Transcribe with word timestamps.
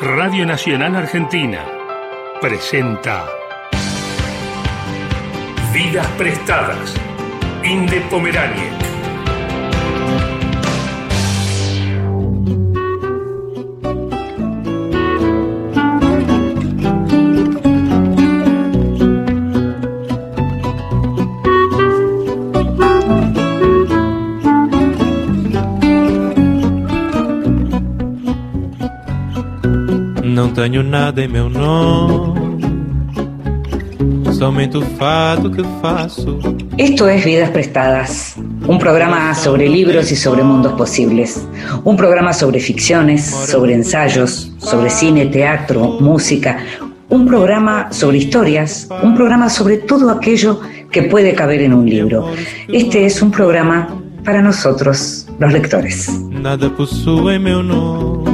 Radio 0.00 0.44
Nacional 0.44 0.94
Argentina 0.94 1.64
presenta 2.42 3.24
Vidas 5.72 6.06
Prestadas. 6.18 6.94
Inde 7.64 8.02
Pomerania. 8.10 8.85
Tenho 30.56 30.82
nada 30.82 31.22
em 31.22 31.28
meu 31.28 31.50
nome, 31.50 32.40
somente 34.32 34.78
o 34.78 34.80
fato 34.80 35.50
que 35.50 35.62
faço. 35.82 36.38
Esto 36.78 37.06
es 37.10 37.22
Vidas 37.22 37.50
Prestadas, 37.50 38.36
un 38.66 38.78
programa 38.78 39.34
sobre 39.34 39.68
libros 39.68 40.10
y 40.10 40.16
sobre 40.16 40.42
mundos 40.42 40.72
posibles, 40.72 41.46
un 41.84 41.94
programa 41.94 42.32
sobre 42.32 42.58
ficciones, 42.58 43.26
sobre 43.26 43.74
ensayos, 43.74 44.50
sobre 44.56 44.88
cine, 44.88 45.26
teatro, 45.26 45.98
música, 46.00 46.58
un 47.10 47.26
programa 47.26 47.92
sobre 47.92 48.16
historias, 48.16 48.88
un 49.02 49.14
programa 49.14 49.50
sobre 49.50 49.76
todo 49.76 50.10
aquello 50.10 50.58
que 50.90 51.02
puede 51.02 51.34
caber 51.34 51.60
en 51.60 51.74
un 51.74 51.84
libro. 51.84 52.30
Este 52.68 53.04
es 53.04 53.20
un 53.20 53.30
programa 53.30 53.88
para 54.24 54.40
nosotros, 54.40 55.26
los 55.38 55.52
lectores. 55.52 56.08
Nada 56.30 56.70
possui 56.70 57.38
meu 57.38 57.62
nome. 57.62 58.25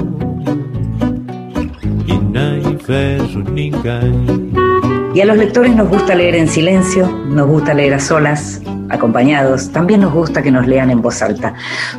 Y 5.15 5.21
a 5.21 5.25
los 5.27 5.37
lectores 5.37 5.75
nos 5.77 5.89
gusta 5.89 6.15
leer 6.15 6.35
en 6.35 6.49
silencio, 6.49 7.07
nos 7.07 7.47
gusta 7.47 7.75
leer 7.75 7.95
a 7.95 8.01
solas, 8.01 8.63
acompañados, 8.89 9.71
también 9.71 10.01
nos 10.01 10.13
gusta 10.13 10.43
que 10.43 10.51
nos 10.51 10.67
lean 10.67 10.91
en 10.91 11.03
voz 11.03 11.21
alta. 11.23 11.55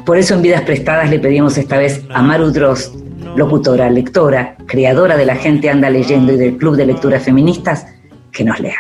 Por 0.06 0.18
eso 0.18 0.34
en 0.34 0.42
Vidas 0.42 0.62
Prestadas 0.62 1.10
le 1.10 1.20
pedimos 1.20 1.58
esta 1.58 1.78
vez 1.78 2.04
a 2.10 2.22
Maru 2.24 2.52
Drost, 2.52 2.96
locutora, 3.36 3.90
lectora, 3.90 4.56
creadora 4.66 5.16
de 5.16 5.26
La 5.26 5.36
Gente 5.36 5.70
Anda 5.70 5.90
Leyendo 5.90 6.34
y 6.34 6.38
del 6.38 6.58
Club 6.58 6.76
de 6.76 6.88
Lecturas 6.88 7.24
Feministas, 7.24 7.86
que 8.32 8.44
nos 8.44 8.60
lea. 8.60 8.78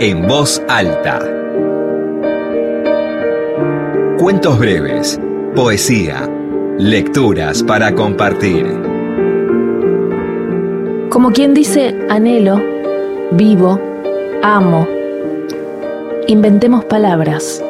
En 0.00 0.26
voz 0.26 0.62
alta. 0.68 1.20
Cuentos 4.18 4.58
breves, 4.58 5.20
poesía, 5.54 6.28
Lecturas 6.78 7.64
para 7.64 7.92
compartir. 7.92 8.64
Como 11.10 11.32
quien 11.32 11.52
dice, 11.52 11.92
anhelo, 12.08 12.62
vivo, 13.32 13.80
amo. 14.44 14.86
Inventemos 16.28 16.84
palabras, 16.84 17.60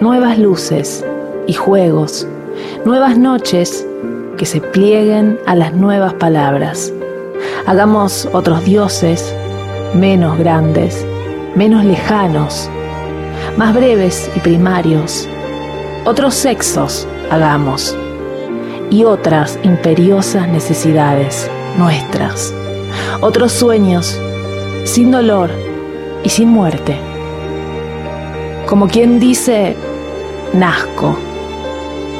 nuevas 0.00 0.38
luces 0.38 1.04
y 1.48 1.54
juegos, 1.54 2.28
nuevas 2.84 3.18
noches 3.18 3.84
que 4.36 4.46
se 4.46 4.60
plieguen 4.60 5.36
a 5.46 5.56
las 5.56 5.74
nuevas 5.74 6.14
palabras. 6.14 6.92
Hagamos 7.66 8.28
otros 8.32 8.64
dioses, 8.64 9.34
menos 9.94 10.38
grandes, 10.38 11.04
menos 11.56 11.84
lejanos, 11.84 12.70
más 13.56 13.74
breves 13.74 14.30
y 14.36 14.38
primarios. 14.38 15.28
Otros 16.04 16.34
sexos 16.34 17.04
hagamos 17.32 17.96
y 18.90 19.04
otras 19.04 19.58
imperiosas 19.62 20.48
necesidades 20.48 21.50
nuestras, 21.76 22.54
otros 23.20 23.52
sueños 23.52 24.18
sin 24.84 25.10
dolor 25.10 25.50
y 26.24 26.28
sin 26.28 26.48
muerte. 26.48 26.96
Como 28.66 28.88
quien 28.88 29.20
dice, 29.20 29.76
nazco, 30.52 31.16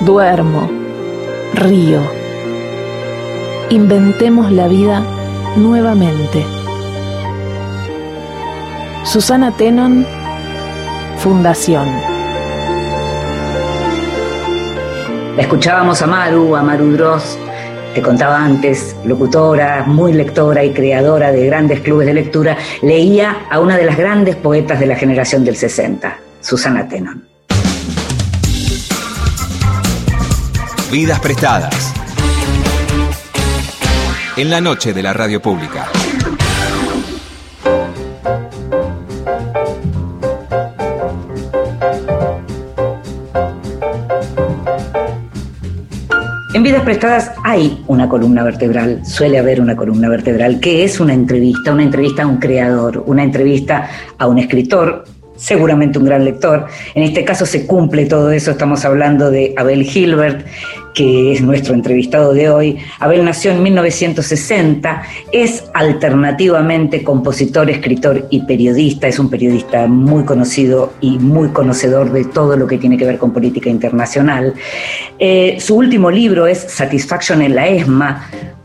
duermo, 0.04 0.70
río. 1.54 2.00
Inventemos 3.70 4.50
la 4.50 4.69
vida 4.69 5.03
nuevamente. 5.56 6.47
Susana 9.04 9.53
Tenon, 9.53 10.06
Fundación. 11.19 12.18
Escuchábamos 15.38 16.03
a 16.03 16.06
Maru, 16.06 16.56
a 16.56 16.62
Maru 16.62 16.93
Dross, 16.93 17.38
te 17.94 18.03
contaba 18.03 18.44
antes, 18.44 18.94
locutora, 19.04 19.84
muy 19.87 20.12
lectora 20.12 20.65
y 20.65 20.72
creadora 20.72 21.32
de 21.32 21.47
grandes 21.47 21.81
clubes 21.81 22.06
de 22.06 22.15
lectura, 22.15 22.56
leía 22.82 23.47
a 23.50 23.60
una 23.60 23.76
de 23.76 23.84
las 23.84 23.97
grandes 23.97 24.37
poetas 24.37 24.81
de 24.81 24.87
la 24.87 24.97
generación 24.97 25.44
del 25.44 25.56
60, 25.56 26.19
Susana 26.41 26.87
Tenon. 26.88 27.26
Vidas 30.91 31.21
prestadas. 31.21 31.93
En 34.37 34.50
la 34.50 34.60
noche 34.60 34.93
de 34.93 35.03
la 35.03 35.12
radio 35.12 35.43
pública. 35.43 35.88
Prestadas 46.84 47.33
hay 47.44 47.84
una 47.87 48.09
columna 48.09 48.43
vertebral, 48.43 49.05
suele 49.05 49.39
haber 49.39 49.61
una 49.61 49.77
columna 49.77 50.09
vertebral, 50.09 50.61
que 50.61 50.84
es 50.84 51.00
una 51.00 51.12
entrevista, 51.12 51.72
una 51.72 51.83
entrevista 51.83 52.22
a 52.22 52.27
un 52.27 52.39
creador, 52.39 53.03
una 53.06 53.22
entrevista 53.22 53.89
a 54.16 54.27
un 54.27 54.39
escritor, 54.39 55.05
seguramente 55.38 55.99
un 55.99 56.04
gran 56.04 56.25
lector. 56.25 56.66
En 56.94 57.03
este 57.03 57.25
caso 57.25 57.47
se 57.47 57.66
cumple 57.66 58.04
todo 58.06 58.31
eso, 58.31 58.50
estamos 58.50 58.84
hablando 58.84 59.31
de 59.31 59.54
Abel 59.56 59.84
Gilbert, 59.84 60.44
que 60.94 61.32
es 61.32 61.41
nuestro 61.41 61.75
entrevistado 61.75 62.34
de 62.34 62.50
hoy. 62.50 62.78
Abel 62.99 63.25
nació 63.25 63.53
en 63.53 63.62
1960, 63.62 65.03
es 65.32 65.65
alternativamente 65.72 67.04
compositor, 67.04 67.71
escritor 67.71 68.26
y 68.31 68.41
periodista, 68.43 69.06
es 69.06 69.19
un 69.19 69.31
periodista 69.31 69.87
muy 69.87 70.25
conocido 70.25 70.93
y 71.00 71.19
muy 71.19 71.50
conocedor 71.50 72.12
de 72.12 72.25
todo 72.25 72.56
lo 72.56 72.66
que 72.66 72.78
tiene 72.78 72.99
que 72.99 73.05
ver 73.05 73.19
con 73.19 73.32
política 73.32 73.70
internacional. 73.70 74.55
Eh, 75.20 75.59
su 75.60 75.76
último 75.76 76.10
libro 76.10 76.49
es 76.49 76.59
Satisfaction 76.59 77.43
en 77.43 77.55
la 77.55 77.69
ESMA, 77.69 78.57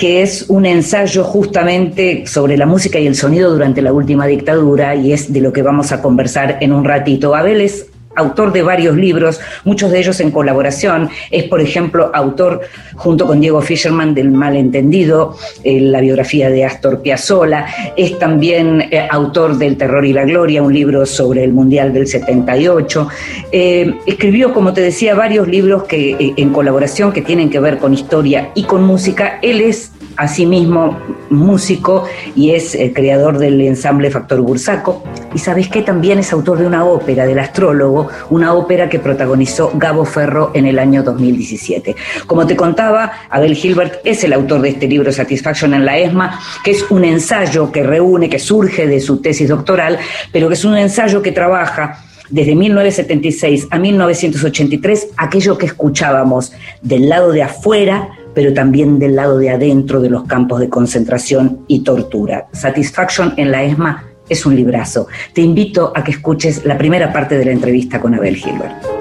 que 0.00 0.22
es 0.22 0.46
un 0.48 0.64
ensayo 0.64 1.22
justamente 1.22 2.26
sobre 2.26 2.56
la 2.56 2.64
música 2.64 2.98
y 2.98 3.06
el 3.06 3.14
sonido 3.14 3.52
durante 3.52 3.82
la 3.82 3.92
última 3.92 4.26
dictadura 4.26 4.94
y 4.94 5.12
es 5.12 5.30
de 5.30 5.42
lo 5.42 5.52
que 5.52 5.60
vamos 5.60 5.92
a 5.92 6.00
conversar 6.00 6.56
en 6.62 6.72
un 6.72 6.86
ratito. 6.86 7.34
Abel 7.34 7.60
es 7.60 7.89
autor 8.16 8.52
de 8.52 8.62
varios 8.62 8.96
libros, 8.96 9.40
muchos 9.64 9.90
de 9.90 10.00
ellos 10.00 10.20
en 10.20 10.30
colaboración. 10.30 11.08
Es, 11.30 11.44
por 11.44 11.60
ejemplo, 11.60 12.10
autor, 12.12 12.60
junto 12.96 13.26
con 13.26 13.40
Diego 13.40 13.60
Fisherman, 13.60 14.14
del 14.14 14.30
Malentendido, 14.30 15.36
eh, 15.62 15.80
la 15.80 16.00
biografía 16.00 16.50
de 16.50 16.64
Astor 16.64 17.02
Piazzolla. 17.02 17.66
Es 17.96 18.18
también 18.18 18.88
eh, 18.90 19.06
autor 19.10 19.56
del 19.58 19.76
Terror 19.76 20.04
y 20.04 20.12
la 20.12 20.24
Gloria, 20.24 20.62
un 20.62 20.74
libro 20.74 21.06
sobre 21.06 21.44
el 21.44 21.52
Mundial 21.52 21.92
del 21.92 22.06
78. 22.06 23.08
Eh, 23.52 23.94
escribió, 24.06 24.52
como 24.52 24.72
te 24.72 24.80
decía, 24.80 25.14
varios 25.14 25.46
libros 25.46 25.84
que, 25.84 26.34
en 26.36 26.50
colaboración 26.50 27.12
que 27.12 27.22
tienen 27.22 27.50
que 27.50 27.60
ver 27.60 27.78
con 27.78 27.94
historia 27.94 28.50
y 28.54 28.64
con 28.64 28.82
música. 28.82 29.38
Él 29.42 29.60
es 29.60 29.92
asimismo 30.20 30.98
músico 31.30 32.04
y 32.36 32.50
es 32.50 32.74
el 32.74 32.92
creador 32.92 33.38
del 33.38 33.60
ensamble 33.62 34.10
Factor 34.10 34.40
Bursaco. 34.42 35.02
Y 35.34 35.38
sabes 35.38 35.68
que 35.68 35.82
también 35.82 36.18
es 36.18 36.32
autor 36.32 36.58
de 36.58 36.66
una 36.66 36.84
ópera, 36.84 37.24
del 37.26 37.38
astrólogo, 37.38 38.08
una 38.28 38.52
ópera 38.52 38.88
que 38.88 38.98
protagonizó 38.98 39.72
Gabo 39.74 40.04
Ferro 40.04 40.50
en 40.54 40.66
el 40.66 40.78
año 40.78 41.02
2017. 41.02 41.96
Como 42.26 42.46
te 42.46 42.54
contaba, 42.54 43.12
Abel 43.30 43.54
Gilbert 43.54 44.00
es 44.04 44.22
el 44.24 44.34
autor 44.34 44.60
de 44.60 44.70
este 44.70 44.86
libro 44.86 45.10
Satisfaction 45.10 45.72
en 45.72 45.86
la 45.86 45.98
ESMA, 45.98 46.38
que 46.62 46.72
es 46.72 46.90
un 46.90 47.04
ensayo 47.04 47.72
que 47.72 47.82
reúne, 47.82 48.28
que 48.28 48.38
surge 48.38 48.86
de 48.86 49.00
su 49.00 49.22
tesis 49.22 49.48
doctoral, 49.48 49.98
pero 50.32 50.48
que 50.48 50.54
es 50.54 50.64
un 50.64 50.76
ensayo 50.76 51.22
que 51.22 51.32
trabaja 51.32 52.04
desde 52.28 52.54
1976 52.54 53.68
a 53.70 53.78
1983 53.78 55.08
aquello 55.16 55.58
que 55.58 55.66
escuchábamos 55.66 56.52
del 56.80 57.08
lado 57.08 57.32
de 57.32 57.42
afuera 57.42 58.08
pero 58.34 58.52
también 58.54 58.98
del 58.98 59.16
lado 59.16 59.38
de 59.38 59.50
adentro 59.50 60.00
de 60.00 60.10
los 60.10 60.24
campos 60.24 60.60
de 60.60 60.68
concentración 60.68 61.64
y 61.66 61.80
tortura. 61.80 62.48
Satisfaction 62.52 63.34
en 63.36 63.50
la 63.50 63.62
ESMA 63.62 64.04
es 64.28 64.46
un 64.46 64.54
librazo. 64.54 65.08
Te 65.34 65.42
invito 65.42 65.92
a 65.94 66.04
que 66.04 66.12
escuches 66.12 66.64
la 66.64 66.78
primera 66.78 67.12
parte 67.12 67.36
de 67.36 67.44
la 67.44 67.52
entrevista 67.52 68.00
con 68.00 68.14
Abel 68.14 68.36
Gilbert. 68.36 69.00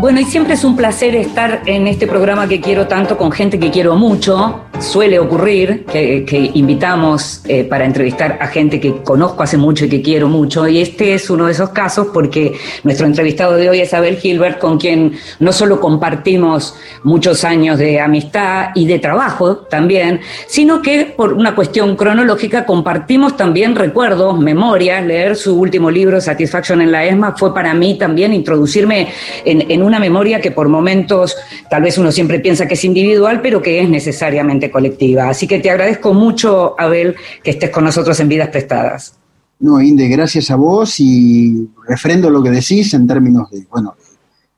Bueno, 0.00 0.20
y 0.20 0.24
siempre 0.24 0.54
es 0.54 0.62
un 0.62 0.76
placer 0.76 1.16
estar 1.16 1.62
en 1.66 1.88
este 1.88 2.06
programa 2.06 2.46
que 2.46 2.60
quiero 2.60 2.86
tanto 2.86 3.18
con 3.18 3.32
gente 3.32 3.58
que 3.58 3.72
quiero 3.72 3.96
mucho, 3.96 4.67
suele 4.80 5.18
ocurrir 5.18 5.84
que, 5.84 6.50
invitamos 6.54 7.42
eh, 7.46 7.64
para 7.64 7.84
entrevistar 7.84 8.38
a 8.40 8.46
gente 8.46 8.78
que 8.78 9.02
conozco 9.02 9.42
hace 9.42 9.56
mucho 9.56 9.84
y 9.84 9.88
que 9.88 10.02
quiero 10.02 10.28
mucho, 10.28 10.68
y 10.68 10.80
este 10.80 11.14
es 11.14 11.30
uno 11.30 11.46
de 11.46 11.52
esos 11.52 11.70
casos 11.70 12.08
porque 12.12 12.52
nuestro 12.84 13.06
entrevistado 13.06 13.56
de 13.56 13.68
hoy 13.68 13.80
es 13.80 13.92
Abel 13.92 14.16
Gilbert, 14.18 14.58
con 14.58 14.78
quien 14.78 15.12
no 15.40 15.52
solo 15.52 15.80
compartimos 15.80 16.74
muchos 17.02 17.44
años 17.44 17.78
de 17.78 18.00
amistad 18.00 18.68
y 18.74 18.86
de 18.86 18.98
trabajo 18.98 19.56
también, 19.56 20.20
sino 20.46 20.80
que 20.80 21.06
por 21.06 21.32
una 21.32 21.54
cuestión 21.54 21.96
cronológica 21.96 22.64
compartimos 22.64 23.36
también 23.36 23.74
recuerdos, 23.74 24.38
memorias, 24.38 25.04
leer 25.04 25.36
su 25.36 25.58
último 25.58 25.90
libro, 25.90 26.20
Satisfaction 26.20 26.82
en 26.82 26.92
la 26.92 27.04
ESMA, 27.04 27.34
fue 27.36 27.52
para 27.52 27.74
mí 27.74 27.98
también 27.98 28.32
introducirme 28.32 29.08
en, 29.44 29.70
en 29.70 29.82
una 29.82 29.98
memoria 29.98 30.40
que 30.40 30.50
por 30.50 30.68
momentos 30.68 31.36
tal 31.68 31.82
vez 31.82 31.98
uno 31.98 32.12
siempre 32.12 32.38
piensa 32.38 32.66
que 32.66 32.74
es 32.74 32.84
individual, 32.84 33.40
pero 33.42 33.60
que 33.60 33.80
es 33.80 33.88
necesariamente 33.88 34.67
colectiva. 34.70 35.28
Así 35.28 35.46
que 35.46 35.58
te 35.60 35.70
agradezco 35.70 36.14
mucho, 36.14 36.74
Abel, 36.78 37.16
que 37.42 37.50
estés 37.50 37.70
con 37.70 37.84
nosotros 37.84 38.18
en 38.20 38.28
Vidas 38.28 38.48
Prestadas. 38.48 39.14
No, 39.60 39.80
Inde, 39.80 40.08
gracias 40.08 40.50
a 40.50 40.56
vos 40.56 41.00
y 41.00 41.68
refrendo 41.86 42.30
lo 42.30 42.42
que 42.42 42.50
decís 42.50 42.94
en 42.94 43.06
términos 43.06 43.50
de, 43.50 43.66
bueno, 43.70 43.96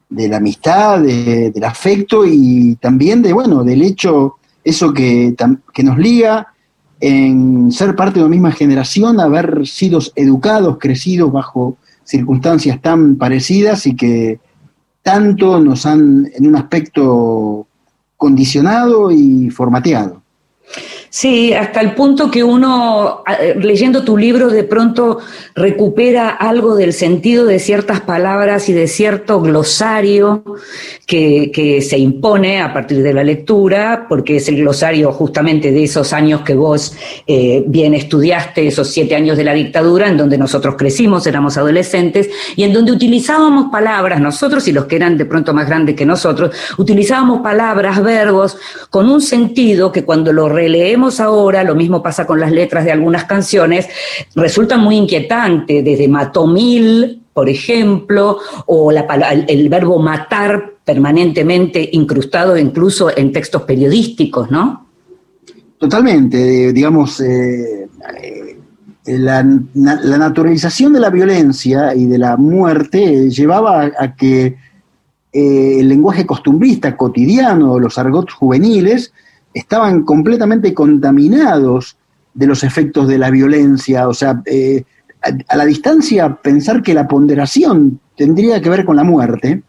de 0.09 0.29
la 0.29 0.37
amistad, 0.39 1.01
del 1.01 1.65
afecto 1.65 2.25
y 2.27 2.77
también 2.77 3.23
de, 3.23 3.33
bueno, 3.33 3.65
del 3.65 3.83
hecho, 3.83 4.37
eso 4.63 4.93
que, 4.93 5.35
que 5.73 5.83
nos 5.83 5.99
liga 5.99 6.49
en 7.01 7.73
ser 7.73 7.97
parte 7.97 8.19
de 8.19 8.27
una 8.27 8.31
misma 8.31 8.53
generación, 8.53 9.21
haber 9.21 9.67
sido 9.67 10.01
educados, 10.17 10.77
crecidos 10.79 11.33
bajo 11.33 11.79
circunstancias 12.05 12.81
tan 12.83 13.17
parecidas 13.17 13.87
y 13.87 13.97
que 13.97 14.39
tanto 15.03 15.61
nos 15.61 15.87
han, 15.87 16.31
en 16.35 16.47
un 16.47 16.57
aspecto 16.57 17.67
condicionado 18.21 19.11
y 19.11 19.49
formateado. 19.49 20.23
Sí, 21.13 21.53
hasta 21.53 21.81
el 21.81 21.97
punto 21.97 22.31
que 22.31 22.45
uno, 22.45 23.25
leyendo 23.57 24.05
tu 24.05 24.17
libro, 24.17 24.49
de 24.49 24.63
pronto 24.63 25.19
recupera 25.57 26.29
algo 26.29 26.77
del 26.77 26.93
sentido 26.93 27.47
de 27.47 27.59
ciertas 27.59 28.01
palabras 28.01 28.69
y 28.69 28.73
de 28.73 28.87
cierto 28.87 29.41
glosario 29.41 30.45
que, 31.09 31.81
se 31.81 31.99
impone 31.99 32.61
a 32.61 32.73
partir 32.73 33.03
de 33.03 33.13
la 33.13 33.25
lectura, 33.25 34.07
porque 34.09 34.37
es 34.37 34.49
el 34.49 34.59
glosario 34.59 35.11
justamente 35.11 35.73
de 35.73 35.83
esos 35.83 36.13
años 36.13 36.43
que 36.43 36.55
vos 36.55 36.95
eh, 37.27 37.65
bien 37.67 37.95
estudiaste, 37.95 38.69
esos 38.69 38.89
siete 38.89 39.17
años 39.17 39.37
de 39.37 39.43
la 39.43 39.53
dictadura, 39.53 40.09
en 40.09 40.17
donde 40.17 40.39
nosotros 40.39 40.77
crecimos, 40.79 41.27
éramos 41.27 41.57
adolescentes, 41.57 42.31
y 42.55 42.63
en 42.63 42.73
donde 42.73 42.93
utilizábamos 42.93 43.73
palabras, 43.73 44.21
nosotros 44.21 44.69
y 44.69 44.73
los 44.73 44.85
que 44.85 44.97
eran 44.97 45.19
de 45.19 45.25
pronto 45.25 45.53
más 45.53 45.67
grandes 45.67 45.97
que 45.97 46.07
nosotros, 46.07 46.55
utilizábamos 46.79 47.41
palabras, 47.41 48.01
verbos, 48.01 48.57
con 48.91 49.11
un 49.11 49.21
sentido 49.21 49.91
que 49.91 50.05
cuando 50.05 50.33
lo 50.33 50.49
releemos, 50.49 51.00
ahora, 51.21 51.65
lo 51.65 51.75
mismo 51.75 52.03
pasa 52.03 52.27
con 52.27 52.39
las 52.39 52.53
letras 52.53 52.85
de 52.85 52.93
algunas 52.93 53.25
canciones, 53.25 53.89
resulta 54.35 54.77
muy 54.77 54.97
inquietante, 54.97 55.83
desde 55.83 56.09
matomil, 56.09 57.23
por 57.33 57.49
ejemplo, 57.49 58.39
o 58.67 58.93
la, 58.93 59.03
el, 59.49 59.69
verbo 59.69 59.99
matar 59.99 60.75
permanentemente 60.85 61.89
incrustado 61.93 62.57
incluso 62.59 63.17
en 63.17 63.33
textos 63.33 63.63
periodísticos, 63.63 64.51
¿no? 64.51 64.87
Totalmente, 65.79 66.73
digamos, 66.73 67.21
eh, 67.21 67.89
eh, 68.23 69.19
la, 69.19 69.43
naturalización 69.43 70.93
de 70.93 71.01
la 71.01 71.11
violencia 71.11 71.95
y 71.95 72.07
de 72.07 72.19
la 72.19 72.37
muerte 72.37 73.31
llevaba 73.31 73.91
a, 73.99 74.15
que 74.15 74.57
eh, 75.33 75.77
el 75.81 75.89
lenguaje 75.89 76.27
costumbrista 76.27 76.97
cotidiano, 76.97 77.79
los 77.79 77.97
argots 77.97 78.35
juveniles, 78.35 79.13
estaban 79.55 80.03
completamente 80.03 80.73
contaminados 80.75 81.97
de 82.35 82.47
los 82.47 82.63
efectos 82.65 83.09
de 83.09 83.19
la 83.19 83.31
violencia. 83.31 84.09
O 84.09 84.15
sea, 84.15 84.43
eh, 84.47 84.85
a, 85.23 85.57
la 85.57 85.65
distancia 85.65 86.35
pensar 86.37 86.83
que 86.83 86.95
la 86.95 87.09
ponderación 87.09 88.01
tendría 88.17 88.61
que 88.61 88.71
ver 88.71 88.85
con 88.85 88.97
la 88.97 89.05
muerte 89.05 89.63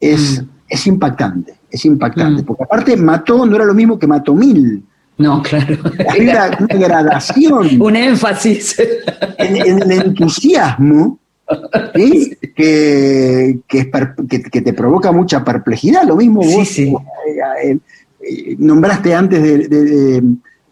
es, 0.00 0.42
mm. 0.42 0.48
es 0.68 0.86
impactante, 0.86 1.54
es 1.70 1.84
impactante. 1.84 2.42
Mm. 2.42 2.44
Porque 2.46 2.64
aparte 2.64 2.96
mató 2.96 3.44
no 3.44 3.56
era 3.56 3.64
lo 3.64 3.74
mismo 3.74 3.98
que 3.98 4.06
mató 4.06 4.34
mil. 4.34 4.84
No, 5.18 5.42
claro. 5.42 5.76
Hay 6.08 6.20
una, 6.28 6.48
gradación. 6.48 7.68
Un 7.82 7.96
énfasis. 7.96 8.80
En, 9.36 9.56
el 9.56 9.90
entusiasmo 9.90 11.18
que, 12.54 13.58
que, 13.66 14.60
te 14.62 14.72
provoca 14.72 15.10
mucha 15.10 15.44
perplejidad. 15.44 16.04
Lo 16.04 16.16
mismo 16.16 16.40
vos. 16.40 16.68
Sí, 16.68 16.94
eh, 16.94 17.70
eh, 17.70 17.78
nombraste 18.58 19.14
antes 19.14 19.42
de, 19.42 20.22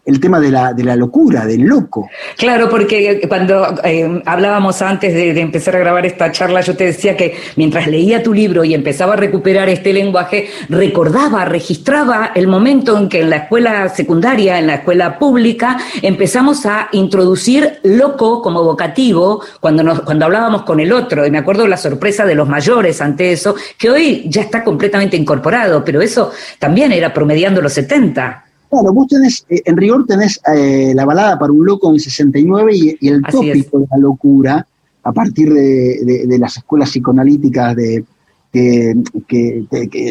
el 0.06 0.20
tema 0.20 0.38
de 0.38 0.50
la, 0.50 0.72
de 0.72 0.84
la 0.84 0.94
locura, 0.94 1.44
del 1.44 1.62
loco. 1.62 2.08
Claro, 2.38 2.68
porque 2.70 3.26
cuando 3.28 3.74
eh, 3.82 4.22
hablábamos 4.24 4.80
antes 4.80 5.12
de, 5.12 5.38
empezar 5.40 5.74
a 5.74 5.80
grabar 5.80 6.06
esta 6.06 6.30
charla, 6.30 6.60
yo 6.60 6.76
te 6.76 6.84
decía 6.84 7.16
que 7.16 7.36
mientras 7.56 7.88
leía 7.88 8.22
tu 8.22 8.32
libro 8.32 8.64
y 8.64 8.72
empezaba 8.72 9.14
a 9.14 9.16
recuperar 9.16 9.68
este 9.68 9.92
lenguaje, 9.92 10.48
recordaba, 10.68 11.44
registraba 11.44 12.30
el 12.36 12.46
momento 12.46 12.96
en 12.96 13.08
que 13.08 13.22
en 13.22 13.30
la 13.30 13.36
escuela 13.36 13.88
secundaria, 13.88 14.58
en 14.60 14.68
la 14.68 14.76
escuela 14.76 15.18
pública, 15.18 15.76
empezamos 16.02 16.64
a 16.66 16.88
introducir 16.92 17.80
loco 17.82 18.40
como 18.42 18.62
vocativo 18.62 19.42
cuando, 19.60 19.82
nos, 19.82 20.02
cuando 20.02 20.24
hablábamos 20.24 20.62
con 20.62 20.78
el 20.78 20.92
otro. 20.92 21.26
Y 21.26 21.32
me 21.32 21.38
acuerdo 21.38 21.66
la 21.66 21.76
sorpresa 21.76 22.24
de 22.24 22.36
los 22.36 22.48
mayores 22.48 23.00
ante 23.00 23.32
eso, 23.32 23.56
que 23.76 23.90
hoy 23.90 24.24
ya 24.28 24.42
está 24.42 24.62
completamente 24.62 25.16
incorporado, 25.16 25.84
pero 25.84 26.00
eso 26.00 26.30
también 26.60 26.92
era 26.92 27.12
promediando 27.12 27.60
los 27.60 27.72
70. 27.72 28.45
Bueno, 28.70 28.92
vos 28.92 29.06
tenés, 29.06 29.46
eh, 29.48 29.62
en 29.64 29.76
rigor 29.76 30.06
tenés 30.06 30.40
eh, 30.54 30.92
la 30.94 31.04
balada 31.04 31.38
para 31.38 31.52
un 31.52 31.64
loco 31.64 31.92
en 31.92 32.00
69 32.00 32.72
y, 32.74 33.08
el 33.08 33.22
tópico 33.22 33.80
de 33.80 33.86
la 33.90 33.98
locura 33.98 34.66
a 35.02 35.12
partir 35.12 35.52
de, 35.52 36.36
las 36.38 36.56
escuelas 36.56 36.90
psicoanalíticas 36.90 37.76
de, 37.76 38.04
que, 38.52 38.96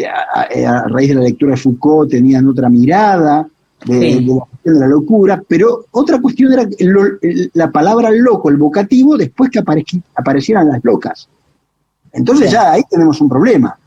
a, 0.07 0.87
raíz 0.87 1.09
de 1.09 1.15
la 1.15 1.21
lectura 1.21 1.51
de 1.51 1.57
Foucault 1.57 2.09
tenían 2.09 2.47
otra 2.47 2.69
mirada 2.69 3.45
de, 3.85 4.21
la 4.21 4.45
cuestión 4.45 4.73
de 4.75 4.79
la 4.79 4.87
locura, 4.87 5.43
pero 5.45 5.85
otra 5.91 6.21
cuestión 6.21 6.53
era 6.53 6.67
la 7.53 7.71
palabra 7.71 8.09
loco, 8.11 8.49
el 8.49 8.55
vocativo, 8.55 9.17
después 9.17 9.51
que 9.51 9.59
aparecieran 9.59 10.69
las 10.69 10.83
locas. 10.83 11.27
Entonces 12.13 12.49
ya 12.51 12.71
ahí 12.71 12.83
tenemos 12.89 13.19
un 13.19 13.27
problema, 13.27 13.77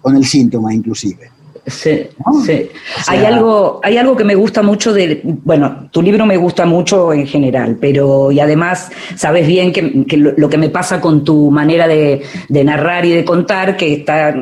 con 0.00 0.16
el 0.16 0.24
síntoma 0.24 0.72
inclusive. 0.72 1.35
Sí, 1.66 2.06
sí. 2.44 2.68
hay, 3.08 3.24
algo, 3.24 3.80
hay 3.82 3.96
algo 3.96 4.16
que 4.16 4.22
me 4.22 4.36
gusta 4.36 4.62
mucho 4.62 4.92
de, 4.92 5.20
bueno, 5.24 5.88
tu 5.90 6.00
libro 6.00 6.24
me 6.24 6.36
gusta 6.36 6.64
mucho 6.64 7.12
en 7.12 7.26
general, 7.26 7.76
pero 7.80 8.30
y 8.30 8.38
además 8.38 8.90
sabes 9.16 9.48
bien 9.48 9.72
que, 9.72 10.16
lo, 10.16 10.48
que 10.48 10.58
me 10.58 10.68
pasa 10.68 11.00
con 11.00 11.24
tu 11.24 11.50
manera 11.50 11.88
de, 11.88 12.22
de 12.48 12.64
narrar 12.64 13.04
y 13.04 13.10
de 13.10 13.24
contar, 13.24 13.76
que 13.76 13.94
está 13.94 14.32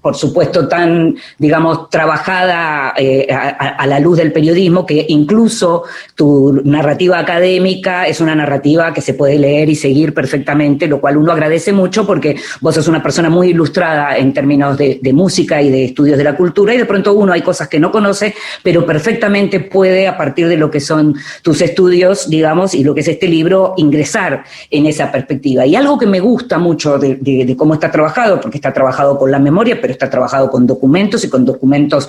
por 0.00 0.16
supuesto, 0.16 0.66
tan, 0.66 1.16
digamos, 1.38 1.90
trabajada 1.90 2.94
eh, 2.96 3.26
a, 3.30 3.86
la 3.86 4.00
luz 4.00 4.16
del 4.16 4.32
periodismo, 4.32 4.86
que 4.86 5.04
incluso 5.08 5.84
tu 6.14 6.62
narrativa 6.64 7.18
académica 7.18 8.06
es 8.06 8.20
una 8.20 8.34
narrativa 8.34 8.94
que 8.94 9.02
se 9.02 9.12
puede 9.12 9.38
leer 9.38 9.68
y 9.68 9.74
seguir 9.74 10.14
perfectamente, 10.14 10.86
lo 10.86 11.00
cual 11.00 11.18
uno 11.18 11.32
agradece 11.32 11.72
mucho 11.72 12.06
porque 12.06 12.36
vos 12.60 12.74
sos 12.74 12.88
una 12.88 13.02
persona 13.02 13.28
muy 13.28 13.50
ilustrada 13.50 14.16
en 14.16 14.32
términos 14.32 14.78
de, 14.78 15.00
música 15.12 15.60
y 15.60 15.70
de 15.70 15.86
estudios 15.86 16.16
de 16.16 16.24
la 16.24 16.36
cultura, 16.36 16.72
y 16.72 16.78
de 16.78 16.84
pronto 16.84 17.12
uno 17.12 17.32
hay 17.32 17.42
cosas 17.42 17.68
que 17.68 17.80
no 17.80 17.90
conoce, 17.90 18.34
pero 18.62 18.86
perfectamente 18.86 19.60
puede, 19.60 20.06
a 20.06 20.16
partir 20.16 20.48
de 20.48 20.56
lo 20.56 20.70
que 20.70 20.80
son 20.80 21.16
tus 21.42 21.60
estudios, 21.60 22.30
digamos, 22.30 22.74
y 22.74 22.84
lo 22.84 22.94
que 22.94 23.00
es 23.00 23.08
este 23.08 23.26
libro, 23.26 23.74
ingresar 23.76 24.44
en 24.70 24.86
esa 24.86 25.10
perspectiva. 25.10 25.66
Y 25.66 25.74
algo 25.74 25.98
que 25.98 26.06
me 26.06 26.20
gusta 26.20 26.58
mucho 26.58 26.96
de, 26.96 27.16
de 27.16 27.56
cómo 27.56 27.74
está 27.74 27.90
trabajado, 27.90 28.40
porque 28.40 28.58
está 28.58 28.72
trabajado 28.72 29.18
con 29.18 29.30
la 29.30 29.40
memoria, 29.40 29.69
pero 29.76 29.92
está 29.92 30.08
trabajado 30.08 30.50
con 30.50 30.66
documentos 30.66 31.24
y 31.24 31.28
con 31.28 31.44
documentos 31.44 32.08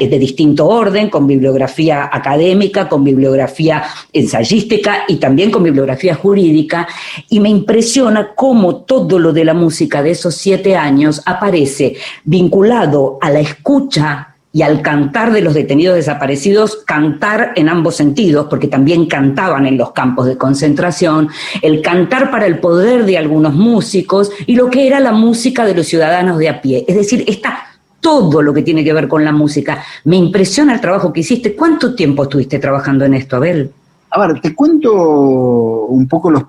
eh, 0.00 0.08
de 0.08 0.18
distinto 0.18 0.66
orden, 0.66 1.10
con 1.10 1.26
bibliografía 1.26 2.08
académica, 2.12 2.88
con 2.88 3.04
bibliografía 3.04 3.84
ensayística 4.12 5.04
y 5.08 5.16
también 5.16 5.50
con 5.50 5.62
bibliografía 5.62 6.14
jurídica. 6.14 6.88
Y 7.28 7.40
me 7.40 7.48
impresiona 7.48 8.34
cómo 8.34 8.76
todo 8.82 9.18
lo 9.18 9.32
de 9.32 9.44
la 9.44 9.54
música 9.54 10.02
de 10.02 10.12
esos 10.12 10.34
siete 10.34 10.76
años 10.76 11.22
aparece 11.24 11.96
vinculado 12.24 13.18
a 13.20 13.30
la 13.30 13.40
escucha 13.40 14.34
y 14.58 14.62
al 14.62 14.82
cantar 14.82 15.32
de 15.32 15.40
los 15.40 15.54
detenidos 15.54 15.94
desaparecidos, 15.94 16.82
cantar 16.84 17.52
en 17.54 17.68
ambos 17.68 17.94
sentidos, 17.94 18.48
porque 18.50 18.66
también 18.66 19.06
cantaban 19.06 19.66
en 19.66 19.78
los 19.78 19.92
campos 19.92 20.26
de 20.26 20.36
concentración, 20.36 21.28
el 21.62 21.80
cantar 21.80 22.32
para 22.32 22.46
el 22.46 22.58
poder 22.58 23.04
de 23.04 23.16
algunos 23.18 23.54
músicos 23.54 24.32
y 24.48 24.56
lo 24.56 24.68
que 24.68 24.88
era 24.88 24.98
la 24.98 25.12
música 25.12 25.64
de 25.64 25.76
los 25.76 25.86
ciudadanos 25.86 26.38
de 26.38 26.48
a 26.48 26.60
pie. 26.60 26.84
Es 26.88 26.96
decir, 26.96 27.22
está 27.28 27.66
todo 28.00 28.42
lo 28.42 28.52
que 28.52 28.62
tiene 28.62 28.82
que 28.82 28.92
ver 28.92 29.06
con 29.06 29.24
la 29.24 29.30
música. 29.30 29.80
Me 30.02 30.16
impresiona 30.16 30.74
el 30.74 30.80
trabajo 30.80 31.12
que 31.12 31.20
hiciste. 31.20 31.54
¿Cuánto 31.54 31.94
tiempo 31.94 32.24
estuviste 32.24 32.58
trabajando 32.58 33.04
en 33.04 33.14
esto, 33.14 33.36
Abel? 33.36 33.70
A 34.10 34.26
ver, 34.26 34.40
te 34.40 34.56
cuento 34.56 34.92
un 34.92 36.08
poco 36.08 36.32
los 36.32 36.42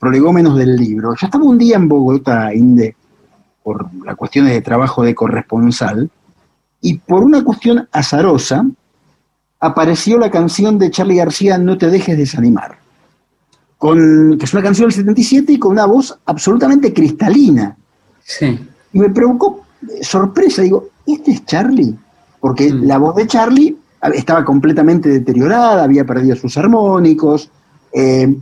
prolegómenos 0.00 0.58
del 0.58 0.74
libro. 0.74 1.14
Yo 1.14 1.26
estaba 1.28 1.44
un 1.44 1.58
día 1.58 1.76
en 1.76 1.86
Bogotá, 1.86 2.52
Inde, 2.52 2.96
por 3.62 3.88
la 4.04 4.16
cuestión 4.16 4.46
de 4.46 4.60
trabajo 4.62 5.04
de 5.04 5.14
corresponsal, 5.14 6.10
y 6.82 6.98
por 6.98 7.22
una 7.22 7.42
cuestión 7.42 7.88
azarosa, 7.92 8.66
apareció 9.60 10.18
la 10.18 10.30
canción 10.30 10.78
de 10.78 10.90
Charlie 10.90 11.16
García 11.16 11.56
No 11.56 11.78
te 11.78 11.88
dejes 11.88 12.18
desanimar, 12.18 12.78
con, 13.78 14.36
que 14.36 14.44
es 14.44 14.52
una 14.52 14.62
canción 14.62 14.88
del 14.88 14.96
77 14.96 15.52
y 15.52 15.58
con 15.58 15.72
una 15.72 15.86
voz 15.86 16.18
absolutamente 16.26 16.92
cristalina. 16.92 17.76
Sí. 18.24 18.58
Y 18.92 18.98
me 18.98 19.08
provocó 19.08 19.64
sorpresa, 20.02 20.62
digo, 20.62 20.88
¿este 21.06 21.30
es 21.30 21.46
Charlie? 21.46 21.96
Porque 22.40 22.72
Mm. 22.72 22.84
la 22.84 22.98
voz 22.98 23.14
de 23.14 23.26
Charlie 23.28 23.76
estaba 24.14 24.44
completamente 24.44 25.08
deteriorada, 25.08 25.84
había 25.84 26.04
perdido 26.04 26.34
sus 26.34 26.58
armónicos, 26.58 27.48
eh, 27.92 28.36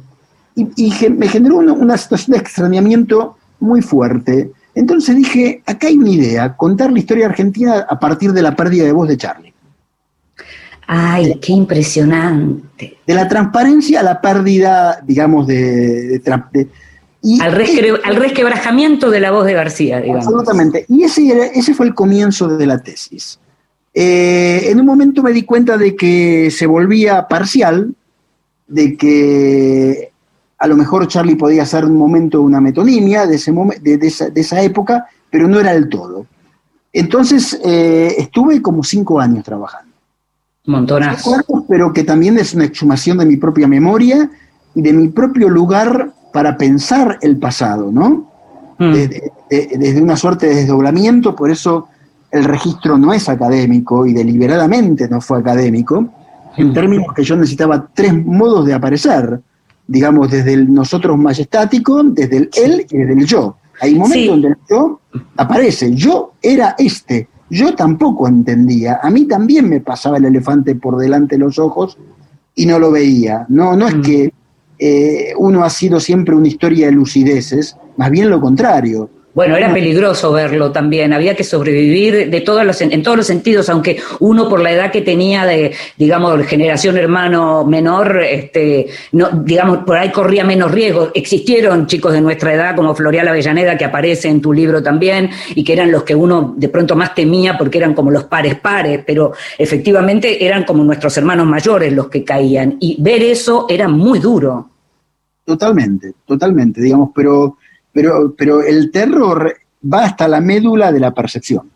y, 0.56 0.92
me 1.10 1.28
generó 1.28 1.58
una, 1.58 1.72
una 1.72 1.96
situación 1.96 2.32
de 2.32 2.38
extrañamiento 2.38 3.36
muy 3.60 3.82
fuerte. 3.82 4.50
Entonces 4.74 5.16
dije, 5.16 5.62
acá 5.66 5.88
hay 5.88 5.96
una 5.96 6.10
idea, 6.10 6.56
contar 6.56 6.92
la 6.92 6.98
historia 6.98 7.26
argentina 7.26 7.86
a 7.88 7.98
partir 7.98 8.32
de 8.32 8.42
la 8.42 8.54
pérdida 8.54 8.84
de 8.84 8.92
voz 8.92 9.08
de 9.08 9.16
Charlie. 9.16 9.52
Ay, 10.86 11.38
qué 11.40 11.52
impresionante. 11.52 12.98
De 13.06 13.14
la 13.14 13.28
transparencia 13.28 14.00
a 14.00 14.02
la 14.02 14.20
pérdida, 14.20 15.00
digamos, 15.06 15.46
de... 15.46 16.08
de 16.08 16.22
tra- 16.22 16.48
de- 16.52 16.68
y 17.22 17.40
Al, 17.40 17.52
resque- 17.52 18.00
al 18.02 18.16
resquebrajamiento 18.16 19.10
de 19.10 19.20
la 19.20 19.30
voz 19.30 19.44
de 19.44 19.52
García, 19.52 20.00
digamos. 20.00 20.26
Absolutamente. 20.26 20.86
Y 20.88 21.02
ese, 21.04 21.28
era- 21.28 21.46
ese 21.46 21.74
fue 21.74 21.86
el 21.86 21.94
comienzo 21.94 22.48
de 22.48 22.66
la 22.66 22.78
tesis. 22.82 23.38
Eh, 23.92 24.68
en 24.70 24.80
un 24.80 24.86
momento 24.86 25.22
me 25.22 25.32
di 25.32 25.42
cuenta 25.42 25.76
de 25.76 25.94
que 25.96 26.50
se 26.50 26.66
volvía 26.66 27.28
parcial, 27.28 27.94
de 28.66 28.96
que 28.96 30.09
a 30.60 30.66
lo 30.66 30.76
mejor 30.76 31.08
Charlie 31.08 31.36
podía 31.36 31.64
ser 31.66 31.84
un 31.86 31.96
momento 31.96 32.40
una 32.42 32.60
metonimia 32.60 33.26
de, 33.26 33.36
ese 33.36 33.50
momen- 33.52 33.80
de, 33.80 33.96
de 33.96 34.06
esa, 34.06 34.28
de 34.30 34.40
esa 34.42 34.60
época, 34.62 35.06
pero 35.30 35.48
no 35.48 35.58
era 35.58 35.72
el 35.72 35.88
todo. 35.88 36.26
Entonces 36.92 37.58
eh, 37.64 38.14
estuve 38.18 38.60
como 38.60 38.84
cinco 38.84 39.18
años 39.20 39.42
trabajando. 39.44 39.90
Montonazo. 40.66 41.36
Pero 41.68 41.92
que 41.92 42.04
también 42.04 42.36
es 42.38 42.52
una 42.54 42.64
exhumación 42.64 43.18
de 43.18 43.26
mi 43.26 43.36
propia 43.36 43.66
memoria 43.66 44.30
y 44.74 44.82
de 44.82 44.92
mi 44.92 45.08
propio 45.08 45.48
lugar 45.48 46.12
para 46.32 46.56
pensar 46.56 47.18
el 47.22 47.38
pasado, 47.38 47.90
¿no? 47.90 48.28
Mm. 48.78 48.92
desde, 48.92 49.32
de- 49.50 49.70
desde 49.78 50.00
una 50.02 50.16
suerte 50.16 50.46
de 50.46 50.54
desdoblamiento, 50.56 51.34
por 51.36 51.50
eso 51.50 51.88
el 52.30 52.44
registro 52.44 52.96
no 52.96 53.12
es 53.12 53.28
académico 53.28 54.06
y 54.06 54.12
deliberadamente 54.12 55.08
no 55.08 55.20
fue 55.20 55.38
académico, 55.40 56.08
en 56.56 56.68
Mm. 56.70 56.72
términos 56.74 57.06
que 57.14 57.22
yo 57.24 57.36
necesitaba 57.36 57.88
tres 57.94 58.12
modos 58.24 58.64
de 58.66 58.74
aparecer, 58.74 59.40
digamos, 59.90 60.30
desde 60.30 60.52
el 60.54 60.72
nosotros 60.72 61.18
majestático, 61.18 62.02
desde 62.04 62.36
el 62.36 62.50
él 62.64 62.86
y 62.88 62.96
desde 62.96 63.12
el 63.12 63.26
yo. 63.26 63.56
Hay 63.80 63.94
momentos 63.96 64.16
Sí. 64.22 64.26
donde 64.28 64.48
el 64.48 64.56
yo 64.70 65.00
aparece, 65.36 65.92
yo 65.94 66.34
era 66.40 66.76
este, 66.78 67.28
yo 67.50 67.74
tampoco 67.74 68.28
entendía, 68.28 69.00
a 69.02 69.10
mí 69.10 69.24
también 69.26 69.68
me 69.68 69.80
pasaba 69.80 70.18
el 70.18 70.26
elefante 70.26 70.76
por 70.76 70.96
delante 70.96 71.34
de 71.34 71.40
los 71.40 71.58
ojos 71.58 71.98
y 72.54 72.66
no 72.66 72.78
lo 72.78 72.92
veía. 72.92 73.46
No, 73.48 73.74
no 73.74 73.88
es 73.88 73.96
Mm. 73.96 74.02
que 74.02 74.32
eh, 74.82 75.32
uno 75.36 75.62
ha 75.64 75.68
sido 75.70 75.98
siempre 76.00 76.34
una 76.34 76.48
historia 76.48 76.86
de 76.86 76.92
lucideces, 76.92 77.76
más 77.96 78.10
bien 78.10 78.30
lo 78.30 78.40
contrario. 78.40 79.10
Bueno, 79.32 79.56
era 79.56 79.72
peligroso 79.72 80.32
verlo 80.32 80.72
también, 80.72 81.12
había 81.12 81.36
que 81.36 81.44
sobrevivir 81.44 82.30
de 82.30 82.40
todos 82.40 82.66
los, 82.66 82.80
en 82.80 83.00
todos 83.02 83.16
los 83.16 83.26
sentidos, 83.26 83.68
aunque 83.68 83.96
uno 84.18 84.48
por 84.48 84.60
la 84.60 84.72
edad 84.72 84.90
que 84.90 85.02
tenía 85.02 85.46
de, 85.46 85.72
digamos, 85.96 86.44
generación 86.46 86.96
hermano 86.96 87.64
menor, 87.64 88.22
este, 88.24 88.88
no, 89.12 89.30
digamos, 89.30 89.78
por 89.84 89.96
ahí 89.96 90.10
corría 90.10 90.42
menos 90.42 90.72
riesgo. 90.72 91.12
Existieron 91.14 91.86
chicos 91.86 92.12
de 92.12 92.20
nuestra 92.20 92.52
edad 92.52 92.74
como 92.74 92.92
Florial 92.92 93.28
Avellaneda, 93.28 93.78
que 93.78 93.84
aparece 93.84 94.28
en 94.28 94.40
tu 94.40 94.52
libro 94.52 94.82
también, 94.82 95.30
y 95.54 95.62
que 95.62 95.74
eran 95.74 95.92
los 95.92 96.02
que 96.02 96.14
uno 96.16 96.54
de 96.56 96.68
pronto 96.68 96.96
más 96.96 97.14
temía 97.14 97.56
porque 97.56 97.78
eran 97.78 97.94
como 97.94 98.10
los 98.10 98.24
pares 98.24 98.56
pares, 98.56 99.00
pero 99.06 99.32
efectivamente 99.56 100.44
eran 100.44 100.64
como 100.64 100.82
nuestros 100.82 101.16
hermanos 101.16 101.46
mayores 101.46 101.92
los 101.92 102.08
que 102.08 102.24
caían. 102.24 102.78
Y 102.80 103.00
ver 103.00 103.22
eso 103.22 103.66
era 103.68 103.86
muy 103.86 104.18
duro. 104.18 104.70
Totalmente, 105.44 106.14
totalmente, 106.26 106.80
digamos, 106.80 107.10
pero, 107.14 107.58
pero, 107.92 108.34
pero 108.36 108.62
el 108.62 108.90
terror 108.90 109.54
va 109.92 110.04
hasta 110.04 110.28
la 110.28 110.40
médula 110.40 110.92
de 110.92 111.00
la 111.00 111.12
percepción. 111.12 111.70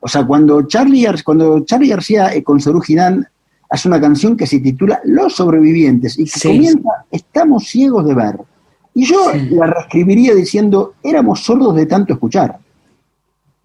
O 0.00 0.08
sea, 0.08 0.24
cuando 0.26 0.62
Charlie, 0.62 1.06
cuando 1.24 1.60
Charlie 1.64 1.88
García 1.88 2.34
eh, 2.34 2.42
con 2.42 2.60
Saru 2.60 2.80
Girán 2.80 3.26
hace 3.70 3.88
una 3.88 4.00
canción 4.00 4.36
que 4.36 4.46
se 4.46 4.58
titula 4.60 5.00
Los 5.04 5.34
sobrevivientes 5.36 6.18
y 6.18 6.24
que 6.24 6.38
Sí. 6.38 6.48
comienza 6.48 6.90
Estamos 7.10 7.68
ciegos 7.68 8.06
de 8.06 8.14
ver. 8.14 8.36
Y 8.94 9.04
yo 9.06 9.16
Sí. 9.32 9.50
la 9.50 9.66
reescribiría 9.66 10.34
diciendo 10.34 10.94
éramos 11.02 11.44
sordos 11.44 11.74
de 11.76 11.86
tanto 11.86 12.12
escuchar. 12.12 12.58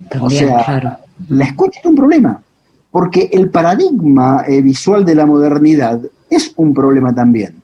También, 0.10 0.48
sea, 0.48 0.64
claro. 0.64 0.98
La 1.30 1.46
escucha 1.46 1.80
es 1.80 1.86
un 1.86 1.96
problema, 1.96 2.42
porque 2.92 3.30
el 3.34 3.50
paradigma 3.50 4.44
eh, 4.48 4.62
visual 4.62 5.04
de 5.04 5.16
la 5.16 5.26
modernidad 5.26 6.00
es 6.30 6.54
un 6.56 6.74
problema 6.74 7.14
también. 7.14 7.56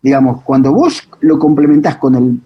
Digamos, 0.00 0.42
cuando 0.42 0.72
vos 0.72 1.02
lo 1.20 1.38
complementás 1.38 1.96
con 1.96 2.14
el 2.14 2.40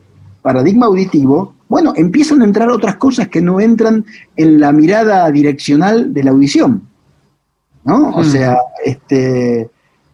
paradigma 0.48 0.86
auditivo, 0.86 1.54
bueno, 1.68 1.92
empiezan 1.94 2.40
a 2.40 2.44
entrar 2.46 2.70
otras 2.70 2.96
cosas 2.96 3.28
que 3.28 3.42
no 3.42 3.60
entran 3.60 4.04
en 4.34 4.58
la 4.58 4.72
mirada 4.72 5.30
direccional 5.30 6.14
de 6.14 6.22
la 6.24 6.30
audición. 6.30 6.70
¿No? 7.84 8.10
O 8.10 8.20
Mm. 8.22 8.24
sea, 8.24 8.56
este. 8.84 9.68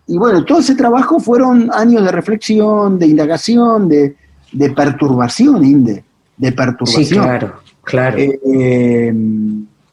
Y 0.08 0.18
bueno, 0.18 0.44
todo 0.44 0.58
ese 0.58 0.74
trabajo 0.74 1.20
fueron 1.20 1.70
años 1.72 2.02
de 2.04 2.10
reflexión, 2.10 2.98
de 2.98 3.06
indagación, 3.06 3.88
de, 3.88 4.16
de 4.52 4.70
perturbación, 4.70 5.64
Inde. 5.64 6.04
De 6.36 6.50
perturbación. 6.52 7.04
Sí, 7.04 7.14
claro, 7.14 7.54
claro. 7.82 8.18
Eh, 8.18 8.40
eh, 8.54 9.14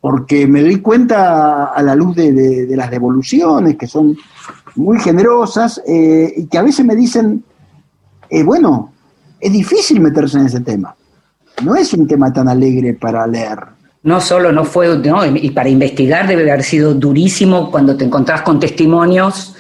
porque 0.01 0.48
me 0.48 0.62
doy 0.63 0.77
cuenta 0.81 1.65
a 1.65 1.81
la 1.83 1.93
luz 1.95 2.15
de, 2.15 2.31
de- 2.33 2.65
de 2.65 2.75
las 2.75 2.89
devoluciones, 2.89 3.77
que 3.77 3.86
son 3.88 4.17
muy 4.75 4.98
generosas, 5.00 5.79
eh, 5.88 6.33
y 6.36 6.45
que 6.48 6.57
a 6.57 6.63
veces 6.63 6.83
me 6.86 6.95
dicen, 6.95 7.43
eh, 8.29 8.43
bueno, 8.43 8.91
es 9.41 9.51
difícil 9.51 10.00
meterse 10.00 10.38
en 10.38 10.45
ese 10.45 10.62
tema. 10.62 10.95
No 11.63 11.75
es 11.75 11.93
un 11.93 12.07
tema 12.07 12.31
tan 12.31 12.48
alegre 12.48 12.93
para 12.93 13.25
leer. 13.27 13.60
No 14.03 14.21
solo 14.21 14.51
no 14.51 14.63
fue, 14.63 14.98
no, 14.98 15.25
y 15.25 15.51
para 15.51 15.69
investigar 15.69 16.27
debe 16.27 16.50
haber 16.50 16.63
sido 16.63 16.93
durísimo 16.93 17.69
cuando 17.69 17.95
te 17.95 18.05
encontrás 18.05 18.41
con 18.41 18.60
testimonios, 18.60 19.55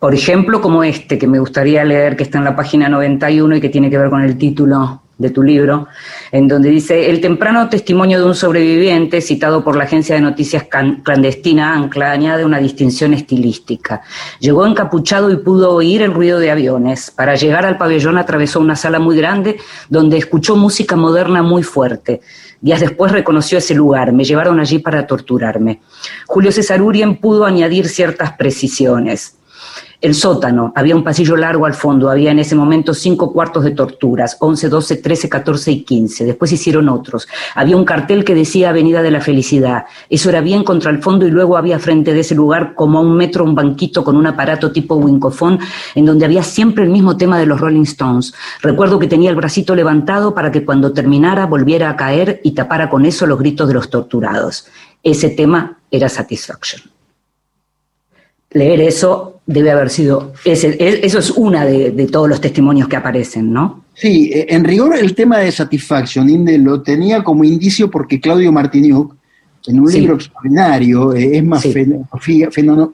por 0.00 0.14
ejemplo, 0.14 0.60
como 0.60 0.84
este, 0.84 1.18
que 1.18 1.26
me 1.26 1.38
gustaría 1.38 1.84
leer, 1.84 2.16
que 2.16 2.24
está 2.24 2.38
en 2.38 2.44
la 2.44 2.56
página 2.56 2.88
91 2.88 3.56
y 3.56 3.60
que 3.60 3.68
tiene 3.68 3.88
que 3.88 3.98
ver 3.98 4.10
con 4.10 4.22
el 4.22 4.36
título 4.36 5.02
de 5.18 5.30
tu 5.30 5.42
libro, 5.42 5.88
en 6.30 6.46
donde 6.46 6.68
dice, 6.68 7.08
el 7.08 7.20
temprano 7.20 7.68
testimonio 7.70 8.18
de 8.18 8.26
un 8.26 8.34
sobreviviente, 8.34 9.20
citado 9.22 9.64
por 9.64 9.76
la 9.76 9.84
agencia 9.84 10.14
de 10.14 10.20
noticias 10.20 10.66
clandestina 11.02 11.74
Ancla, 11.74 12.10
añade 12.10 12.44
una 12.44 12.58
distinción 12.58 13.14
estilística. 13.14 14.02
Llegó 14.40 14.66
encapuchado 14.66 15.30
y 15.30 15.36
pudo 15.36 15.72
oír 15.72 16.02
el 16.02 16.12
ruido 16.12 16.38
de 16.38 16.50
aviones. 16.50 17.10
Para 17.10 17.34
llegar 17.34 17.64
al 17.64 17.78
pabellón 17.78 18.18
atravesó 18.18 18.60
una 18.60 18.76
sala 18.76 18.98
muy 18.98 19.16
grande 19.16 19.56
donde 19.88 20.18
escuchó 20.18 20.54
música 20.56 20.96
moderna 20.96 21.42
muy 21.42 21.62
fuerte. 21.62 22.20
Días 22.60 22.80
después 22.80 23.12
reconoció 23.12 23.58
ese 23.58 23.74
lugar, 23.74 24.12
me 24.12 24.24
llevaron 24.24 24.60
allí 24.60 24.78
para 24.78 25.06
torturarme. 25.06 25.80
Julio 26.26 26.52
César 26.52 26.82
Urien 26.82 27.16
pudo 27.16 27.44
añadir 27.44 27.88
ciertas 27.88 28.32
precisiones. 28.32 29.35
El 30.02 30.14
sótano, 30.14 30.74
había 30.76 30.94
un 30.94 31.02
pasillo 31.02 31.36
largo 31.36 31.64
al 31.64 31.72
fondo, 31.72 32.10
había 32.10 32.30
en 32.30 32.38
ese 32.38 32.54
momento 32.54 32.92
cinco 32.92 33.32
cuartos 33.32 33.64
de 33.64 33.70
torturas, 33.70 34.36
11, 34.40 34.68
12, 34.68 34.96
13, 34.96 35.28
14 35.30 35.72
y 35.72 35.82
15. 35.84 36.24
Después 36.26 36.52
hicieron 36.52 36.90
otros. 36.90 37.26
Había 37.54 37.78
un 37.78 37.84
cartel 37.86 38.22
que 38.22 38.34
decía 38.34 38.68
Avenida 38.68 39.02
de 39.02 39.10
la 39.10 39.22
Felicidad. 39.22 39.86
Eso 40.10 40.28
era 40.28 40.42
bien 40.42 40.64
contra 40.64 40.90
el 40.90 41.02
fondo 41.02 41.26
y 41.26 41.30
luego 41.30 41.56
había 41.56 41.78
frente 41.78 42.12
de 42.12 42.20
ese 42.20 42.34
lugar 42.34 42.74
como 42.74 42.98
a 42.98 43.00
un 43.00 43.16
metro 43.16 43.42
un 43.42 43.54
banquito 43.54 44.04
con 44.04 44.16
un 44.16 44.26
aparato 44.26 44.70
tipo 44.70 44.96
wincofón 44.96 45.60
en 45.94 46.04
donde 46.04 46.26
había 46.26 46.42
siempre 46.42 46.84
el 46.84 46.90
mismo 46.90 47.16
tema 47.16 47.38
de 47.38 47.46
los 47.46 47.58
Rolling 47.58 47.82
Stones. 47.82 48.34
Recuerdo 48.60 48.98
que 48.98 49.06
tenía 49.06 49.30
el 49.30 49.36
bracito 49.36 49.74
levantado 49.74 50.34
para 50.34 50.52
que 50.52 50.64
cuando 50.64 50.92
terminara 50.92 51.46
volviera 51.46 51.88
a 51.88 51.96
caer 51.96 52.40
y 52.44 52.52
tapara 52.52 52.90
con 52.90 53.06
eso 53.06 53.26
los 53.26 53.38
gritos 53.38 53.66
de 53.66 53.74
los 53.74 53.88
torturados. 53.88 54.66
Ese 55.02 55.30
tema 55.30 55.78
era 55.90 56.10
Satisfaction 56.10 56.95
leer 58.56 58.80
eso 58.80 59.40
debe 59.46 59.70
haber 59.70 59.90
sido, 59.90 60.32
ese- 60.44 60.76
es- 60.78 61.00
eso 61.02 61.18
es 61.18 61.30
una 61.30 61.64
de, 61.64 61.90
de 61.90 62.06
todos 62.06 62.28
los 62.28 62.40
testimonios 62.40 62.88
que 62.88 62.96
aparecen, 62.96 63.52
¿no? 63.52 63.84
Sí, 63.94 64.30
eh, 64.32 64.46
en 64.50 64.64
rigor 64.64 64.96
el 64.96 65.14
tema 65.14 65.38
de 65.38 65.50
Satisfaction, 65.52 66.28
Inde, 66.28 66.58
lo 66.58 66.82
tenía 66.82 67.22
como 67.24 67.44
indicio 67.44 67.90
porque 67.90 68.20
Claudio 68.20 68.52
Martiniuk, 68.52 69.14
en 69.68 69.80
un 69.80 69.88
Sí. 69.88 70.00
libro 70.00 70.14
extraordinario, 70.16 71.12
eh, 71.14 71.38
es 71.38 71.44
más 71.44 71.62
Sí. 71.62 71.72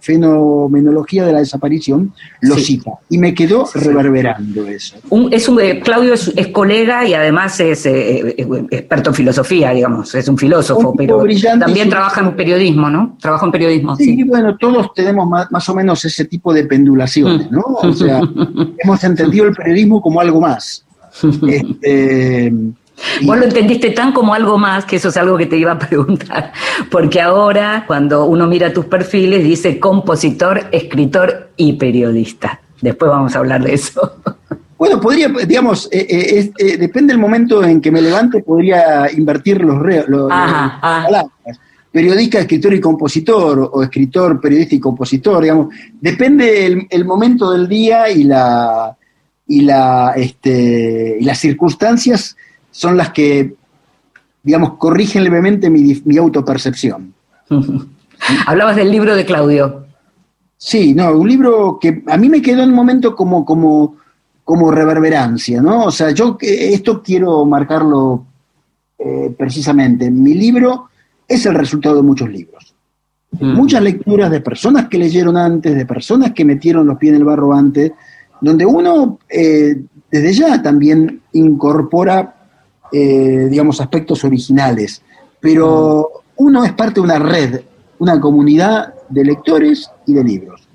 fenomenología 0.00 1.24
de 1.26 1.32
la 1.32 1.38
desaparición, 1.40 2.12
lo 2.40 2.54
Sí. 2.56 2.62
cita. 2.64 2.92
Y 3.08 3.18
me 3.18 3.34
quedó 3.34 3.68
reverberando 3.74 4.66
eso. 4.66 4.96
Un- 5.10 5.32
es 5.32 5.48
un, 5.48 5.60
eh, 5.60 5.80
Claudio 5.80 6.14
es, 6.14 6.32
es 6.36 6.48
colega 6.48 7.06
y 7.06 7.14
además 7.14 7.58
es 7.60 7.86
eh, 7.86 8.34
eh, 8.38 8.46
experto 8.70 9.10
en 9.10 9.14
filosofía, 9.14 9.70
digamos, 9.72 10.14
es 10.14 10.28
un 10.28 10.38
filósofo, 10.38 10.90
Un 10.90 10.96
pero 10.96 11.22
también 11.58 11.88
trabaja 11.88 12.20
en 12.20 12.36
periodismo, 12.36 12.88
¿no? 12.90 13.16
Trabaja 13.20 13.46
en 13.46 13.52
periodismo, 13.52 13.96
Sí, 13.96 14.16
sí. 14.16 14.24
bueno, 14.24 14.56
todos 14.56 14.92
tenemos 14.94 15.28
más, 15.28 15.50
más 15.50 15.68
o 15.68 15.74
menos 15.74 16.04
ese 16.04 16.24
tipo 16.24 16.52
de 16.52 16.64
pendulaciones, 16.64 17.50
¿no? 17.50 17.62
O 17.62 17.92
sea, 17.92 18.20
hemos 18.78 19.04
entendido 19.04 19.46
el 19.46 19.54
periodismo 19.54 20.00
como 20.00 20.20
algo 20.20 20.40
más. 20.40 20.84
Este, 21.46 22.52
Vos 23.22 23.38
lo 23.38 23.44
entendiste 23.44 23.90
tan 23.90 24.12
como 24.12 24.34
algo 24.34 24.58
más, 24.58 24.84
que 24.84 24.96
eso 24.96 25.08
es 25.08 25.16
algo 25.16 25.36
que 25.36 25.46
te 25.46 25.56
iba 25.56 25.72
a 25.72 25.78
preguntar, 25.88 26.52
porque 26.90 27.20
ahora 27.20 27.84
cuando 27.86 28.24
uno 28.26 28.46
mira 28.46 28.72
tus 28.72 28.86
perfiles 28.86 29.42
dice 29.44 29.78
compositor, 29.78 30.68
escritor 30.72 31.50
y 31.56 31.74
periodista. 31.74 32.60
Después 32.80 33.10
vamos 33.10 33.34
a 33.36 33.38
hablar 33.38 33.62
de 33.62 33.74
eso. 33.74 34.16
Bueno, 34.82 35.00
podría, 35.00 35.28
digamos, 35.28 35.88
eh, 35.92 36.04
eh, 36.10 36.52
eh, 36.58 36.76
depende 36.76 37.12
del 37.12 37.20
momento 37.20 37.62
en 37.62 37.80
que 37.80 37.92
me 37.92 38.02
levante, 38.02 38.42
podría 38.42 39.08
invertir 39.12 39.62
los, 39.62 39.78
re, 39.78 40.04
los, 40.08 40.28
Ajá, 40.28 40.80
ajá. 40.82 41.04
palabras. 41.04 41.60
Periodista, 41.92 42.40
escritor 42.40 42.74
y 42.74 42.80
compositor, 42.80 43.70
o 43.72 43.80
escritor, 43.84 44.40
periodista 44.40 44.74
y 44.74 44.80
compositor, 44.80 45.40
digamos. 45.40 45.72
Depende 46.00 46.66
el, 46.66 46.86
el 46.90 47.04
momento 47.04 47.52
del 47.52 47.68
día 47.68 48.10
y 48.10 48.24
la 48.24 48.96
y 49.46 49.60
la 49.60 50.14
este 50.16 51.18
y 51.20 51.24
las 51.24 51.38
circunstancias 51.38 52.36
son 52.72 52.96
las 52.96 53.10
que, 53.10 53.54
digamos, 54.42 54.74
corrigen 54.78 55.22
levemente 55.22 55.70
mi, 55.70 56.02
mi 56.04 56.16
autopercepción. 56.16 57.14
Hablabas 58.46 58.74
del 58.74 58.90
libro 58.90 59.14
de 59.14 59.24
Claudio. 59.24 59.86
Sí, 60.56 60.94
no, 60.94 61.12
un 61.12 61.28
libro 61.28 61.78
que 61.80 62.02
a 62.06 62.16
mí 62.16 62.28
me 62.28 62.42
quedó 62.42 62.62
en 62.62 62.70
un 62.70 62.74
momento 62.74 63.14
como, 63.14 63.44
como, 63.44 63.96
como 64.44 64.70
reverberancia, 64.70 65.60
¿no? 65.60 65.84
O 65.84 65.90
sea, 65.90 66.10
yo 66.10 66.38
eh, 66.40 66.70
esto 66.72 67.02
quiero 67.02 67.44
marcarlo 67.44 68.26
eh, 68.98 69.34
precisamente. 69.36 70.10
Mi 70.10 70.34
libro 70.34 70.88
es 71.26 71.44
el 71.46 71.54
resultado 71.54 71.96
de 71.96 72.02
muchos 72.02 72.30
libros. 72.30 72.74
Mm. 73.32 73.54
Muchas 73.54 73.82
lecturas 73.82 74.30
de 74.30 74.40
personas 74.40 74.88
que 74.88 74.98
leyeron 74.98 75.36
antes, 75.36 75.74
de 75.74 75.86
personas 75.86 76.32
que 76.32 76.44
metieron 76.44 76.86
los 76.86 76.98
pies 76.98 77.12
en 77.12 77.18
el 77.18 77.24
barro 77.24 77.52
antes, 77.52 77.92
donde 78.40 78.64
uno 78.64 79.18
eh, 79.28 79.82
desde 80.12 80.32
ya 80.34 80.62
también 80.62 81.22
incorpora, 81.32 82.41
eh, 82.92 83.48
digamos, 83.50 83.80
aspectos 83.80 84.24
originales, 84.24 85.02
pero 85.40 86.08
uno 86.36 86.64
es 86.64 86.72
parte 86.72 86.94
de 86.94 87.00
una 87.00 87.18
red, 87.18 87.60
una 87.98 88.20
comunidad 88.20 88.94
de 89.08 89.24
lectores 89.24 89.90
y 90.06 90.14
de 90.14 90.24
libros. 90.24 90.68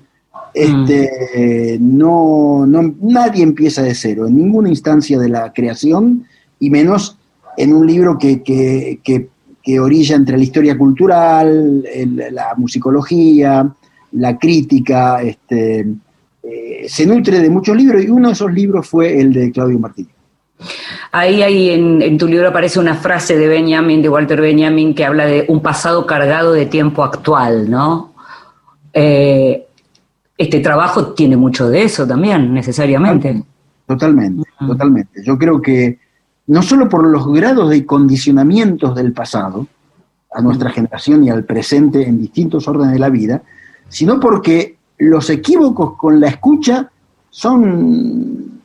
Este, 0.54 1.78
no, 1.80 2.64
no, 2.66 2.94
nadie 3.00 3.42
empieza 3.42 3.82
de 3.82 3.94
cero, 3.94 4.26
en 4.26 4.36
ninguna 4.36 4.68
instancia 4.68 5.18
de 5.18 5.28
la 5.28 5.52
creación, 5.52 6.24
y 6.58 6.70
menos 6.70 7.18
en 7.56 7.72
un 7.74 7.86
libro 7.86 8.18
que, 8.18 8.42
que, 8.42 9.00
que- 9.04 9.28
que 9.62 9.78
orilla 9.80 10.16
entre 10.16 10.38
la 10.38 10.42
historia 10.44 10.78
cultural, 10.78 11.84
el- 11.92 12.16
la 12.32 12.54
musicología, 12.56 13.70
la 14.12 14.38
crítica, 14.38 15.20
este, 15.22 15.86
eh, 16.42 16.86
se 16.88 17.04
nutre 17.06 17.40
de 17.40 17.50
muchos 17.50 17.76
libros, 17.76 18.02
y 18.02 18.08
uno 18.08 18.28
de 18.28 18.32
esos 18.34 18.52
libros 18.52 18.88
fue 18.88 19.20
el 19.20 19.32
de 19.32 19.52
Claudio 19.52 19.78
Martínez. 19.78 20.12
Ahí, 21.12 21.42
ahí 21.42 21.70
en, 21.70 22.02
en 22.02 22.18
tu 22.18 22.26
libro 22.26 22.48
aparece 22.48 22.78
una 22.80 22.94
frase 22.94 23.36
de 23.36 23.48
Benjamin, 23.48 24.02
de 24.02 24.08
Walter 24.08 24.40
Benjamin, 24.40 24.94
que 24.94 25.04
habla 25.04 25.26
de 25.26 25.44
un 25.48 25.62
pasado 25.62 26.06
cargado 26.06 26.52
de 26.52 26.66
tiempo 26.66 27.04
actual, 27.04 27.70
¿no? 27.70 28.12
Eh, 28.92 29.66
este 30.36 30.60
trabajo 30.60 31.14
tiene 31.14 31.36
mucho 31.36 31.68
de 31.68 31.82
eso 31.82 32.06
también, 32.06 32.52
necesariamente. 32.52 33.42
Totalmente, 33.86 34.48
totalmente. 34.66 35.22
Yo 35.24 35.38
creo 35.38 35.60
que 35.62 35.98
no 36.48 36.62
solo 36.62 36.88
por 36.88 37.06
los 37.06 37.32
grados 37.32 37.70
de 37.70 37.84
condicionamientos 37.84 38.94
del 38.94 39.12
pasado, 39.12 39.66
a 40.32 40.40
nuestra 40.40 40.70
generación 40.70 41.24
y 41.24 41.30
al 41.30 41.44
presente 41.44 42.06
en 42.06 42.20
distintos 42.20 42.68
órdenes 42.68 42.92
de 42.92 42.98
la 42.98 43.08
vida, 43.08 43.42
sino 43.88 44.20
porque 44.20 44.76
los 44.98 45.30
equívocos 45.30 45.96
con 45.96 46.20
la 46.20 46.28
escucha 46.28 46.90
son, 47.30 48.57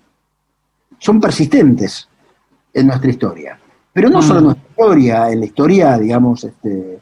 son 1.04 1.20
persistentes 1.20 2.08
en 2.74 2.88
nuestra 2.88 3.10
historia. 3.10 3.60
Pero 3.92 4.10
no 4.10 4.22
solo 4.22 4.40
en 4.40 4.46
nuestra 4.46 4.70
historia, 4.70 5.30
en 5.32 5.40
la 5.42 5.46
historia, 5.46 5.98
digamos, 5.98 6.44
este, 6.46 7.00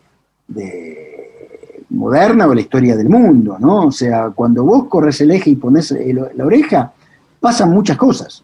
de 0.48 1.84
moderna 1.92 2.48
o 2.48 2.54
la 2.56 2.62
historia 2.62 2.98
del 2.98 3.10
mundo, 3.10 3.58
¿no? 3.60 3.86
O 3.88 3.92
sea, 3.92 4.30
cuando 4.32 4.64
vos 4.64 4.88
corres 4.88 5.22
el 5.22 5.32
eje 5.32 5.52
y 5.52 5.56
pones 5.56 5.92
el- 5.92 6.30
la 6.36 6.46
oreja, 6.46 6.92
pasan 7.40 7.70
muchas 7.72 7.96
cosas. 7.98 8.44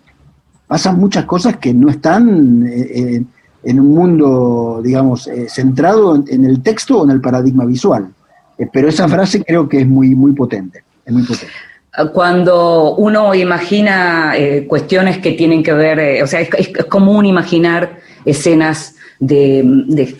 Pasan 0.67 0.99
muchas 0.99 1.25
cosas 1.25 1.57
que 1.57 1.73
no 1.73 1.89
están 1.89 2.65
eh, 2.67 2.91
eh, 2.93 3.23
en 3.63 3.79
un 3.79 3.95
mundo, 3.95 4.81
digamos, 4.83 5.27
eh, 5.27 5.47
centrado 5.49 6.15
en, 6.15 6.25
en 6.27 6.45
el 6.45 6.61
texto 6.61 6.99
o 7.01 7.03
en 7.05 7.11
el 7.11 7.19
paradigma 7.21 7.65
visual. 7.65 8.09
Eh, 8.59 8.67
pero 8.71 8.89
esa 8.89 9.07
frase 9.07 9.43
creo 9.43 9.67
que 9.67 9.81
es 9.81 9.87
muy, 9.87 10.13
muy 10.13 10.33
potente. 10.33 10.83
Es 11.05 11.11
muy 11.13 11.23
potente. 11.23 11.53
Cuando 12.13 12.95
uno 12.95 13.33
imagina 13.33 14.33
eh, 14.37 14.65
cuestiones 14.67 15.17
que 15.17 15.31
tienen 15.31 15.63
que 15.63 15.73
ver, 15.73 15.99
eh, 15.99 16.23
o 16.23 16.27
sea, 16.27 16.41
es, 16.41 16.49
es 16.57 16.85
común 16.85 17.25
imaginar 17.25 17.99
escenas 18.23 18.95
de, 19.19 19.63
de, 19.65 20.15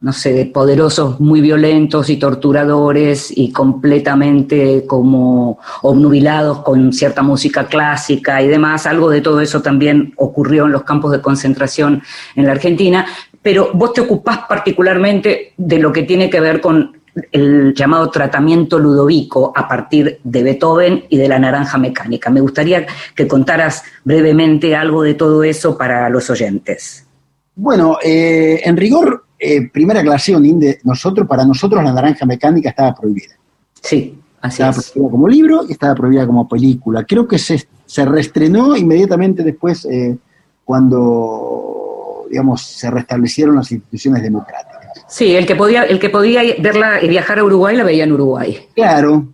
no 0.00 0.12
sé, 0.12 0.32
de 0.32 0.46
poderosos 0.46 1.18
muy 1.18 1.40
violentos 1.40 2.08
y 2.08 2.16
torturadores 2.16 3.36
y 3.36 3.50
completamente 3.50 4.84
como 4.86 5.58
obnubilados 5.82 6.60
con 6.60 6.92
cierta 6.92 7.22
música 7.22 7.66
clásica 7.66 8.40
y 8.40 8.48
demás. 8.48 8.86
Algo 8.86 9.10
de 9.10 9.20
todo 9.20 9.40
eso 9.40 9.60
también 9.60 10.14
ocurrió 10.16 10.66
en 10.66 10.72
los 10.72 10.84
campos 10.84 11.10
de 11.10 11.20
concentración 11.20 12.02
en 12.36 12.46
la 12.46 12.52
Argentina, 12.52 13.06
pero 13.42 13.70
vos 13.74 13.92
te 13.92 14.00
ocupás 14.00 14.40
particularmente 14.48 15.52
de 15.56 15.78
lo 15.78 15.92
que 15.92 16.04
tiene 16.04 16.30
que 16.30 16.40
ver 16.40 16.60
con 16.60 16.97
el 17.32 17.74
llamado 17.74 18.10
tratamiento 18.10 18.78
ludovico 18.78 19.52
a 19.54 19.66
partir 19.68 20.20
de 20.24 20.42
Beethoven 20.42 21.04
y 21.08 21.16
de 21.16 21.28
la 21.28 21.38
naranja 21.38 21.78
mecánica. 21.78 22.30
Me 22.30 22.40
gustaría 22.40 22.86
que 23.14 23.26
contaras 23.26 23.82
brevemente 24.04 24.74
algo 24.76 25.02
de 25.02 25.14
todo 25.14 25.42
eso 25.42 25.76
para 25.76 26.08
los 26.08 26.30
oyentes. 26.30 27.06
Bueno, 27.54 27.98
eh, 28.02 28.60
en 28.64 28.76
rigor, 28.76 29.24
eh, 29.38 29.68
primera 29.70 30.00
aclaración, 30.00 30.44
Inde, 30.44 30.80
nosotros, 30.84 31.26
para 31.26 31.44
nosotros 31.44 31.82
la 31.82 31.92
naranja 31.92 32.24
mecánica 32.26 32.70
estaba 32.70 32.94
prohibida. 32.94 33.34
Sí, 33.80 34.18
así 34.40 34.62
Estaba 34.62 34.70
es. 34.70 34.90
prohibida 34.90 35.10
como 35.10 35.28
libro 35.28 35.64
y 35.68 35.72
estaba 35.72 35.94
prohibida 35.94 36.26
como 36.26 36.48
película. 36.48 37.04
Creo 37.04 37.26
que 37.26 37.38
se, 37.38 37.68
se 37.86 38.04
reestrenó 38.04 38.76
inmediatamente 38.76 39.42
después 39.42 39.84
eh, 39.86 40.16
cuando, 40.64 42.26
digamos, 42.30 42.62
se 42.62 42.90
restablecieron 42.90 43.56
las 43.56 43.72
instituciones 43.72 44.22
democráticas. 44.22 44.67
Sí, 45.08 45.34
el 45.34 45.46
que 45.46 45.56
podía, 45.56 45.84
el 45.84 45.98
que 45.98 46.10
podía 46.10 46.42
verla 46.60 47.02
y 47.02 47.08
viajar 47.08 47.38
a 47.38 47.44
Uruguay 47.44 47.76
la 47.76 47.84
veía 47.84 48.04
en 48.04 48.12
Uruguay. 48.12 48.58
Claro. 48.74 49.26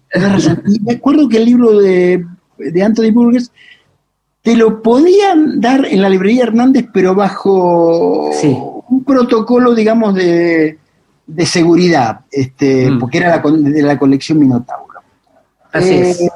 Y 0.69 0.79
me 0.81 0.93
acuerdo 0.93 1.29
que 1.29 1.39
el 1.39 1.45
libro 1.47 1.79
de, 1.79 2.25
de 2.59 2.83
Anthony 2.83 3.11
Burgess 3.13 3.51
te 4.43 4.57
lo 4.57 4.83
podían 4.83 5.61
dar 5.61 5.85
en 5.87 6.01
la 6.03 6.09
librería 6.09 6.45
Hernández, 6.45 6.87
pero 6.93 7.15
bajo 7.15 8.31
Sí. 8.41 8.57
un 8.89 9.03
protocolo, 9.05 9.75
digamos, 9.75 10.15
de, 10.15 10.79
de 11.27 11.47
seguridad, 11.47 12.21
este, 12.31 12.91
Mm. 12.91 12.99
porque 13.01 13.19
era 13.19 13.37
la, 13.37 13.51
de 13.51 13.83
la 13.83 13.99
colección 13.99 14.39
Minotauro. 14.39 14.85
Así 15.73 15.93
Eh, 15.95 16.11
es. 16.11 16.31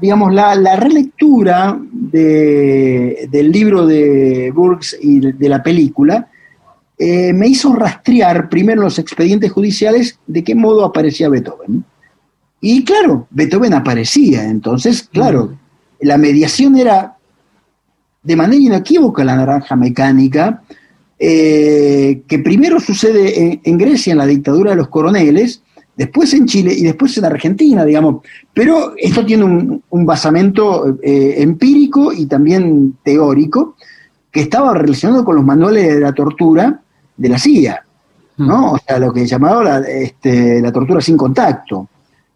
Digamos, 0.00 0.32
la, 0.32 0.54
la 0.54 0.76
relectura 0.76 1.76
de- 1.90 3.26
del 3.30 3.50
libro 3.50 3.86
de 3.86 4.52
Burks 4.54 4.96
y 5.00 5.18
de, 5.18 5.32
de 5.32 5.48
la 5.48 5.62
película 5.62 6.28
eh, 6.98 7.32
me 7.32 7.46
hizo 7.46 7.72
rastrear 7.74 8.48
primero 8.48 8.82
los 8.82 8.98
expedientes 8.98 9.52
judiciales 9.52 10.18
de 10.26 10.42
qué 10.42 10.54
modo 10.54 10.84
aparecía 10.84 11.28
Beethoven. 11.28 11.84
Y 12.60 12.84
claro, 12.84 13.28
Beethoven 13.30 13.72
aparecía, 13.72 14.44
entonces, 14.44 15.08
claro, 15.12 15.56
la 16.00 16.18
mediación 16.18 16.76
era 16.76 17.16
de 18.22 18.34
manera 18.34 18.60
inequívoca 18.60 19.24
la 19.24 19.36
naranja 19.36 19.76
mecánica, 19.76 20.62
eh, 21.20 22.22
que 22.26 22.40
primero 22.40 22.80
sucede 22.80 23.44
en, 23.44 23.60
en 23.62 23.78
Grecia, 23.78 24.10
en 24.10 24.18
la 24.18 24.26
dictadura 24.26 24.72
de 24.72 24.76
los 24.76 24.88
coroneles, 24.88 25.62
después 25.96 26.34
en 26.34 26.46
Chile 26.46 26.74
y 26.74 26.82
después 26.82 27.16
en 27.16 27.26
Argentina, 27.26 27.84
digamos. 27.84 28.24
Pero 28.52 28.94
esto 28.96 29.24
tiene 29.24 29.44
un, 29.44 29.82
un 29.88 30.04
basamento 30.04 30.98
eh, 31.00 31.36
empírico 31.38 32.12
y 32.12 32.26
también 32.26 32.96
teórico, 33.04 33.76
que 34.32 34.40
estaba 34.40 34.74
relacionado 34.74 35.24
con 35.24 35.36
los 35.36 35.44
manuales 35.44 35.94
de 35.94 36.00
la 36.00 36.12
tortura 36.12 36.82
de 37.18 37.28
la 37.28 37.38
CIA, 37.38 37.84
¿no? 38.38 38.72
O 38.72 38.78
sea, 38.78 38.98
lo 38.98 39.12
que 39.12 39.26
llamaba 39.26 39.62
la, 39.64 39.78
este, 39.80 40.62
la 40.62 40.72
tortura 40.72 41.00
sin 41.00 41.16
contacto. 41.16 41.88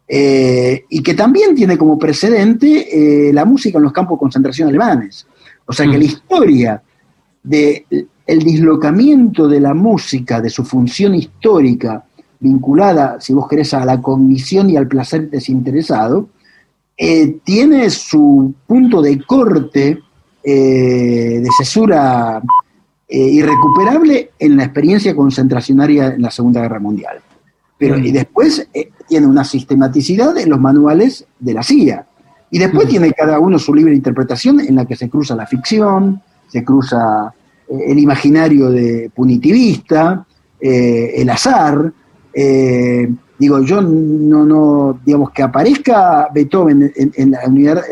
Eh, 0.07 0.83
y 0.89 1.01
que 1.01 1.13
también 1.13 1.55
tiene 1.55 1.77
como 1.77 1.97
precedente 1.97 3.29
eh, 3.29 3.33
la 3.33 3.45
música 3.45 3.77
en 3.77 3.85
los 3.85 3.93
campos 3.93 4.17
de 4.17 4.19
concentración 4.19 4.69
alemanes. 4.69 5.25
O 5.65 5.71
sea 5.71 5.89
que 5.89 5.97
la 5.97 6.03
historia 6.03 6.81
del 7.41 7.85
dislocamiento 8.25 9.47
de 9.47 9.61
la 9.61 9.73
música, 9.73 10.41
de 10.41 10.49
su 10.49 10.65
función 10.65 11.15
histórica, 11.15 12.03
vinculada, 12.39 13.21
si 13.21 13.33
vos 13.33 13.47
querés, 13.47 13.73
a 13.73 13.85
la 13.85 14.01
cognición 14.01 14.69
y 14.69 14.75
al 14.75 14.89
placer 14.89 15.29
desinteresado, 15.29 16.27
eh, 16.97 17.37
tiene 17.43 17.89
su 17.89 18.53
punto 18.67 19.01
de 19.01 19.23
corte, 19.23 19.99
de 20.43 21.47
cesura 21.57 22.41
eh, 23.15 23.29
irrecuperable 23.29 24.31
en 24.39 24.57
la 24.57 24.63
experiencia 24.63 25.15
concentracionaria 25.15 26.15
en 26.15 26.23
la 26.23 26.31
Segunda 26.31 26.61
Guerra 26.61 26.79
Mundial. 26.79 27.19
Pero, 27.77 27.99
y 27.99 28.11
después 28.11 28.67
eh, 28.73 28.89
tiene 29.07 29.27
una 29.27 29.43
sistematicidad 29.43 30.35
en 30.39 30.49
los 30.49 30.59
manuales 30.59 31.23
de 31.39 31.53
la 31.53 31.61
CIA. 31.61 32.07
Y 32.49 32.57
después 32.57 32.87
tiene 32.87 33.11
cada 33.11 33.37
uno 33.37 33.59
su 33.59 33.71
libre 33.75 33.93
interpretación 33.93 34.61
en 34.61 34.77
la 34.77 34.85
que 34.85 34.95
se 34.95 35.11
cruza 35.11 35.35
la 35.35 35.45
ficción, 35.45 36.23
se 36.47 36.63
cruza 36.63 37.31
el 37.69 37.99
imaginario 37.99 38.71
de 38.71 39.11
punitivista, 39.13 40.25
el 40.59 41.29
azar. 41.29 41.93
digo, 43.37 43.61
yo 43.61 43.79
no, 43.79 44.43
no, 44.43 44.99
digamos, 45.05 45.29
que 45.29 45.43
aparezca 45.43 46.29
Beethoven 46.33 46.91
en, 46.95 47.31
la 47.31 47.41
unidad 47.45 47.83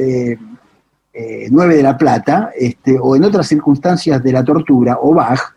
9 1.14 1.76
de 1.76 1.84
La 1.84 1.98
Plata, 1.98 2.52
este, 2.58 2.98
o 3.00 3.16
en 3.16 3.24
otras 3.24 3.48
circunstancias 3.48 4.24
de 4.24 4.32
la 4.32 4.44
tortura, 4.44 4.98
o 5.02 5.14
Bach, 5.14 5.56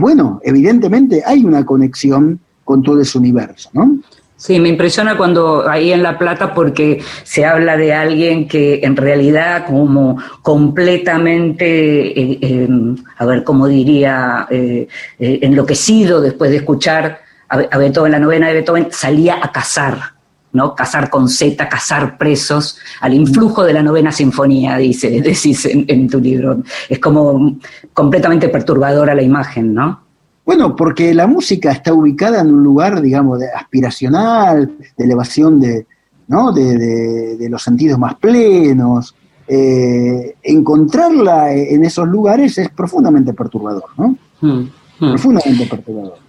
bueno, 0.00 0.40
evidentemente 0.42 1.22
hay 1.26 1.44
una 1.44 1.64
conexión 1.66 2.40
con 2.64 2.82
todo 2.82 3.00
ese 3.00 3.18
universo, 3.18 3.70
¿no? 3.72 3.98
Sí, 4.36 4.58
me 4.58 4.68
impresiona 4.68 5.16
cuando 5.16 5.68
ahí 5.68 5.92
en 5.92 6.02
La 6.02 6.18
Plata 6.18 6.52
porque 6.52 7.02
se 7.22 7.46
habla 7.46 7.76
de 7.76 7.94
alguien 7.94 8.48
que 8.48 8.80
en 8.82 8.96
realidad 8.96 9.64
como 9.64 10.18
completamente, 10.42 12.08
eh, 12.08 12.38
eh, 12.42 12.68
a 13.16 13.24
ver, 13.24 13.44
cómo 13.44 13.68
diría, 13.68 14.46
eh, 14.50 14.88
enloquecido 15.18 16.20
después 16.20 16.50
de 16.50 16.58
escuchar 16.58 17.20
a, 17.48 17.78
Beethoven, 17.78 18.12
la 18.12 18.18
novena 18.18 18.48
de 18.48 18.54
Beethoven, 18.54 18.88
salía 18.90 19.38
a 19.40 19.52
cazar, 19.52 20.13
¿no? 20.54 20.74
Cazar 20.74 21.10
con 21.10 21.28
Z, 21.28 21.68
cazar 21.68 22.16
presos, 22.16 22.78
al 23.00 23.12
influjo 23.12 23.62
de 23.62 23.74
la 23.74 23.82
novena 23.82 24.10
sinfonía, 24.10 24.78
dice, 24.78 25.10
decís 25.20 25.66
en, 25.66 25.84
en 25.86 26.08
tu 26.08 26.18
libro. 26.18 26.62
Es 26.88 26.98
como 26.98 27.58
completamente 27.92 28.48
perturbadora 28.48 29.14
la 29.14 29.22
imagen, 29.22 29.74
¿no? 29.74 30.00
Bueno, 30.46 30.76
porque 30.76 31.14
la 31.14 31.26
música 31.26 31.72
está 31.72 31.92
ubicada 31.92 32.40
en 32.40 32.52
un 32.52 32.62
lugar, 32.62 33.00
digamos, 33.00 33.38
de 33.38 33.48
aspiracional, 33.48 34.72
de 34.96 35.04
elevación 35.04 35.58
de, 35.58 35.86
¿no? 36.28 36.52
de, 36.52 37.46
los 37.48 37.62
sentidos 37.62 37.98
más 37.98 38.16
plenos. 38.16 39.14
Eh, 39.46 40.36
encontrarla 40.42 41.52
en 41.52 41.84
esos 41.84 42.08
lugares 42.08 42.56
es 42.58 42.70
profundamente 42.70 43.34
perturbador, 43.34 43.84
¿no? 43.98 44.16
Hmm, 44.40 44.70
hmm. 45.00 45.10
Profundamente 45.10 45.66
perturbador. 45.66 46.23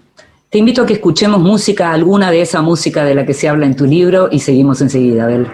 Te 0.56 0.60
invito 0.60 0.84
a 0.84 0.86
que 0.86 0.94
escuchemos 0.94 1.42
música, 1.42 1.92
alguna 1.92 2.32
de 2.32 2.40
esa 2.40 2.62
música 2.62 3.04
de 3.04 3.14
la 3.14 3.26
que 3.26 3.34
se 3.34 3.50
habla 3.50 3.66
en 3.66 3.76
tu 3.76 3.86
libro, 3.86 4.30
y 4.32 4.40
seguimos 4.40 4.80
enseguida, 4.80 5.26
Abel. 5.26 5.48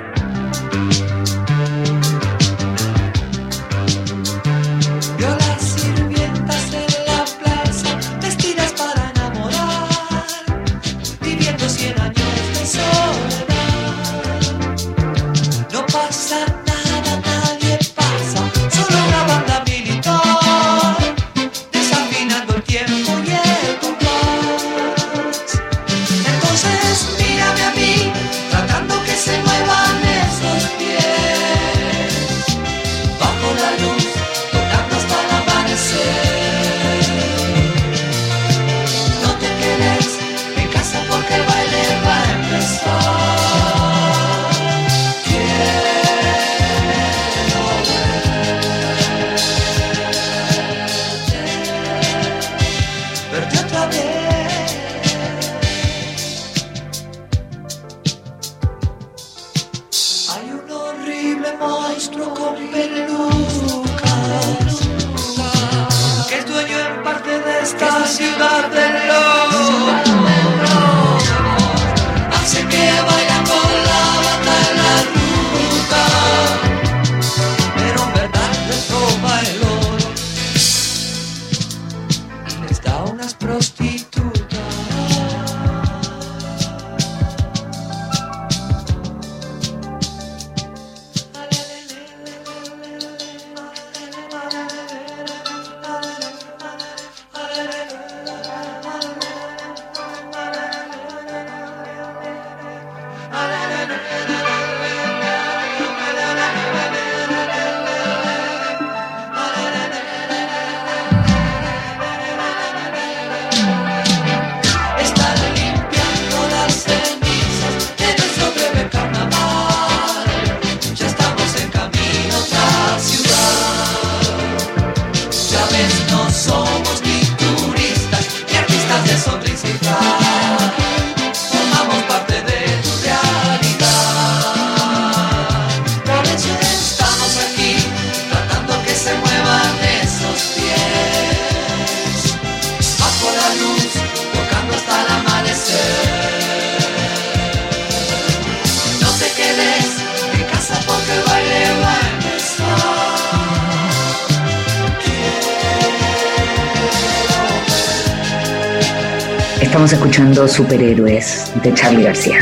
Superhéroes 160.52 161.50
de 161.64 161.74
Charlie 161.74 162.04
García. 162.04 162.40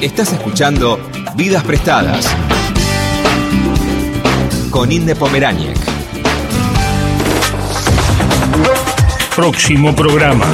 Estás 0.00 0.32
escuchando 0.32 0.98
Vidas 1.36 1.62
Prestadas 1.62 2.26
con 4.74 4.90
Inde 4.90 5.14
Pomeráñez. 5.14 5.78
Próximo 9.36 9.94
programa. 9.94 10.46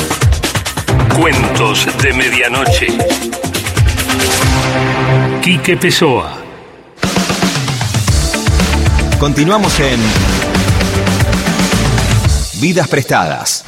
Cuentos 1.19 1.89
de 2.03 2.13
Medianoche. 2.13 2.89
Quique 5.41 5.75
Pessoa. 5.79 6.37
Continuamos 9.19 9.81
en 9.81 9.99
Vidas 12.61 12.89
Prestadas. 12.89 13.65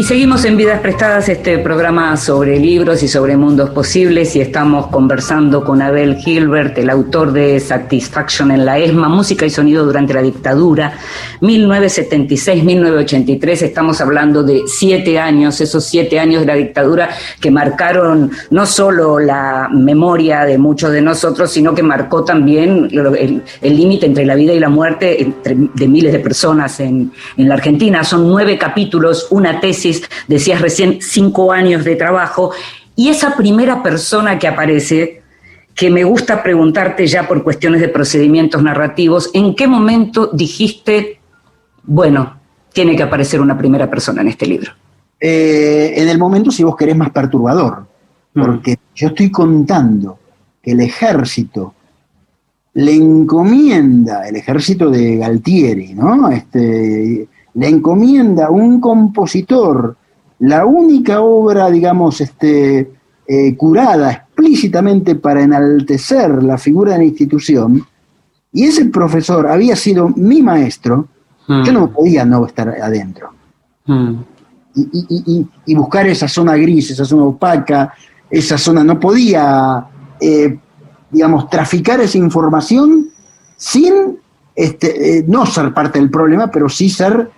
Y 0.00 0.02
seguimos 0.02 0.44
en 0.46 0.56
Vidas 0.56 0.80
Prestadas, 0.80 1.28
este 1.28 1.58
programa 1.58 2.16
sobre 2.16 2.58
libros 2.58 3.02
y 3.02 3.08
sobre 3.08 3.36
mundos 3.36 3.68
posibles, 3.68 4.34
y 4.34 4.40
estamos 4.40 4.86
conversando 4.86 5.62
con 5.62 5.82
Abel 5.82 6.16
Gilbert, 6.16 6.78
el 6.78 6.88
autor 6.88 7.32
de 7.32 7.60
Satisfaction 7.60 8.50
en 8.50 8.64
la 8.64 8.78
ESMA, 8.78 9.10
Música 9.10 9.44
y 9.44 9.50
Sonido 9.50 9.84
durante 9.84 10.14
la 10.14 10.22
Dictadura, 10.22 10.94
1976-1983. 11.42 13.60
Estamos 13.60 14.00
hablando 14.00 14.42
de 14.42 14.62
siete 14.66 15.18
años, 15.18 15.60
esos 15.60 15.84
siete 15.84 16.18
años 16.18 16.40
de 16.40 16.46
la 16.46 16.54
dictadura 16.54 17.10
que 17.38 17.50
marcaron 17.50 18.30
no 18.48 18.64
solo 18.64 19.18
la 19.18 19.68
memoria 19.70 20.46
de 20.46 20.56
muchos 20.56 20.92
de 20.92 21.02
nosotros, 21.02 21.50
sino 21.50 21.74
que 21.74 21.82
marcó 21.82 22.24
también 22.24 22.88
el 22.90 23.76
límite 23.76 24.06
entre 24.06 24.24
la 24.24 24.34
vida 24.34 24.54
y 24.54 24.60
la 24.60 24.70
muerte 24.70 25.22
entre, 25.22 25.58
de 25.74 25.88
miles 25.88 26.12
de 26.12 26.20
personas 26.20 26.80
en, 26.80 27.12
en 27.36 27.48
la 27.50 27.56
Argentina. 27.56 28.02
Son 28.02 28.26
nueve 28.26 28.56
capítulos, 28.56 29.26
una 29.28 29.60
tesis 29.60 29.89
decías 30.28 30.60
recién 30.60 30.98
cinco 31.00 31.52
años 31.52 31.84
de 31.84 31.96
trabajo, 31.96 32.52
y 32.96 33.08
esa 33.08 33.36
primera 33.36 33.82
persona 33.82 34.38
que 34.38 34.48
aparece, 34.48 35.22
que 35.74 35.90
me 35.90 36.04
gusta 36.04 36.42
preguntarte 36.42 37.06
ya 37.06 37.26
por 37.26 37.42
cuestiones 37.42 37.80
de 37.80 37.88
procedimientos 37.88 38.62
narrativos, 38.62 39.30
¿en 39.32 39.54
qué 39.54 39.66
momento 39.66 40.30
dijiste, 40.32 41.18
bueno, 41.82 42.38
tiene 42.72 42.96
que 42.96 43.02
aparecer 43.02 43.40
una 43.40 43.56
primera 43.56 43.88
persona 43.88 44.20
en 44.20 44.28
este 44.28 44.46
libro? 44.46 44.72
Eh, 45.18 45.94
en 45.96 46.08
el 46.08 46.18
momento, 46.18 46.50
si 46.50 46.62
vos 46.62 46.76
querés, 46.76 46.96
más 46.96 47.10
perturbador, 47.10 47.86
mm. 48.34 48.40
porque 48.42 48.78
yo 48.94 49.08
estoy 49.08 49.30
contando 49.30 50.18
que 50.62 50.72
el 50.72 50.80
ejército 50.80 51.74
le 52.74 52.94
encomienda, 52.94 54.28
el 54.28 54.36
ejército 54.36 54.90
de 54.90 55.16
Galtieri, 55.16 55.94
¿no? 55.94 56.30
Este, 56.30 57.28
le 57.54 57.68
encomienda 57.68 58.50
un 58.50 58.80
compositor 58.80 59.96
la 60.40 60.64
única 60.64 61.20
obra, 61.20 61.70
digamos, 61.70 62.20
este, 62.20 62.90
eh, 63.26 63.56
curada 63.56 64.10
explícitamente 64.10 65.14
para 65.14 65.42
enaltecer 65.42 66.42
la 66.42 66.56
figura 66.56 66.92
de 66.92 66.98
la 66.98 67.04
institución, 67.04 67.86
y 68.52 68.64
ese 68.64 68.86
profesor 68.86 69.46
había 69.46 69.76
sido 69.76 70.08
mi 70.08 70.42
maestro, 70.42 71.08
mm. 71.46 71.62
yo 71.62 71.72
no 71.72 71.90
podía 71.92 72.24
no 72.24 72.44
estar 72.46 72.68
adentro. 72.68 73.30
Mm. 73.86 74.14
Y, 75.66 75.74
buscar 75.74 76.06
esa 76.06 76.28
zona 76.28 76.56
gris, 76.56 76.90
esa 76.90 77.04
zona 77.04 77.24
opaca, 77.24 77.92
esa 78.30 78.56
zona, 78.56 78.82
no 78.82 78.98
podía, 78.98 79.84
eh, 80.20 80.58
digamos, 81.10 81.50
traficar 81.50 82.00
esa 82.00 82.16
información 82.16 83.10
sin 83.56 84.18
este, 84.54 85.18
eh, 85.18 85.24
no 85.26 85.44
ser 85.44 85.74
parte 85.74 85.98
del 85.98 86.10
problema, 86.10 86.50
pero 86.50 86.68
sí 86.68 86.88
ser 86.88 87.30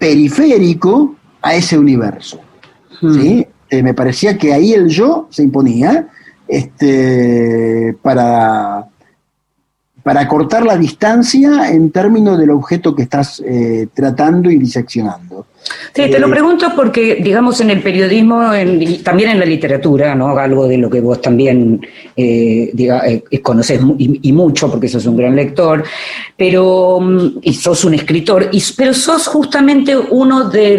periférico 0.00 1.14
a 1.42 1.54
ese 1.54 1.78
universo. 1.78 2.40
Hmm. 3.02 3.14
¿sí? 3.14 3.46
Eh, 3.68 3.82
me 3.82 3.94
parecía 3.94 4.36
que 4.36 4.52
ahí 4.52 4.72
el 4.72 4.88
yo 4.88 5.28
se 5.30 5.42
imponía 5.42 6.08
este, 6.48 7.96
para, 8.02 8.86
para 10.02 10.26
cortar 10.26 10.64
la 10.64 10.76
distancia 10.76 11.70
en 11.70 11.92
términos 11.92 12.38
del 12.38 12.50
objeto 12.50 12.94
que 12.94 13.02
estás 13.02 13.40
eh, 13.46 13.88
tratando 13.94 14.50
y 14.50 14.58
diseccionando. 14.58 15.46
Sí, 15.94 16.08
te 16.08 16.18
lo 16.18 16.28
eh, 16.28 16.30
pregunto 16.30 16.72
porque, 16.74 17.16
digamos, 17.16 17.60
en 17.60 17.70
el 17.70 17.82
periodismo, 17.82 18.50
también 19.02 19.30
en 19.30 19.40
la 19.40 19.44
literatura, 19.44 20.14
¿no? 20.14 20.36
Algo 20.38 20.66
de 20.66 20.78
lo 20.78 20.88
que 20.88 21.00
vos 21.00 21.20
también 21.20 21.80
eh, 22.16 22.70
diga, 22.72 23.02
eh, 23.06 23.22
conoces 23.42 23.80
y, 23.98 24.32
mucho, 24.32 24.70
porque 24.70 24.88
sos 24.88 25.04
un 25.06 25.16
gran 25.16 25.34
lector, 25.34 25.82
pero, 26.36 27.00
mm, 27.00 27.38
y 27.42 27.54
sos 27.54 27.84
un 27.84 27.94
escritor, 27.94 28.48
y, 28.52 28.62
pero 28.76 28.94
sos 28.94 29.26
justamente 29.26 29.96
uno 29.96 30.48
de 30.48 30.78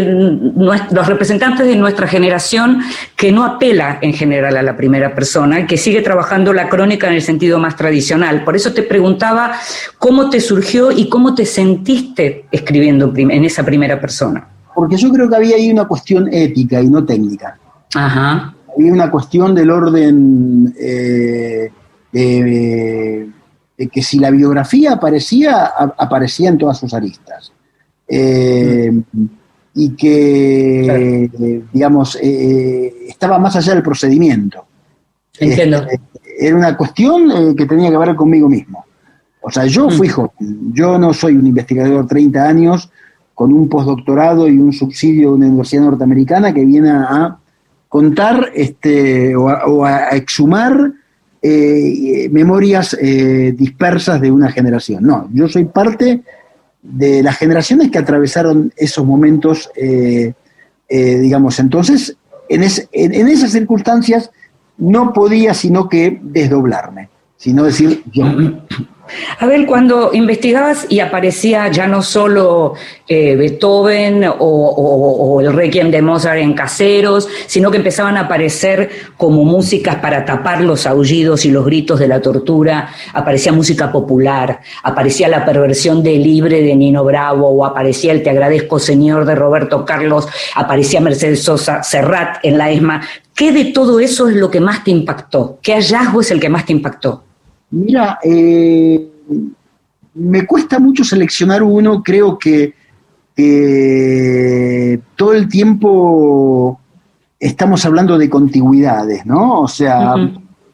los 0.92 1.08
representantes 1.08 1.68
de 1.68 1.76
nuestra 1.76 2.08
generación 2.08 2.82
que 3.16 3.32
no 3.32 3.44
apela 3.44 4.00
en 4.02 4.14
general 4.14 4.58
a 4.58 4.64
la 4.64 4.76
primera 4.78 5.14
persona, 5.14 5.68
que 5.68 5.78
sigue 5.78 6.02
trabajando 6.02 6.54
la 6.54 6.70
crónica 6.70 7.08
en 7.08 7.14
el 7.14 7.22
sentido 7.22 7.60
más 7.60 7.76
tradicional. 7.76 8.44
Por 8.44 8.56
eso 8.56 8.74
te 8.74 8.84
preguntaba 8.84 9.54
cómo 9.98 10.30
te 10.30 10.40
surgió 10.40 10.92
y 10.92 11.10
cómo 11.10 11.36
te 11.36 11.46
sentiste 11.46 12.46
escribiendo 12.52 13.14
en 13.16 13.46
esa 13.46 13.64
primera 13.64 14.00
persona 14.00 14.51
porque 14.74 14.98
yo 14.98 15.12
creo 15.12 15.30
que 15.30 15.36
había 15.36 15.56
ahí 15.56 15.72
una 15.72 15.86
cuestión 15.86 16.30
ética 16.32 16.82
y 16.82 16.90
no 16.90 17.06
técnica. 17.06 17.58
Ajá. 17.96 18.56
Había 18.76 18.94
una 18.94 19.12
cuestión 19.12 19.54
del 19.54 19.70
orden 19.70 20.74
eh, 20.80 21.72
de, 22.12 23.30
que 23.92 24.02
si 24.02 24.20
la 24.20 24.32
biografía 24.32 24.94
aparecía, 24.94 25.66
aparecía 25.98 26.50
en 26.50 26.58
todas 26.58 26.78
sus 26.78 26.94
aristas. 26.94 27.52
Eh, 28.08 28.92
y 29.74 29.96
que, 29.96 31.30
digamos, 31.72 32.18
eh, 32.22 32.94
estaba 33.08 33.40
más 33.40 33.56
allá 33.56 33.74
del 33.74 33.84
procedimiento. 33.84 34.66
Entiendo. 35.40 35.86
era 36.38 36.56
una 36.56 36.76
cuestión 36.76 37.56
que 37.56 37.66
tenía 37.66 37.90
que 37.90 37.98
ver 37.98 38.16
conmigo 38.16 38.50
mismo. 38.50 38.86
O 39.42 39.50
sea, 39.50 39.66
yo 39.66 39.90
fui 39.90 40.08
mm. 40.08 40.12
joven, 40.12 40.74
yo 40.74 41.00
no 41.00 41.14
soy 41.14 41.36
un 41.36 41.48
investigador 41.48 42.04
de 42.04 42.08
30 42.08 42.48
años, 42.48 42.92
con 43.34 43.54
un 43.54 43.70
postdoctorado 43.70 44.48
y 44.48 44.58
un 44.58 44.74
subsidio 44.74 45.30
de 45.30 45.36
una 45.36 45.48
universidad 45.48 45.84
norteamericana 45.84 46.54
que 46.54 46.66
viene 46.66 46.92
a 46.92 47.38
contar 47.92 48.52
este, 48.56 49.36
o, 49.36 49.84
a, 49.84 50.10
exhumar 50.10 50.94
eh, 51.42 52.30
memorias 52.32 52.96
eh, 53.02 53.54
dispersas 53.58 54.22
de 54.22 54.32
una 54.32 54.52
generación. 54.52 55.04
No, 55.04 55.30
yo 55.34 55.50
soy 55.50 55.66
parte 55.66 56.22
de 56.82 57.22
las 57.22 57.38
generaciones 57.38 57.92
que 57.92 57.98
atravesaron 57.98 58.72
esos 58.78 59.06
momentos, 59.06 59.70
eh, 59.76 60.34
digamos, 60.88 61.60
entonces, 61.60 62.16
en, 62.48 62.64
en, 62.64 63.28
esas 63.28 63.52
circunstancias 63.52 64.32
no 64.78 65.14
podía 65.14 65.54
sino 65.54 65.90
que 65.90 66.20
desdoblarme, 66.22 67.10
sino 67.42 67.64
decir, 67.64 68.04
yo, 68.12 68.24
a 69.40 69.46
ver, 69.48 69.66
cuando 69.66 70.12
investigabas 70.14 70.86
y 70.90 71.00
aparecía 71.00 71.70
ya 71.70 71.88
no 71.88 72.02
solo 72.02 72.76
eh, 73.08 73.36
Beethoven 73.36 74.26
o, 74.38 75.40
el 75.42 75.52
Requiem 75.52 75.90
de 75.90 76.04
Mozart 76.04 76.38
en 76.38 76.54
caseros, 76.54 77.28
sino 77.48 77.72
que 77.72 77.78
empezaban 77.78 78.16
a 78.18 78.22
aparecer 78.22 78.90
como 79.18 79.44
músicas 79.44 79.96
para 79.96 80.24
tapar 80.24 80.62
los 80.62 80.86
aullidos 80.86 81.46
y 81.46 81.52
los 81.52 81.66
gritos 81.66 82.00
de 82.00 82.08
la 82.08 82.22
tortura, 82.22 82.90
aparecía 83.14 83.52
música 83.52 83.92
popular, 83.92 84.60
aparecía 84.84 85.28
la 85.28 85.44
perversión 85.44 86.04
de 86.04 86.18
Libre 86.18 86.62
de 86.62 86.76
Nino 86.76 87.04
Bravo, 87.04 87.50
o 87.50 87.66
aparecía 87.66 88.12
el 88.12 88.22
Te 88.22 88.30
agradezco 88.30 88.78
Señor 88.78 89.26
de 89.26 89.34
Roberto 89.34 89.84
Carlos, 89.84 90.28
aparecía 90.56 91.02
Mercedes 91.02 91.44
Sosa, 91.44 91.82
Serrat 91.82 92.38
en 92.44 92.58
la 92.60 92.70
ESMA. 92.70 93.02
¿Qué 93.34 93.52
de 93.52 93.66
todo 93.66 94.00
eso 94.00 94.30
es 94.30 94.36
lo 94.36 94.52
que 94.52 94.60
más 94.60 94.84
te 94.84 94.92
impactó? 94.92 95.58
¿Qué 95.64 95.74
hallazgo 95.74 96.22
es 96.22 96.30
el 96.30 96.40
que 96.40 96.50
más 96.50 96.66
te 96.66 96.74
impactó? 96.74 97.24
Mira, 97.72 98.20
eh, 98.24 99.10
me 100.16 100.46
cuesta 100.46 100.80
mucho 100.80 101.04
seleccionar 101.04 101.64
uno, 101.64 102.04
creo 102.04 102.38
que 102.38 102.74
todo 105.16 105.34
el 105.34 105.48
tiempo 105.48 106.80
estamos 107.40 107.84
hablando 107.86 108.18
de 108.18 108.30
contigüidades, 108.30 109.26
¿no? 109.26 109.62
O 109.62 109.68
sea, 109.68 110.14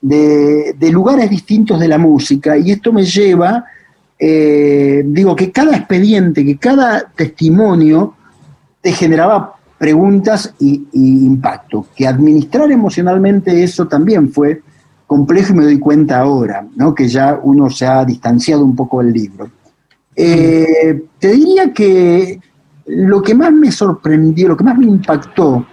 de, 0.02 0.76
lugares 0.92 1.30
distintos 1.30 1.80
de 1.80 1.88
la 1.88 1.98
música, 1.98 2.58
y 2.58 2.72
esto 2.72 2.92
me 2.92 3.04
lleva, 3.04 3.64
eh, 4.20 5.04
digo, 5.06 5.36
que 5.36 5.52
cada 5.52 5.78
expediente, 5.78 6.44
que 6.44 6.58
cada 6.58 7.10
testimonio 7.16 8.16
te 8.82 8.92
generaba 8.92 9.54
preguntas 9.78 10.54
y 10.60 10.88
impacto, 10.94 11.86
que 11.96 12.08
administrar 12.08 12.70
emocionalmente 12.72 13.64
eso 13.64 13.88
también 13.88 14.32
fue 14.32 14.62
complejo 15.08 15.54
y 15.54 15.56
me 15.56 15.64
doy 15.64 15.80
cuenta 15.80 16.20
ahora, 16.20 16.68
¿no? 16.76 16.94
que 16.94 17.08
ya 17.08 17.40
uno 17.42 17.70
se 17.70 17.88
ha 17.88 18.04
distanciado 18.06 18.64
un 18.64 18.76
poco 18.76 19.02
del 19.02 19.14
libro. 19.14 19.50
Eh, 20.16 21.04
te 21.18 21.32
diría 21.32 21.72
que 21.74 22.40
lo 22.88 23.22
que 23.22 23.34
más 23.34 23.52
me 23.52 23.72
sorprendió, 23.72 24.50
lo 24.50 24.58
que 24.58 24.64
más 24.64 24.78
me 24.78 24.86
impactó 24.86 25.66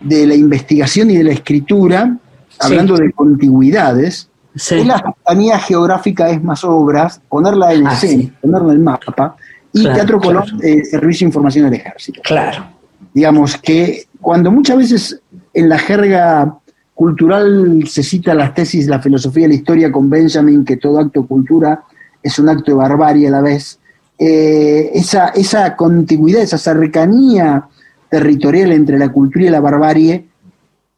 de 0.00 0.26
la 0.26 0.34
investigación 0.34 1.10
y 1.10 1.16
de 1.16 1.24
la 1.24 1.32
escritura, 1.32 2.16
hablando 2.58 2.96
de 2.96 3.12
contigüidades, 3.12 4.28
es 4.54 4.86
la 4.86 4.98
cercanía 4.98 5.58
geográfica 5.58 6.30
es 6.30 6.42
más 6.42 6.64
obras, 6.64 7.20
ponerla 7.28 7.72
en 7.72 7.86
ah, 7.86 7.92
escena, 7.92 8.32
ponerla 8.40 8.68
en 8.68 8.74
el 8.74 8.78
mapa, 8.80 9.36
y 9.72 9.82
Teatro 9.84 10.20
Colón, 10.20 10.44
eh, 10.62 10.84
Servicio 10.84 11.26
de 11.26 11.30
Información 11.30 11.64
del 11.64 11.80
Ejército. 11.80 12.20
Claro. 12.22 12.64
Digamos 13.12 13.56
que 13.56 14.06
cuando 14.20 14.50
muchas 14.52 14.76
veces 14.76 15.20
en 15.52 15.68
la 15.68 15.78
jerga 15.78 16.58
cultural 16.94 17.84
se 17.86 18.02
cita 18.02 18.34
las 18.34 18.54
tesis 18.54 18.86
la 18.86 19.00
filosofía 19.00 19.46
y 19.46 19.48
la 19.48 19.54
historia 19.54 19.92
con 19.92 20.08
Benjamin, 20.08 20.64
que 20.64 20.76
todo 20.76 21.00
acto 21.00 21.22
de 21.22 21.26
cultura 21.28 21.82
es 22.22 22.38
un 22.38 22.48
acto 22.48 22.70
de 22.70 22.76
barbarie 22.78 23.28
a 23.28 23.30
la 23.30 23.40
vez. 23.40 23.78
Eh, 24.18 24.90
esa, 24.94 25.28
esa 25.28 25.74
contiguidad, 25.74 26.42
esa 26.42 26.56
cercanía 26.58 27.64
territorial 28.08 28.72
entre 28.72 28.96
la 28.98 29.08
cultura 29.10 29.44
y 29.46 29.50
la 29.50 29.60
barbarie 29.60 30.24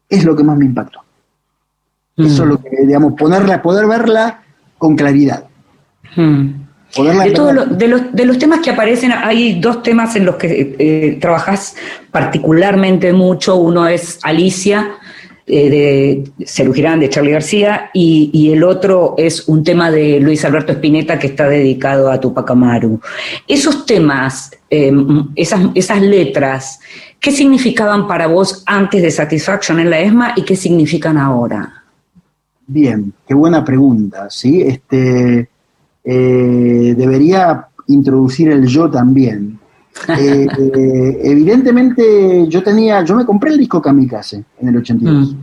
es 0.09 0.25
lo 0.25 0.37
que 0.37 0.45
más 0.45 0.57
me 0.59 0.67
impactó. 0.67 1.01
Eso 2.17 2.29
es 2.29 2.41
mm. 2.41 2.49
lo 2.49 2.63
que, 2.63 2.71
digamos, 2.87 3.15
ponerla, 3.15 3.63
poder 3.63 3.87
verla 3.87 4.43
con 4.79 4.97
claridad. 4.97 5.45
Mm. 6.15 6.49
poderla 6.95 7.25
de, 7.25 7.31
todo 7.33 7.53
lo- 7.53 7.67
de, 7.67 7.89
los, 7.89 8.13
de 8.13 8.25
los 8.27 8.39
temas 8.39 8.61
que 8.61 8.71
aparecen, 8.71 9.13
hay 9.13 9.61
dos 9.61 9.83
temas 9.83 10.15
en 10.17 10.27
los 10.27 10.37
que 10.37 10.77
eh, 10.79 11.19
trabajas 11.21 11.75
particularmente 12.11 13.13
mucho. 13.13 13.57
Uno 13.57 13.87
es 13.89 14.19
Alicia, 14.23 14.91
eh, 15.47 16.25
de 16.39 16.73
Girán, 16.73 17.01
de 17.01 17.09
Charlie 17.09 17.33
García, 17.33 17.91
y, 17.95 18.31
y 18.33 18.53
el 18.53 18.65
otro 18.65 19.15
es 19.17 19.49
un 19.49 19.63
tema 19.63 19.91
de 19.91 20.19
Luis 20.21 20.45
Alberto 20.45 20.73
Spinetta 20.73 21.19
que 21.19 21.29
está 21.29 21.49
dedicado 21.49 22.11
a 22.11 22.21
Tupac 22.21 22.51
Amaru. 22.51 23.01
Esos 23.47 23.87
temas, 23.87 24.51
eh, 24.69 24.93
esas, 25.37 25.61
esas 25.75 26.03
letras, 26.03 26.81
¿qué 27.21 27.31
significaban 27.31 28.07
para 28.09 28.27
vos 28.27 28.63
antes 28.67 29.03
de 29.03 29.11
Satisfaction 29.11 29.79
en 29.79 29.91
la 29.91 30.01
ESMA 30.01 30.35
y 30.37 30.43
qué 30.43 30.57
significan 30.57 31.17
ahora? 31.17 31.85
Bien, 32.67 33.13
qué 33.27 33.35
buena 33.35 33.65
pregunta, 33.65 34.27
¿sí? 34.29 34.63
Este, 34.63 35.49
eh, 36.03 36.95
debería 36.97 37.69
introducir 37.87 38.51
el 38.51 38.67
yo 38.67 38.91
también. 38.91 39.59
Eh, 40.09 40.47
eh, 40.47 41.21
evidentemente 41.25 42.47
yo 42.49 42.63
tenía, 42.63 43.03
yo 43.03 43.17
me 43.17 43.25
compré 43.25 43.51
el 43.51 43.59
disco 43.59 43.81
Kamikaze 43.81 44.45
en 44.59 44.69
el 44.69 44.77
82. 44.77 45.37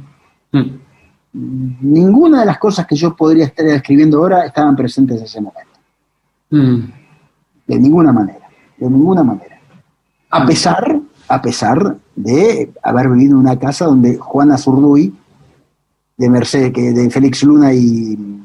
Mm. 0.52 0.58
Mm. 0.58 0.80
Ninguna 1.82 2.42
de 2.42 2.46
las 2.46 2.60
cosas 2.60 2.86
que 2.86 2.96
yo 2.96 3.16
podría 3.16 3.46
estar 3.46 3.66
escribiendo 3.66 4.20
ahora 4.20 4.46
estaban 4.46 4.76
presentes 4.76 5.18
en 5.18 5.24
ese 5.26 5.42
momento. 5.42 5.80
Mm. 6.52 6.80
De 7.68 7.80
ninguna 7.80 8.12
manera, 8.12 8.48
de 8.78 8.90
ninguna 8.90 9.24
manera. 9.24 9.60
A 10.30 10.46
pesar, 10.46 11.00
a 11.28 11.42
pesar 11.42 11.98
de 12.16 12.72
haber 12.84 13.10
vivido 13.10 13.32
en 13.32 13.38
una 13.38 13.58
casa 13.58 13.86
donde 13.86 14.18
Juana 14.18 14.58
Zurduy, 14.58 15.14
de 16.18 16.30
Mercedes, 16.30 16.72
que 16.72 16.92
de 16.92 17.10
Félix 17.10 17.44
Luna 17.44 17.74
y, 17.74 18.43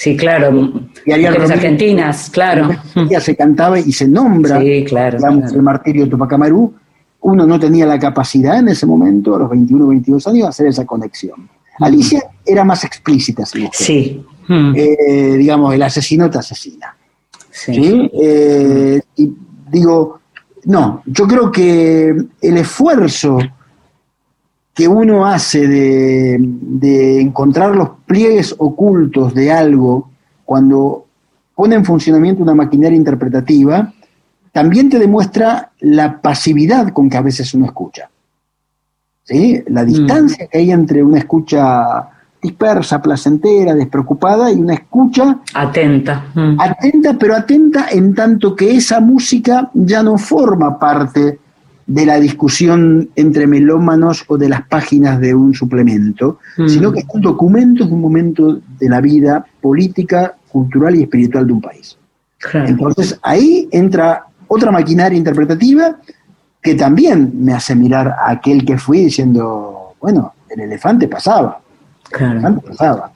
Sí, 0.00 0.16
claro. 0.16 0.72
y 1.04 1.12
argentinas, 1.12 2.30
claro. 2.30 2.70
ella 2.96 3.20
se 3.20 3.36
cantaba 3.36 3.78
y 3.78 3.92
se 3.92 4.08
nombra 4.08 4.58
Sí, 4.58 4.82
claro. 4.88 5.18
digamos, 5.18 5.40
claro. 5.42 5.56
el 5.56 5.62
martirio 5.62 6.04
de 6.04 6.10
Tupac 6.10 6.32
Amaru, 6.32 6.72
uno 7.20 7.46
no 7.46 7.60
tenía 7.60 7.84
la 7.84 7.98
capacidad 7.98 8.58
en 8.58 8.68
ese 8.68 8.86
momento, 8.86 9.36
a 9.36 9.40
los 9.40 9.50
21 9.50 9.88
22 9.88 10.26
años, 10.28 10.40
de 10.40 10.48
hacer 10.48 10.66
esa 10.68 10.86
conexión. 10.86 11.46
Alicia 11.80 12.22
era 12.46 12.64
más 12.64 12.82
explícita, 12.82 13.44
si. 13.44 13.68
Sí. 13.72 14.24
Mm. 14.48 14.72
Eh, 14.74 15.36
digamos, 15.36 15.74
el 15.74 15.82
asesino 15.82 16.30
te 16.30 16.38
asesina. 16.38 16.96
Sí. 17.50 17.74
¿sí? 17.74 18.10
Eh, 18.22 19.02
y 19.16 19.34
digo, 19.70 20.20
no, 20.64 21.02
yo 21.04 21.26
creo 21.28 21.52
que 21.52 22.08
el 22.40 22.56
esfuerzo 22.56 23.38
que 24.72 24.88
uno 24.88 25.26
hace 25.26 25.68
de, 25.68 26.38
de 26.40 27.20
encontrar 27.20 27.76
los 27.76 27.99
pliegues 28.10 28.56
ocultos 28.58 29.32
de 29.34 29.52
algo 29.52 30.10
cuando 30.44 31.06
pone 31.54 31.76
en 31.76 31.84
funcionamiento 31.84 32.42
una 32.42 32.56
maquinaria 32.56 32.96
interpretativa, 32.96 33.92
también 34.50 34.90
te 34.90 34.98
demuestra 34.98 35.70
la 35.78 36.20
pasividad 36.20 36.88
con 36.88 37.08
que 37.08 37.16
a 37.16 37.22
veces 37.22 37.54
uno 37.54 37.66
escucha. 37.66 38.10
¿Sí? 39.22 39.62
La 39.68 39.84
distancia 39.84 40.48
que 40.48 40.58
hay 40.58 40.72
entre 40.72 41.04
una 41.04 41.18
escucha 41.18 42.08
dispersa, 42.42 43.00
placentera, 43.00 43.76
despreocupada 43.76 44.50
y 44.50 44.56
una 44.56 44.74
escucha 44.74 45.38
Atenta. 45.54 46.24
Mm. 46.34 46.60
atenta, 46.60 47.16
pero 47.16 47.36
atenta 47.36 47.90
en 47.92 48.12
tanto 48.12 48.56
que 48.56 48.74
esa 48.74 48.98
música 48.98 49.70
ya 49.72 50.02
no 50.02 50.18
forma 50.18 50.80
parte 50.80 51.38
de 51.90 52.06
la 52.06 52.20
discusión 52.20 53.10
entre 53.16 53.48
melómanos 53.48 54.24
o 54.28 54.38
de 54.38 54.48
las 54.48 54.62
páginas 54.62 55.18
de 55.18 55.34
un 55.34 55.54
suplemento, 55.54 56.38
Mm. 56.56 56.68
sino 56.68 56.92
que 56.92 57.00
es 57.00 57.06
un 57.12 57.20
documento 57.20 57.84
de 57.84 57.92
un 57.92 58.00
momento 58.00 58.60
de 58.78 58.88
la 58.88 59.00
vida 59.00 59.44
política, 59.60 60.36
cultural 60.52 60.94
y 60.94 61.02
espiritual 61.02 61.48
de 61.48 61.52
un 61.52 61.60
país. 61.60 61.96
Claro. 62.38 62.68
Entonces 62.68 63.18
ahí 63.22 63.68
entra 63.72 64.24
otra 64.46 64.70
maquinaria 64.70 65.18
interpretativa 65.18 65.96
que 66.62 66.76
también 66.76 67.32
me 67.34 67.54
hace 67.54 67.74
mirar 67.74 68.06
a 68.08 68.30
aquel 68.30 68.64
que 68.64 68.78
fui 68.78 69.06
diciendo, 69.06 69.94
bueno, 70.00 70.34
el 70.48 70.60
elefante 70.60 71.08
pasaba, 71.08 71.60
el 72.20 72.30
elefante 72.30 72.68
pasaba. 72.68 73.12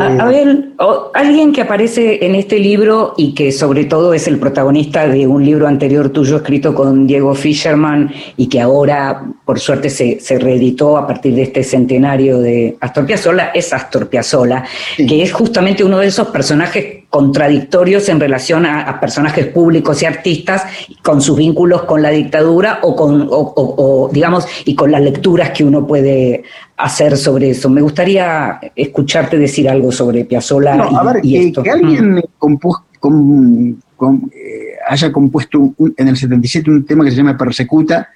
A, 0.00 0.12
Eh, 0.12 0.18
a 0.20 0.24
ver, 0.26 0.64
o- 0.78 1.10
alguien 1.14 1.52
que 1.52 1.62
aparece 1.62 2.24
en 2.24 2.34
este 2.36 2.58
libro 2.58 3.14
y 3.16 3.34
que 3.34 3.50
sobre 3.52 3.84
todo 3.86 4.14
es 4.14 4.28
el 4.28 4.38
protagonista 4.38 5.08
de 5.08 5.26
un 5.26 5.44
libro 5.44 5.66
anterior 5.66 6.10
tuyo 6.10 6.36
escrito 6.36 6.74
con 6.74 7.06
Diego 7.06 7.34
Fisherman 7.34 8.10
y 8.36 8.48
que 8.48 8.60
ahora, 8.60 9.24
por 9.44 9.58
suerte, 9.58 9.90
se, 9.90 10.20
se 10.20 10.38
reeditó 10.38 10.96
a 10.96 11.06
partir 11.06 11.34
de 11.34 11.42
este 11.42 11.64
centenario 11.64 12.38
de 12.38 12.76
Astor 12.80 13.06
Piazzolla, 13.06 13.50
es 13.54 13.72
Astor 13.72 14.08
Piazzolla, 14.08 14.64
Sí. 14.96 15.06
que 15.06 15.22
es 15.22 15.32
justamente 15.32 15.82
uno 15.82 15.98
de 15.98 16.06
esos 16.06 16.28
personajes 16.28 17.01
contradictorios 17.12 18.08
en 18.08 18.18
relación 18.18 18.64
a, 18.64 18.80
a 18.88 18.98
personajes 18.98 19.46
públicos 19.48 20.02
y 20.02 20.06
artistas 20.06 20.64
con 21.02 21.20
sus 21.20 21.36
vínculos 21.36 21.82
con 21.82 22.00
la 22.00 22.08
dictadura 22.08 22.78
o 22.80 22.96
con, 22.96 23.20
o- 23.22 23.26
o- 23.28 24.06
o, 24.06 24.08
digamos, 24.10 24.46
y 24.64 24.74
con 24.74 24.90
las 24.90 25.02
lecturas 25.02 25.50
que 25.50 25.62
uno 25.62 25.86
puede 25.86 26.42
hacer 26.78 27.18
sobre 27.18 27.50
eso. 27.50 27.68
Me 27.68 27.82
gustaría 27.82 28.58
escucharte 28.74 29.36
decir 29.36 29.68
algo 29.68 29.92
sobre 29.92 30.24
Piazzolla 30.24 30.74
No, 30.74 30.84
a 30.84 31.02
y, 31.02 31.06
ver, 31.06 31.16
y 31.22 31.32
que, 31.32 31.46
esto. 31.48 31.62
que 31.62 31.70
alguien 31.70 32.22
compu- 32.38 32.82
com- 32.98 33.76
com- 33.94 34.30
eh, 34.34 34.76
haya 34.88 35.12
compuesto 35.12 35.58
un- 35.76 35.94
en 35.94 36.08
el 36.08 36.16
77 36.16 36.70
un 36.70 36.86
tema 36.86 37.04
que 37.04 37.10
se 37.10 37.18
llama 37.18 37.36
Persecuta, 37.36 38.08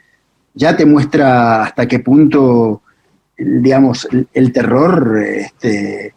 ya 0.55 0.75
te 0.75 0.87
muestra 0.87 1.65
hasta 1.65 1.87
qué 1.87 1.99
punto, 1.99 2.81
digamos, 3.37 4.09
el, 4.11 4.27
el 4.33 4.53
terror 4.53 5.19
este, 5.23 6.15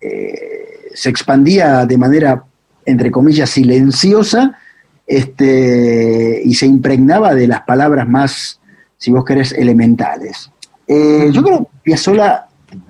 eh, 0.00 0.71
se 0.94 1.10
expandía 1.10 1.86
de 1.86 1.98
manera, 1.98 2.44
entre 2.84 3.10
comillas, 3.10 3.50
silenciosa 3.50 4.58
este, 5.06 6.42
y 6.44 6.54
se 6.54 6.66
impregnaba 6.66 7.34
de 7.34 7.46
las 7.46 7.62
palabras 7.62 8.08
más, 8.08 8.60
si 8.96 9.10
vos 9.10 9.24
querés, 9.24 9.52
elementales. 9.52 10.50
Eh, 10.86 11.30
yo 11.32 11.42
creo 11.42 11.58
que 11.60 11.68
Piazzolla 11.82 12.46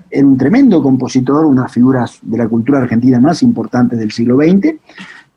era 0.09 0.27
un 0.27 0.37
tremendo 0.37 0.81
compositor, 0.81 1.45
una 1.45 1.67
figuras 1.67 2.19
de 2.21 2.37
la 2.37 2.47
cultura 2.47 2.79
argentina 2.79 3.19
más 3.19 3.43
importantes 3.43 3.99
del 3.99 4.11
siglo 4.11 4.37
XX. 4.37 4.75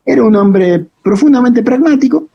Era 0.05 0.23
un 0.23 0.35
hombre 0.35 0.85
profundamente 1.03 1.63
pragmático, 1.63 2.27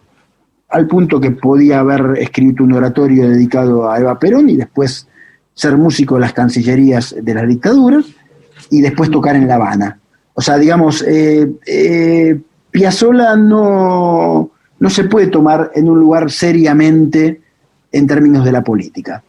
al 0.69 0.87
punto 0.87 1.21
que 1.21 1.31
podía 1.31 1.81
haber 1.81 2.19
escrito 2.19 2.65
un 2.65 2.73
oratorio 2.73 3.29
dedicado 3.29 3.91
a 3.91 3.99
Eva 3.99 4.19
Perón 4.19 4.49
y 4.51 4.57
después 4.57 5.07
ser 5.55 5.77
músico 5.77 6.15
de 6.17 6.23
las 6.23 6.33
cancillerías 6.33 7.15
de 7.21 7.35
las 7.35 7.47
dictaduras 7.47 8.07
y 8.71 8.81
después 8.81 9.11
tocar 9.11 9.37
en 9.37 9.47
La 9.47 9.57
Habana. 9.57 9.99
O 10.35 10.41
sea, 10.41 10.57
digamos, 10.59 11.03
eh, 11.07 11.51
eh, 11.67 12.41
Piazzolla 12.71 13.37
no, 13.37 14.51
no 14.79 14.91
se 14.91 15.05
puede 15.05 15.27
tomar 15.27 15.71
en 15.75 15.89
un 15.89 15.99
lugar 15.99 16.31
seriamente 16.31 17.41
en 17.93 18.07
términos 18.07 18.45
de 18.45 18.53
la 18.53 18.63
política. 18.63 19.23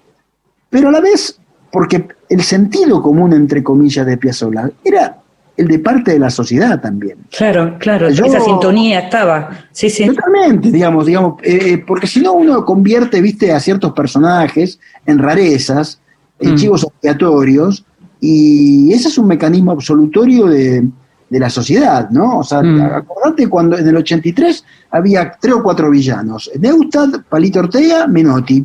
Pero 0.69 0.89
a 0.89 0.91
la 0.91 1.01
vez, 1.01 1.37
porque 1.71 2.07
el 2.29 2.41
sentido 2.41 3.01
común, 3.01 3.33
entre 3.33 3.61
comillas, 3.63 4.05
de 4.05 4.17
Piazzolla 4.17 4.71
era 4.83 5.17
el 5.55 5.67
de 5.67 5.77
parte 5.79 6.11
de 6.13 6.19
la 6.19 6.29
sociedad 6.31 6.81
también. 6.81 7.17
Claro, 7.29 7.75
claro, 7.79 8.09
Yo- 8.09 8.25
esa 8.25 8.39
sintonía 8.39 9.01
estaba. 9.01 9.49
Sí, 9.71 9.89
sí. 9.89 10.07
Totalmente, 10.07 10.71
digamos, 10.71 11.05
digamos, 11.05 11.35
eh, 11.43 11.83
porque 11.85 12.07
si 12.07 12.21
no 12.21 12.33
uno 12.33 12.63
convierte, 12.65 13.21
viste, 13.21 13.51
a 13.51 13.59
ciertos 13.59 13.91
personajes 13.93 14.79
en 15.05 15.19
rarezas, 15.19 15.99
en 16.39 16.53
Mm. 16.53 16.55
chivos 16.55 16.83
expiatorios, 16.83 17.85
y 18.25 18.93
ese 18.93 19.09
es 19.09 19.17
un 19.17 19.27
mecanismo 19.27 19.71
absolutorio 19.71 20.45
de, 20.47 20.87
de 21.29 21.39
la 21.39 21.49
sociedad, 21.49 22.09
¿no? 22.09 22.39
O 22.39 22.43
sea, 22.43 22.61
Mm. 22.63 22.81
acordate 22.81 23.47
cuando 23.49 23.77
en 23.77 23.85
el 23.87 23.97
83 23.97 24.63
había 24.91 25.33
tres 25.41 25.53
o 25.55 25.61
cuatro 25.63 25.89
villanos, 25.89 26.49
Neustadt, 26.59 27.23
Palito 27.27 27.59
Ortega, 27.59 28.07
Menotti, 28.07 28.63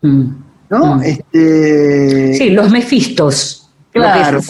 Mm. 0.00 0.22
¿no? 0.70 0.96
Mm. 0.96 1.02
Este, 1.02 2.34
Sí, 2.34 2.50
los 2.50 2.70
Mefistos. 2.70 3.64
Claro, 3.92 4.40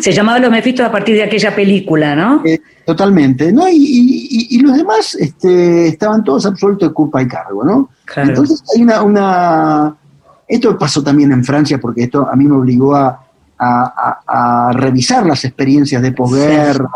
se 0.00 0.12
llamaba 0.12 0.38
Los 0.38 0.50
Mefistos 0.50 0.84
a 0.84 0.92
partir 0.92 1.14
de 1.14 1.22
aquella 1.22 1.54
película, 1.56 2.14
¿no? 2.14 2.42
Eh, 2.44 2.60
totalmente, 2.84 3.50
¿no? 3.52 3.66
Y, 3.68 3.76
y- 3.76 4.28
y- 4.30 4.56
y 4.56 4.60
los 4.60 4.76
demás 4.76 5.14
este, 5.18 5.88
estaban 5.88 6.22
todos 6.22 6.44
absolutos 6.44 6.88
de 6.90 6.94
culpa 6.94 7.22
y 7.22 7.26
cargo, 7.28 7.64
¿no? 7.64 7.88
Claro. 8.04 8.28
Entonces 8.30 8.62
hay 8.74 8.82
una, 8.82 9.02
una... 9.02 9.96
Esto 10.46 10.76
pasó 10.76 11.02
también 11.02 11.32
en 11.32 11.42
Francia 11.42 11.78
porque 11.80 12.02
esto 12.04 12.28
a 12.30 12.36
mí 12.36 12.44
me 12.44 12.56
obligó 12.56 12.94
a, 12.94 13.18
a- 13.58 14.20
a- 14.26 14.68
a 14.68 14.72
revisar 14.72 15.26
las 15.26 15.44
experiencias 15.44 16.00
de 16.02 16.12
posguerra, 16.12 16.88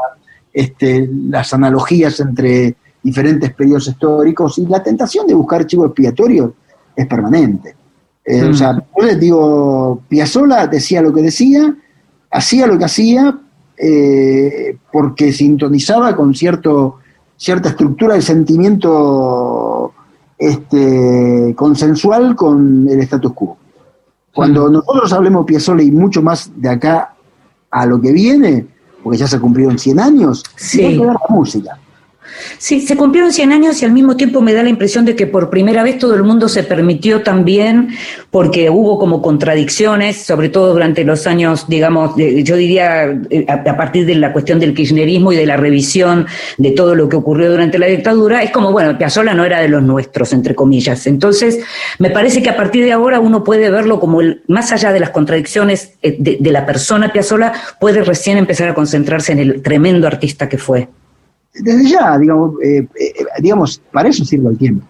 este, 0.53 1.09
las 1.29 1.53
analogías 1.55 2.21
entre 2.21 2.77
diferentes 3.03 3.53
periodos 3.53 3.89
históricos 3.89 4.59
y 4.59 4.67
la 4.67 4.83
tentación 4.83 5.27
de 5.27 5.35
buscar 5.35 5.67
chivos 5.67 5.87
expiatorios 5.89 6.51
es 6.95 7.07
permanente. 7.07 7.75
Eh, 8.25 8.43
Mm. 8.45 8.51
O 8.51 8.55
sea, 8.55 8.73
yo 8.75 9.05
les 9.05 9.19
digo, 9.19 10.01
Piazzolla 10.09 10.67
decía 10.69 11.03
lo 11.03 11.13
que 11.13 11.23
decía, 11.23 11.75
hacía 12.31 12.67
lo 12.67 12.79
que 12.79 12.85
hacía 12.85 13.37
eh, 13.77 14.77
porque 14.93 15.33
sintonizaba 15.33 16.15
con 16.15 16.35
cierto, 16.35 16.99
cierta 17.37 17.71
estructura 17.71 18.15
de 18.15 18.23
sentimiento 18.23 19.93
este, 20.39 21.53
consensual 21.57 22.37
con 22.37 22.87
el 22.89 23.01
status 23.01 23.33
quo. 23.33 23.57
Cuando 24.35 24.69
nosotros 24.71 25.13
hablemos 25.13 25.45
Piazzolla 25.47 25.83
y 25.83 25.91
mucho 25.91 26.23
más 26.23 26.51
de 26.57 26.69
acá 26.69 27.15
a 27.71 27.87
lo 27.87 28.01
que 28.01 28.13
viene, 28.13 28.67
porque 29.03 29.19
ya 29.19 29.27
se 29.27 29.39
cumplieron 29.39 29.79
100 29.79 30.01
años, 30.01 30.43
Sí. 30.57 30.79
tiene 30.79 30.95
que 30.95 31.01
ver 31.07 31.15
la 31.15 31.21
música. 31.35 31.79
Sí, 32.59 32.81
se 32.81 32.97
cumplieron 32.97 33.33
100 33.33 33.53
años 33.53 33.83
y 33.83 33.85
al 33.85 33.93
mismo 33.93 34.17
tiempo 34.17 34.41
me 34.41 34.53
da 34.53 34.63
la 34.63 34.69
impresión 34.69 35.05
de 35.05 35.17
que 35.17 35.27
por 35.27 35.51
primera 35.51 35.83
vez 35.83 35.99
todo 35.99 36.15
el 36.15 36.23
mundo 36.23 36.49
se 36.49 36.63
permitió 36.63 37.23
también, 37.23 37.91
porque 38.31 38.71
hubo 38.71 38.99
como 38.99 39.21
contradicciones, 39.23 40.23
sobre 40.23 40.49
todo 40.49 40.73
durante 40.73 41.05
los 41.05 41.27
años, 41.27 41.67
digamos, 41.69 42.15
yo 42.17 42.57
diría 42.57 43.21
eh, 43.31 43.47
a, 43.49 43.77
partir 43.77 44.07
de 44.07 44.15
la 44.15 44.33
cuestión 44.33 44.61
del 44.61 44.75
kirchnerismo 44.75 45.33
y 45.33 45.37
de 45.37 45.47
la 45.47 45.57
revisión 45.57 46.27
de 46.59 46.71
todo 46.71 46.95
lo 46.95 47.09
que 47.09 47.17
ocurrió 47.17 47.51
durante 47.51 47.79
la 47.79 47.87
dictadura, 47.87 48.43
es 48.43 48.51
como, 48.51 48.73
bueno, 48.73 48.97
Piazzolla 48.97 49.35
no 49.35 49.45
era 49.45 49.61
de 49.61 49.69
los 49.69 49.83
nuestros, 49.83 50.33
entre 50.33 50.55
comillas. 50.55 51.07
Entonces, 51.07 51.61
me 51.99 52.11
parece 52.11 52.43
que 52.43 52.51
a 52.51 52.57
partir 52.57 52.85
de 52.85 52.93
ahora 52.93 53.21
uno 53.21 53.45
puede 53.45 53.71
verlo 53.71 54.01
como, 54.01 54.21
el, 54.21 54.43
más 54.49 54.73
allá 54.73 54.93
de 54.93 55.01
las 55.01 55.11
contradicciones 55.11 55.95
eh, 56.03 56.17
de, 56.19 56.39
de 56.41 56.51
la 56.53 56.65
persona 56.67 57.13
Piazzolla, 57.13 57.53
puede 57.81 58.03
recién 58.05 58.39
empezar 58.39 58.69
a 58.69 58.75
concentrarse 58.75 59.33
en 59.33 59.39
el 59.39 59.63
tremendo 59.63 60.07
artista 60.07 60.49
que 60.49 60.59
fue 60.59 60.89
desde 61.55 61.91
ya, 61.91 62.19
digamos, 62.19 62.55
eh, 62.63 62.87
eh, 62.99 63.13
digamos, 63.41 63.81
para 63.93 64.09
eso 64.09 64.25
sirve 64.25 64.51
el 64.51 64.59
tiempo, 64.59 64.87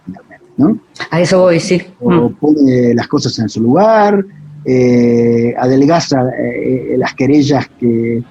¿no? 0.57 0.79
A 1.11 1.21
eso 1.21 1.41
voy, 1.41 1.59
sí. 1.59 1.83
O 2.01 2.11
mm. 2.11 2.35
pone 2.35 2.95
las 2.95 3.09
cosas 3.09 3.39
en 3.39 3.49
su 3.49 3.61
lugar, 3.63 4.25
eh, 4.65 5.55
adelgaza 5.59 6.25
las 6.97 7.15
querellas 7.15 7.69
que, 7.79 8.23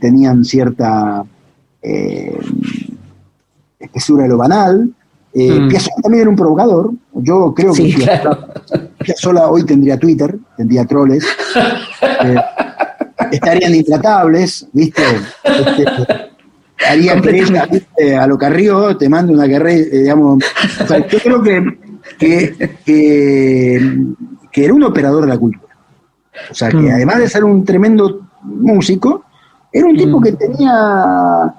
tenían 0.00 0.44
cierta 0.44 1.24
espesura 3.78 4.24
de 4.24 4.28
lo 4.28 4.36
banal. 4.36 4.92
Mm. 5.32 5.68
también 6.02 6.22
era 6.22 6.30
un 6.30 6.36
provocador. 6.36 6.90
Yo 7.14 7.54
creo 7.54 7.72
que 7.72 7.94
Piazzolla, 8.98 9.48
hoy 9.48 9.64
tendría 9.64 9.96
Twitter, 9.96 10.36
tendría 10.56 10.84
troles. 10.84 11.24
estarían 13.30 13.74
intratables, 13.74 14.66
¿viste? 14.72 15.02
Este, 15.44 15.84
haría 16.88 17.20
que 17.20 18.16
a 18.16 18.26
lo 18.26 18.38
Carrió 18.38 18.96
te 18.96 19.08
mando 19.08 19.32
una 19.32 19.48
carrera, 19.48 19.80
eh, 19.80 19.98
digamos. 20.00 20.44
yo 21.10 21.18
creo 21.18 21.42
que, 21.42 21.78
que, 22.84 24.64
era 24.64 24.74
un 24.74 24.82
operador 24.82 25.22
de 25.22 25.28
la 25.28 25.38
cultura. 25.38 25.74
O 26.50 26.54
sea, 26.54 26.70
que 26.70 26.76
mm. 26.76 26.90
además 26.90 27.18
de 27.18 27.28
ser 27.28 27.44
un 27.44 27.64
tremendo 27.64 28.28
músico, 28.42 29.24
era 29.72 29.86
un 29.86 29.96
tipo 29.96 30.20
mm. 30.20 30.22
que 30.22 30.32
tenía. 30.32 31.54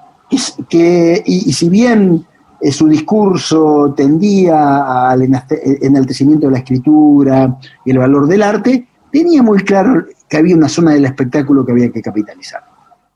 que 0.68 1.22
y, 1.24 1.52
si 1.52 1.68
bien 1.68 2.24
eh, 2.60 2.72
su 2.72 2.88
discurso 2.88 3.94
tendía 3.96 5.10
al 5.10 5.22
enaltecimiento 5.22 6.46
de 6.46 6.52
la 6.52 6.58
escritura 6.58 7.58
y 7.84 7.90
el 7.90 7.98
valor 7.98 8.26
del 8.26 8.42
arte, 8.42 8.86
tenía 9.10 9.42
muy 9.42 9.58
claro 9.58 10.04
que 10.28 10.36
había 10.36 10.56
una 10.56 10.68
zona 10.68 10.92
del 10.92 11.04
espectáculo 11.04 11.64
que 11.64 11.72
había 11.72 11.90
que 11.90 12.02
capitalizar. 12.02 12.62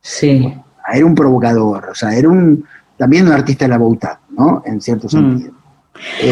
Sí 0.01 0.55
era 0.93 1.07
un 1.07 1.15
provocador, 1.15 1.89
o 1.91 1.95
sea, 1.95 2.15
era 2.17 2.29
un 2.29 2.65
también 2.97 3.27
un 3.27 3.33
artista 3.33 3.65
de 3.65 3.71
la 3.71 3.79
voluntad, 3.79 4.19
¿no? 4.37 4.63
En 4.67 4.81
cierto 4.81 5.07
mm. 5.07 5.11
sentido. 5.11 5.53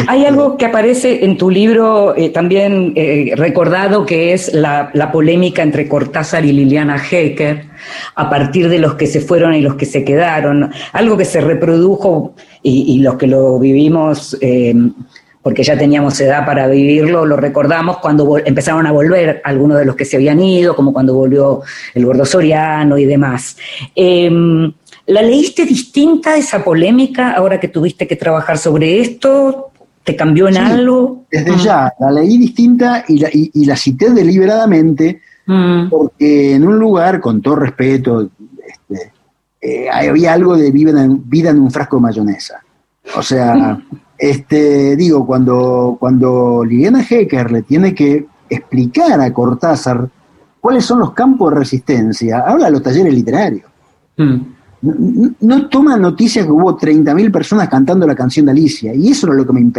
Hay 0.07 0.19
este, 0.19 0.27
algo 0.27 0.57
que 0.57 0.65
aparece 0.65 1.25
en 1.25 1.37
tu 1.37 1.49
libro 1.49 2.15
eh, 2.15 2.29
también 2.29 2.93
eh, 2.95 3.33
recordado 3.35 4.05
que 4.05 4.33
es 4.33 4.53
la, 4.53 4.91
polémica 5.11 5.61
entre 5.61 5.87
Cortázar 5.87 6.45
y 6.45 6.53
Liliana 6.53 6.97
Hecker 6.97 7.65
a 8.15 8.29
partir 8.29 8.69
de 8.69 8.79
los 8.79 8.95
que 8.95 9.07
se 9.07 9.19
fueron 9.19 9.53
y 9.53 9.61
los 9.61 9.75
que 9.75 9.85
se 9.85 10.03
quedaron. 10.03 10.71
Algo 10.93 11.17
que 11.17 11.25
se 11.25 11.41
reprodujo 11.41 12.33
y, 12.61 12.99
los 12.99 13.15
que 13.15 13.27
lo 13.27 13.59
vivimos 13.59 14.37
eh, 14.41 14.73
porque 15.41 15.63
ya 15.63 15.77
teníamos 15.77 16.19
edad 16.19 16.45
para 16.45 16.67
vivirlo, 16.67 17.25
lo 17.25 17.37
recordamos 17.37 17.97
cuando 17.97 18.37
empezaron 18.37 18.85
a 18.85 18.91
volver 18.91 19.41
algunos 19.45 19.77
de 19.77 19.85
los 19.85 19.95
que 19.95 20.05
se 20.05 20.17
habían 20.17 20.41
ido, 20.41 20.75
como 20.75 20.91
cuando 20.91 21.13
volvió 21.13 21.61
el 21.93 22.05
gordo 22.05 22.25
Soriano 22.25 22.97
y 22.97 23.05
demás. 23.05 23.57
Em, 23.95 24.71
¿La 25.07 25.21
leíste 25.21 25.65
distinta 25.65 26.35
esa 26.35 26.63
polémica 26.63 27.31
ahora 27.31 27.61
que 27.61 27.69
tuviste 27.69 28.05
que 28.07 28.17
trabajar 28.17 28.57
sobre 28.57 28.99
esto? 28.99 29.71
¿Te 30.03 30.17
cambió 30.17 30.49
en 30.49 30.57
algo? 30.57 31.25
Desde 31.31 31.51
ah. 31.51 31.57
ya, 31.57 31.93
la 31.99 32.11
leí 32.11 32.37
distinta 32.37 33.05
y 33.07 33.19
la, 33.19 33.29
y, 33.31 33.65
la 33.65 33.77
cité 33.77 34.09
deliberadamente 34.09 35.21
mm. 35.45 35.89
porque 35.89 36.55
en 36.55 36.67
un 36.67 36.77
lugar, 36.77 37.21
con 37.21 37.41
todo 37.41 37.55
respeto, 37.55 38.29
este, 38.67 39.13
eh, 39.61 39.89
había 39.89 40.33
algo 40.33 40.57
de 40.57 40.71
vida 40.71 41.01
en, 41.01 41.29
vida 41.29 41.51
en 41.51 41.59
un 41.59 41.71
frasco 41.71 41.97
de 41.97 42.01
mayonesa. 42.01 42.61
O 43.15 43.23
sea, 43.23 43.79
Este, 44.17 44.95
digo, 44.95 45.25
cuando, 45.25 45.97
cuando 45.99 46.63
Liliana 46.65 47.05
Hecker 47.07 47.51
le 47.51 47.61
tiene 47.61 47.93
que 47.93 48.25
explicar 48.49 49.19
a 49.21 49.31
Cortázar 49.31 50.09
cuáles 50.59 50.85
son 50.85 50.99
los 50.99 51.13
campos 51.13 51.51
de 51.51 51.59
resistencia, 51.59 52.39
habla 52.39 52.65
de 52.65 52.71
los 52.71 52.83
talleres 52.83 53.13
literarios. 53.13 53.69
Hmm. 54.17 54.37
No, 55.41 55.67
toma 55.69 55.97
noticia 55.97 56.43
que 56.43 56.51
hubo 56.51 56.77
30.000 56.77 57.31
personas 57.31 57.67
cantando 57.67 58.05
la 58.05 58.15
canción 58.15 58.45
de 58.45 58.51
Alicia, 58.51 58.93
y 58.93 59.09
eso 59.09 59.27
era 59.27 59.35
lo 59.35 59.45
que 59.45 59.53
me, 59.53 59.71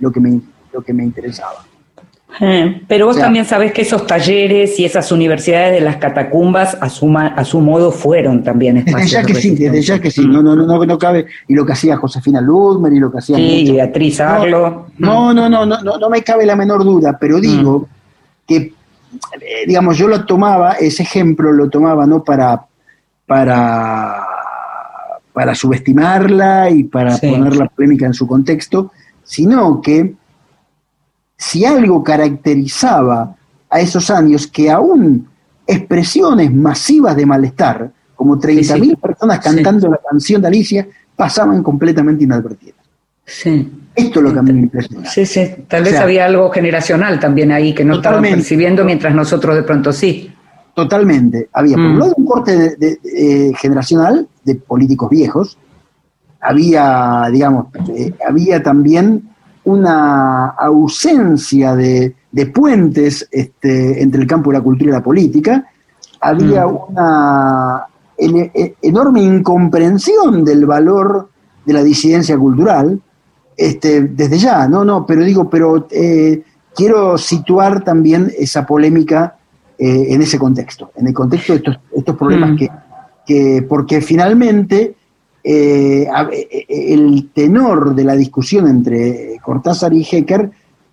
lo 0.00 0.12
que 0.12 0.20
me, 0.20 0.40
lo 0.72 0.82
que 0.82 0.92
me 0.92 1.04
interesaba. 1.04 1.64
Eh, 2.40 2.82
pero 2.88 3.06
vos 3.06 3.16
también 3.16 3.44
sabés 3.44 3.72
que 3.72 3.82
esos 3.82 4.06
talleres 4.06 4.78
y 4.80 4.84
esas 4.84 5.12
universidades 5.12 5.72
de 5.72 5.80
las 5.80 5.96
catacumbas 5.96 6.76
a 6.80 6.88
su, 6.88 7.16
a 7.16 7.44
su 7.44 7.60
modo 7.60 7.92
fueron 7.92 8.42
también 8.42 8.76
espacios. 8.86 9.10
Desde 9.10 9.22
ya 9.22 9.26
que 9.26 9.34
sí, 9.34 9.54
desde 9.54 9.82
ya 9.82 10.00
que 10.00 10.10
sí, 10.10 10.26
no, 10.26 10.42
no, 10.42 10.56
no, 10.56 10.84
no, 10.84 10.98
cabe, 10.98 11.26
y 11.46 11.54
lo 11.54 11.64
que 11.64 11.72
hacía 11.72 11.96
Josefina 11.96 12.40
Ludmer 12.40 12.92
y 12.92 12.98
lo 12.98 13.10
que 13.10 13.18
hacía... 13.18 13.36
Sí, 13.36 13.70
Beatriz 13.72 14.20
Arlo. 14.20 14.86
No, 14.98 15.32
no, 15.32 15.48
no, 15.48 15.64
no, 15.64 15.80
no, 15.80 15.98
no, 15.98 16.10
me 16.10 16.22
cabe 16.22 16.44
la 16.44 16.56
menor 16.56 16.84
duda, 16.84 17.16
pero 17.20 17.40
digo 17.40 17.80
mm. 17.80 17.84
que, 18.46 18.56
eh, 18.56 18.72
digamos, 19.66 19.96
yo 19.96 20.08
lo 20.08 20.24
tomaba, 20.24 20.72
ese 20.72 21.04
ejemplo 21.04 21.52
lo 21.52 21.70
tomaba 21.70 22.04
no 22.04 22.24
para, 22.24 22.66
para, 23.26 24.26
para 25.32 25.54
subestimarla 25.54 26.70
y 26.70 26.84
para 26.84 27.16
poner 27.18 27.54
la 27.56 27.66
polémica 27.66 28.06
en 28.06 28.14
su 28.14 28.26
contexto, 28.26 28.90
sino 29.22 29.80
que 29.80 30.14
si 31.36 31.64
algo 31.64 32.02
caracterizaba 32.02 33.36
a 33.68 33.80
esos 33.80 34.10
años 34.10 34.46
que 34.46 34.70
aún 34.70 35.28
expresiones 35.66 36.52
masivas 36.52 37.16
de 37.16 37.26
malestar, 37.26 37.90
como 38.14 38.38
30.000 38.38 38.98
personas 39.00 39.40
cantando 39.40 39.88
la 39.88 39.98
canción 40.08 40.40
de 40.40 40.48
Alicia, 40.48 40.86
pasaban 41.16 41.62
completamente 41.62 42.24
inadvertidas. 42.24 42.76
Sí. 43.26 43.70
Esto 43.94 44.18
es 44.18 44.24
lo 44.24 44.32
que 44.32 44.38
a 44.38 44.42
mí 44.42 44.52
me 44.52 44.60
impresiona. 44.60 45.08
Sí, 45.08 45.24
sí. 45.24 45.48
Tal 45.68 45.84
vez 45.84 45.96
había 45.96 46.26
algo 46.26 46.50
generacional 46.50 47.18
también 47.20 47.52
ahí 47.52 47.74
que 47.74 47.84
no 47.84 47.94
estaban 47.96 48.22
percibiendo 48.22 48.84
mientras 48.84 49.14
nosotros 49.14 49.54
de 49.56 49.62
pronto 49.62 49.92
sí. 49.92 50.30
Totalmente. 50.74 51.48
Había, 51.52 51.76
por 51.76 51.84
un 51.84 51.94
mm. 51.94 51.98
lado, 51.98 52.14
un 52.16 52.26
corte 52.26 52.76
eh, 52.80 53.52
generacional 53.56 54.28
de 54.42 54.56
políticos 54.56 55.08
viejos. 55.08 55.56
Había, 56.40 57.28
digamos, 57.30 57.66
eh, 57.96 58.12
había 58.26 58.62
también 58.62 59.33
una 59.64 60.48
ausencia 60.50 61.74
de, 61.74 62.14
puentes 62.52 63.28
este, 63.30 64.02
entre 64.02 64.20
el 64.20 64.26
campo 64.26 64.50
de 64.50 64.58
la 64.58 64.64
cultura 64.64 64.90
y 64.90 64.92
la 64.92 65.02
política, 65.02 65.66
había 66.20 66.66
mm. 66.66 66.78
una 66.88 67.84
e, 68.16 68.74
enorme 68.82 69.22
incomprensión 69.22 70.44
del 70.44 70.66
valor 70.66 71.30
de 71.64 71.72
la 71.72 71.82
disidencia 71.82 72.36
cultural, 72.36 73.00
este, 73.56 74.02
desde 74.02 74.38
ya, 74.38 74.68
no, 74.68 74.84
no, 74.84 75.06
pero 75.06 75.22
digo, 75.22 75.48
pero 75.48 75.86
eh, 75.90 76.42
quiero 76.74 77.16
situar 77.16 77.82
también 77.82 78.30
esa 78.36 78.66
polémica 78.66 79.36
eh, 79.78 80.06
en 80.10 80.20
ese 80.20 80.38
contexto, 80.38 80.90
en 80.96 81.06
el 81.06 81.14
contexto 81.14 81.52
de 81.52 81.58
estos, 81.58 81.78
estos 81.96 82.16
problemas 82.16 82.50
mm. 82.50 82.56
que, 82.56 82.68
que, 83.26 83.66
porque 83.66 84.00
finalmente 84.00 84.94
eh, 85.46 86.08
eh, 86.32 86.66
el 86.68 87.28
tenor 87.34 87.94
de 87.94 88.02
la 88.02 88.16
discusión 88.16 88.66
entre 88.66 89.38
Cortázar 89.42 89.92
y 89.92 90.06
Hecker 90.10 90.50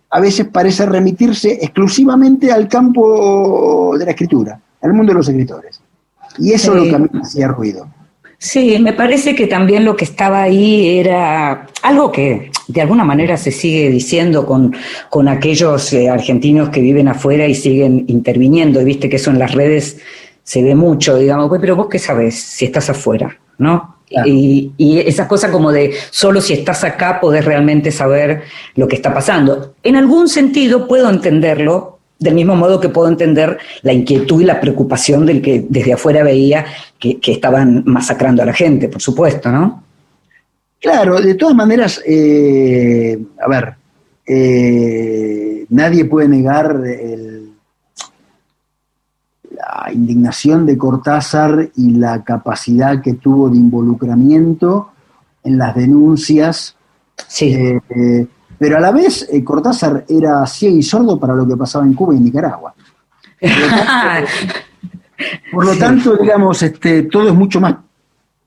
a 0.10 0.20
veces 0.20 0.47
parece 0.52 0.86
remitirse 0.86 1.58
exclusivamente 1.62 2.52
al 2.52 2.68
campo 2.68 3.95
de 3.97 4.04
la 4.04 4.12
escritura, 4.12 4.60
al 4.82 4.93
mundo 4.93 5.14
de 5.14 5.18
los 5.20 5.30
escritores. 5.30 5.82
Y 6.38 6.52
eso 6.52 6.76
es 6.76 6.84
lo 6.84 6.89
que 6.89 6.95
a 6.95 6.99
mí 6.99 7.08
me 7.14 7.22
hacía 7.22 7.47
ruido. 7.47 7.88
Sí, 8.38 8.78
me 8.80 8.91
parece 8.93 9.36
que 9.36 9.47
también 9.47 9.86
lo 9.86 9.95
que 9.95 10.04
estaba 10.04 10.41
ahí 10.41 10.97
era 10.97 11.68
algo 11.84 12.12
que 12.12 12.52
de 12.68 12.82
alguna 12.82 13.06
manera 13.06 13.38
se 13.38 13.52
sigue 13.52 13.89
diciendo 13.89 14.45
con, 14.45 14.76
con 15.10 15.28
aquellos 15.28 15.93
eh, 15.93 16.10
argentinos 16.10 16.70
que 16.70 16.82
viven 16.82 17.08
afuera 17.08 17.45
y 17.47 17.56
siguen 17.56 18.04
interviniendo. 18.08 18.82
Y 18.82 18.86
viste 18.86 19.08
que 19.08 19.18
eso 19.18 19.30
en 19.30 19.39
las 19.39 19.54
redes 19.54 19.99
se 20.43 20.64
ve 20.64 20.76
mucho, 20.76 21.18
digamos, 21.18 21.49
pero 21.62 21.76
vos 21.76 21.88
qué 21.88 21.99
sabés 21.99 22.36
si 22.36 22.66
estás 22.66 22.89
afuera, 22.89 23.38
¿no? 23.60 24.01
Y, 24.26 24.72
y, 24.78 24.99
esa 24.99 25.28
cosa 25.28 25.51
como 25.51 25.72
de 25.72 25.93
solo 26.09 26.41
si 26.41 26.53
estás 26.53 26.84
acá 26.84 27.20
podés 27.22 27.45
realmente 27.45 27.91
saber 27.91 28.43
lo 28.76 28.88
que 28.88 28.97
está 28.97 29.14
pasando. 29.14 29.76
En 29.84 29.95
algún 29.95 30.28
sentido 30.28 30.88
puedo 30.88 31.09
entenderlo, 31.09 31.99
del 32.22 32.36
mismo 32.36 32.55
modo 32.55 32.80
que 32.80 32.89
puedo 32.89 33.07
entender 33.07 33.57
la 33.82 33.93
inquietud 33.93 34.41
y 34.41 34.45
la 34.45 34.62
preocupación 34.62 35.26
del 35.26 35.41
que 35.41 35.66
desde 35.68 35.93
afuera 35.93 36.24
veía 36.24 36.66
que, 36.99 37.20
estaban 37.24 37.84
masacrando 37.86 38.43
a 38.43 38.45
la 38.45 38.53
gente, 38.53 38.89
por 38.89 39.01
supuesto, 39.01 39.51
¿no? 39.51 39.84
Claro, 40.80 41.20
de 41.20 41.34
todas 41.36 41.55
maneras, 41.55 42.01
eh, 42.05 43.18
a 43.43 43.49
ver, 43.49 43.74
eh, 44.28 45.66
nadie 45.70 46.05
puede 46.05 46.28
negar 46.28 46.80
el 46.86 47.31
la 49.62 49.91
indignación 49.93 50.66
de 50.66 50.78
Cortázar 50.78 51.70
y 51.76 51.91
la 51.91 52.24
capacidad 52.24 53.01
que 53.01 53.14
tuvo 53.14 53.49
de 53.49 53.57
involucramiento 53.57 54.91
en 55.43 55.57
las 55.57 55.76
denuncias. 55.76 56.76
Sí. 57.28 57.53
Eh, 57.53 57.82
eh, 57.89 58.28
pero 58.57 58.78
a 58.78 58.80
la 58.80 58.91
vez 58.91 59.28
eh, 59.32 59.43
Cortázar 59.43 60.05
era 60.07 60.45
ciego 60.45 60.78
y 60.78 60.84
sordo 60.84 61.20
para 61.20 61.34
lo 61.34 61.47
que 61.47 61.55
pasaba 61.55 61.86
en 61.86 61.93
Cuba 61.93 62.14
y 62.14 62.18
en 62.18 62.24
Nicaragua. 62.24 62.74
Por 63.39 63.49
lo 63.49 63.68
tanto, 63.70 64.32
por 65.51 65.66
lo 65.66 65.76
tanto, 65.78 66.16
digamos, 66.18 66.62
este, 66.64 67.03
todo 67.03 67.28
es 67.30 67.34
mucho 67.34 67.59
más 67.59 67.76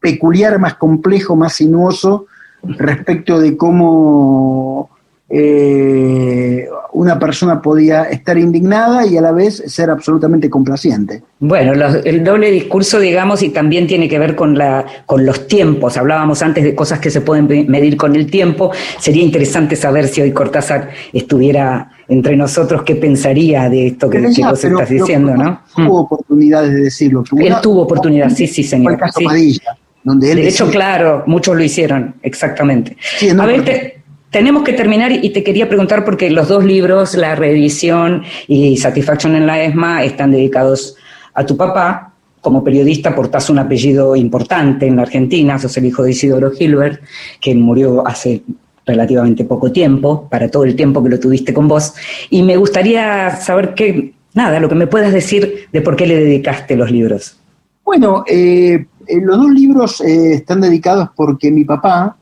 peculiar, 0.00 0.58
más 0.58 0.74
complejo, 0.74 1.36
más 1.36 1.54
sinuoso 1.54 2.26
respecto 2.62 3.38
de 3.38 3.56
cómo 3.56 4.90
eh, 5.28 6.68
una 6.94 7.18
persona 7.18 7.60
podía 7.60 8.04
estar 8.04 8.38
indignada 8.38 9.04
y 9.04 9.16
a 9.16 9.20
la 9.20 9.32
vez 9.32 9.62
ser 9.66 9.90
absolutamente 9.90 10.48
complaciente. 10.48 11.22
Bueno, 11.40 11.74
los- 11.74 11.96
el 12.04 12.22
doble 12.24 12.50
discurso, 12.52 13.00
digamos, 13.00 13.42
y 13.42 13.48
también 13.50 13.86
tiene 13.86 14.08
que 14.08 14.18
ver 14.18 14.34
con, 14.36 14.56
la, 14.56 14.84
con 15.04 15.26
los 15.26 15.46
tiempos. 15.48 15.96
Hablábamos 15.96 16.40
antes 16.42 16.62
de 16.64 16.74
cosas 16.74 17.00
que 17.00 17.10
se 17.10 17.20
pueden 17.20 17.46
me- 17.48 17.64
medir 17.64 17.96
con 17.96 18.14
el 18.14 18.30
tiempo. 18.30 18.70
Sería 19.00 19.22
interesante 19.24 19.74
saber 19.76 20.06
si 20.08 20.20
hoy 20.22 20.32
Cortázar 20.32 20.90
estuviera 21.12 21.90
entre 22.08 22.36
nosotros, 22.36 22.82
qué 22.84 22.94
pensaría 22.96 23.68
de 23.68 23.88
esto 23.88 24.08
que, 24.10 24.18
Pero 24.18 24.28
que 24.30 24.34
ya, 24.36 24.50
vos 24.50 24.60
pero- 24.62 24.74
estás 24.78 24.88
pero 24.88 25.04
diciendo, 25.04 25.34
¿no? 25.36 25.60
Tuvo 25.74 26.00
oportunidades 26.02 26.72
de 26.74 26.82
decirlo. 26.82 27.24
Él 27.38 27.46
Una- 27.46 27.60
tuvo 27.60 27.82
oportunidad, 27.82 28.30
sí, 28.30 28.46
sí, 28.46 28.62
señor. 28.62 28.92
el 28.92 28.98
caso 28.98 29.18
sí. 29.20 29.24
Padilla, 29.24 29.76
donde 30.04 30.30
él 30.32 30.36
De 30.36 30.48
hecho, 30.48 30.68
claro, 30.70 31.24
muchos 31.26 31.56
lo 31.56 31.62
hicieron, 31.64 32.14
exactamente. 32.22 32.96
Sí, 33.18 33.32
no, 33.32 33.42
a 33.42 33.46
ver, 33.46 33.64
te- 33.64 34.03
tenemos 34.34 34.64
que 34.64 34.72
terminar 34.72 35.12
y 35.12 35.30
te 35.30 35.44
quería 35.44 35.68
preguntar 35.68 36.04
porque 36.04 36.28
los 36.28 36.48
dos 36.48 36.64
libros, 36.64 37.14
La 37.14 37.36
reedición 37.36 38.24
y 38.48 38.76
Satisfaction 38.76 39.36
en 39.36 39.46
la 39.46 39.62
ESMA, 39.62 40.02
están 40.02 40.32
dedicados 40.32 40.96
a 41.34 41.46
tu 41.46 41.56
papá. 41.56 42.12
Como 42.40 42.64
periodista 42.64 43.14
portás 43.14 43.48
un 43.48 43.60
apellido 43.60 44.16
importante 44.16 44.88
en 44.88 44.96
la 44.96 45.02
Argentina, 45.02 45.56
sos 45.60 45.76
el 45.76 45.84
hijo 45.84 46.02
de 46.02 46.10
Isidoro 46.10 46.50
Gilbert, 46.50 47.00
que 47.40 47.54
murió 47.54 48.04
hace 48.04 48.42
relativamente 48.84 49.44
poco 49.44 49.70
tiempo, 49.70 50.28
para 50.28 50.50
todo 50.50 50.64
el 50.64 50.74
tiempo 50.74 51.00
que 51.00 51.10
lo 51.10 51.20
tuviste 51.20 51.54
con 51.54 51.68
vos. 51.68 51.94
Y 52.28 52.42
me 52.42 52.56
gustaría 52.56 53.36
saber 53.36 53.74
qué, 53.74 54.14
nada, 54.32 54.58
lo 54.58 54.68
que 54.68 54.74
me 54.74 54.88
puedas 54.88 55.12
decir 55.12 55.68
de 55.72 55.80
por 55.80 55.94
qué 55.94 56.08
le 56.08 56.16
dedicaste 56.16 56.74
los 56.74 56.90
libros. 56.90 57.38
Bueno, 57.84 58.24
eh, 58.26 58.84
eh, 59.06 59.20
los 59.22 59.36
dos 59.36 59.50
libros 59.52 60.00
eh, 60.00 60.34
están 60.34 60.60
dedicados 60.60 61.10
porque 61.14 61.52
mi 61.52 61.64
papá 61.64 62.16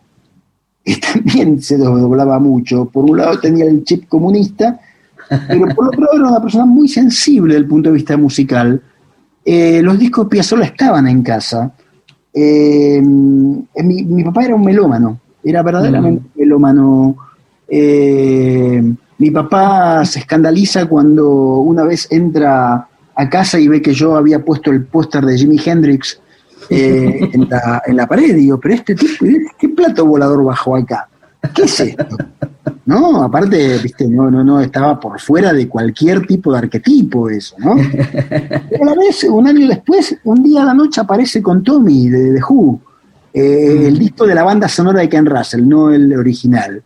eh, 0.85 1.01
también 1.01 1.63
se 1.63 1.77
doblaba 1.79 2.39
mucho. 2.39 2.87
Por 2.87 3.05
un 3.11 3.19
lado 3.19 3.39
tenía 3.39 3.67
el 3.67 3.85
chip 3.85 4.09
comunista, 4.09 4.81
pero 5.49 5.67
por 5.75 5.87
otro 5.89 6.01
lado 6.01 6.17
era 6.17 6.29
una 6.29 6.43
persona 6.43 6.67
muy 6.67 6.89
sensible 6.89 7.55
desde 7.55 7.65
el 7.65 7.69
punto 7.69 7.91
de 7.91 7.95
vista 7.95 8.17
musical. 8.17 8.83
Eh, 9.45 9.81
los 9.83 9.99
discos 9.99 10.29
Piazzolla 10.29 10.65
estaban 10.65 11.09
en 11.09 11.23
casa. 11.23 11.73
Eh, 12.35 12.97
eh, 12.97 13.03
mi, 13.03 14.03
mi 14.05 14.25
papá 14.25 14.45
era 14.45 14.55
un 14.55 14.65
melómano, 14.65 15.21
era 15.45 15.63
verdaderamente 15.63 16.23
un 16.35 16.41
melómano. 16.41 17.17
Eh, 17.69 18.83
mi 19.19 19.31
papá 19.31 20.05
se 20.05 20.21
escandaliza 20.21 20.87
cuando 20.87 21.59
una 21.59 21.85
vez 21.85 22.09
entra 22.11 22.89
a 23.15 23.29
casa 23.29 23.59
y 23.61 23.69
ve 23.69 23.83
que 23.83 23.95
yo 23.95 24.17
había 24.17 24.45
puesto 24.45 24.71
el 24.71 24.85
póster 24.85 25.25
de 25.25 25.39
Jimi 25.39 25.61
Hendrix 25.65 26.21
eh, 26.71 27.31
en, 27.33 27.49
la, 27.49 27.83
en 27.87 27.97
la 27.97 28.07
pared. 28.07 28.35
Digo, 28.35 28.59
pero 28.59 28.75
este 28.75 28.95
tipo, 28.95 29.25
¿qué 29.59 29.69
plato 29.69 30.07
volador 30.07 30.45
bajó 30.45 30.77
acá? 30.77 31.09
¿Qué 31.55 31.63
es 31.63 31.81
esto? 31.81 32.17
No, 32.85 33.23
aparte, 33.23 33.79
viste, 33.79 34.07
no, 34.09 34.31
no, 34.31 34.43
no, 34.43 34.61
estaba 34.61 34.99
por 34.99 35.21
fuera 35.21 35.53
de 35.53 35.69
cualquier 35.69 36.27
tipo 36.27 36.53
de 36.53 36.59
arquetipo 36.59 37.31
eso, 37.31 37.55
¿no? 37.59 37.77
Pero 37.77 38.83
a 38.83 38.87
la 38.87 38.95
vez, 38.95 39.23
un 39.25 39.47
año 39.47 39.69
después, 39.69 40.17
un 40.25 40.43
día 40.43 40.63
a 40.63 40.67
la 40.67 40.75
noche 40.75 41.01
aparece 41.01 41.41
con 41.43 41.63
Tommy 41.63 42.09
de 42.09 42.35
The 42.35 42.41
Who, 42.43 42.81
eh, 43.35 43.85
el 43.87 43.99
disco 43.99 44.27
de 44.27 44.35
la 44.35 44.43
banda 44.43 44.69
sonora 44.69 45.01
de 45.01 45.09
Ken 45.09 45.27
Russell, 45.27 45.67
no 45.67 45.93
el 45.93 46.13
original. 46.17 46.83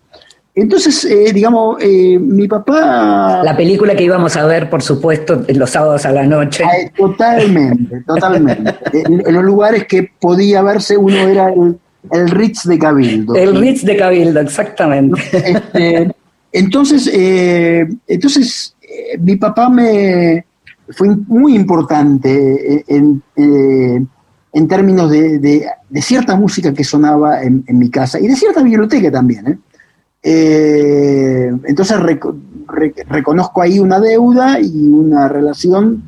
Entonces, 0.59 1.05
eh, 1.05 1.33
digamos, 1.35 1.77
eh, 1.83 2.19
mi 2.19 2.49
papá... 2.49 3.43
La 3.45 3.55
película 3.55 3.95
que 3.95 4.05
íbamos 4.05 4.35
a 4.39 4.47
ver, 4.47 4.71
por 4.71 4.81
supuesto, 4.83 5.45
los 5.49 5.69
sábados 5.71 6.07
a 6.07 6.13
la 6.13 6.25
noche. 6.27 6.65
Ay, 6.65 6.89
totalmente, 6.97 8.01
totalmente. 8.07 8.75
en, 8.95 9.23
en 9.27 9.35
los 9.35 9.45
lugares 9.45 9.87
que 9.87 10.11
podía 10.19 10.63
verse, 10.63 10.97
uno 10.97 11.15
era 11.15 11.53
el, 11.53 11.79
el 12.11 12.31
Ritz 12.31 12.65
de 12.65 12.79
Cabildo. 12.79 13.35
El 13.35 13.55
Ritz 13.61 13.85
de 13.85 13.97
Cabildo, 13.99 14.41
exactamente. 14.41 15.21
Este, 15.33 16.11
entonces, 16.53 17.11
eh, 17.13 17.87
entonces 18.07 18.75
eh, 18.81 19.19
mi 19.21 19.37
papá 19.37 19.69
me 19.69 20.47
fue 20.89 21.09
muy 21.29 21.55
importante 21.55 22.83
en, 22.89 23.23
eh, 23.37 24.03
en 24.55 24.69
términos 24.69 25.11
de, 25.11 25.39
de- 25.39 25.67
de 25.89 26.03
cierta 26.03 26.35
música 26.37 26.73
que 26.75 26.83
sonaba 26.83 27.43
en, 27.43 27.63
en 27.67 27.79
mi 27.79 27.89
casa 27.91 28.19
y 28.19 28.27
de 28.27 28.35
cierta 28.37 28.63
biblioteca 28.63 29.11
también. 29.11 29.47
¿eh? 29.49 29.59
Eh, 30.29 31.53
entonces 31.67 31.97
reco- 31.99 32.35
re- 32.67 32.93
reconozco 33.09 33.63
ahí 33.63 33.79
una 33.79 34.01
deuda 34.01 34.59
y 34.61 34.89
una 34.89 35.29
relación 35.29 36.03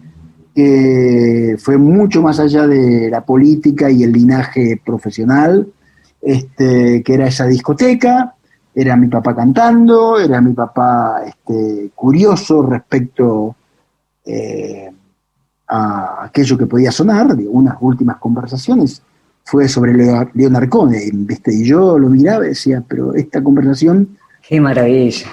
que 0.53 1.55
fue 1.61 1.77
mucho 1.79 2.21
más 2.21 2.41
allá 2.41 2.67
de 2.67 3.09
la 3.11 3.21
política 3.21 3.89
y 3.93 4.03
el 4.03 4.11
linaje 4.11 4.83
profesional, 4.85 5.69
este, 6.21 7.01
que 7.05 7.15
era 7.15 7.29
esa 7.29 7.47
discoteca, 7.47 8.35
era 8.75 8.97
mi 8.97 9.07
papá 9.07 9.37
cantando, 9.37 10.19
era 10.19 10.41
mi 10.41 10.53
papá 10.53 11.23
este, 11.25 11.93
curioso 11.95 12.63
respecto 12.65 13.55
eh, 14.25 14.91
a 15.69 16.25
aquello 16.25 16.59
que 16.59 16.67
podía 16.67 16.91
sonar, 16.91 17.37
de 17.37 17.47
unas 17.47 17.77
últimas 17.81 18.17
conversaciones 18.17 19.01
fue 19.49 19.67
sobre 19.67 19.95
Cohen, 20.69 21.27
¿viste? 21.27 21.55
y 21.55 21.65
yo 21.65 21.99
lo 21.99 22.11
miraba 22.11 22.45
y 22.45 22.51
decía, 22.51 22.83
pero 22.87 23.15
esta 23.15 23.43
conversación 23.43 24.19
Qué 24.47 24.61
maravilla, 24.61 25.27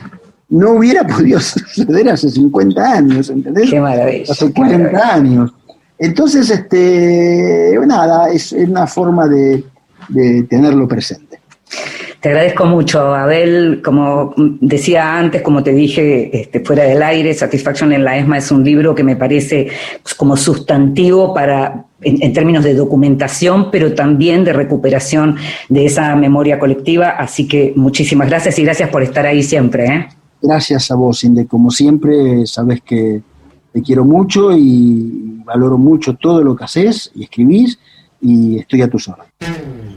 no 0.48 0.72
hubiera 0.72 1.06
podido 1.06 1.38
suceder 1.42 2.10
hace 2.10 2.30
50 2.30 2.82
años, 2.82 3.30
¿entendés? 3.30 3.70
qué 3.70 3.82
maravilla. 3.82 4.32
hace 4.32 4.54
qué 4.54 4.62
maravilla. 4.62 4.90
40 4.90 5.14
años. 5.14 5.54
Entonces, 6.00 6.50
este, 6.50 7.78
nada, 7.86 8.30
es 8.30 8.54
una 8.54 8.88
forma 8.88 9.28
de, 9.28 9.66
de 10.08 10.44
tenerlo 10.44 10.88
presente. 10.88 11.40
Te 12.26 12.30
agradezco 12.30 12.66
mucho, 12.66 13.14
Abel. 13.14 13.82
Como 13.84 14.34
decía 14.38 15.16
antes, 15.16 15.44
como 15.44 15.62
te 15.62 15.74
dije 15.74 16.42
este, 16.42 16.60
fuera 16.62 16.84
del 16.84 17.04
aire, 17.04 17.34
Satisfaction 17.34 17.94
en 17.94 18.04
la 18.04 18.18
ESMA 18.18 18.40
es 18.40 18.50
un 18.50 18.64
libro 18.64 18.96
que 18.96 19.04
me 19.04 19.16
parece 19.16 19.68
pues, 20.02 20.16
como 20.16 20.36
sustantivo 20.36 21.36
para, 21.36 21.86
en, 22.06 22.34
términos 22.34 22.64
de 22.64 22.74
documentación, 22.74 23.72
pero 23.72 23.94
también 23.94 24.44
de 24.44 24.54
recuperación 24.54 25.36
de 25.70 25.86
esa 25.86 26.16
memoria 26.16 26.60
colectiva. 26.60 27.10
Así 27.10 27.48
que 27.48 27.74
muchísimas 27.76 28.30
gracias 28.30 28.58
y 28.60 28.64
gracias 28.64 28.90
por 28.90 29.04
estar 29.04 29.26
ahí 29.26 29.44
siempre. 29.44 29.86
¿eh? 29.86 30.08
Gracias 30.42 30.92
a 30.92 30.96
vos, 30.96 31.24
Inde. 31.24 31.48
Como 31.48 31.72
siempre, 31.72 32.46
sabes 32.46 32.82
que 32.82 33.22
te 33.74 33.82
quiero 33.82 34.06
mucho 34.06 34.56
y 34.56 35.42
valoro 35.44 35.78
mucho 35.78 36.14
todo 36.14 36.44
lo 36.44 36.56
que 36.56 36.64
haces 36.64 37.12
y 37.16 37.24
escribís 37.24 37.78
y 38.22 38.60
estoy 38.60 38.82
a 38.82 38.88
tus 38.88 39.08
órdenes. 39.08 39.95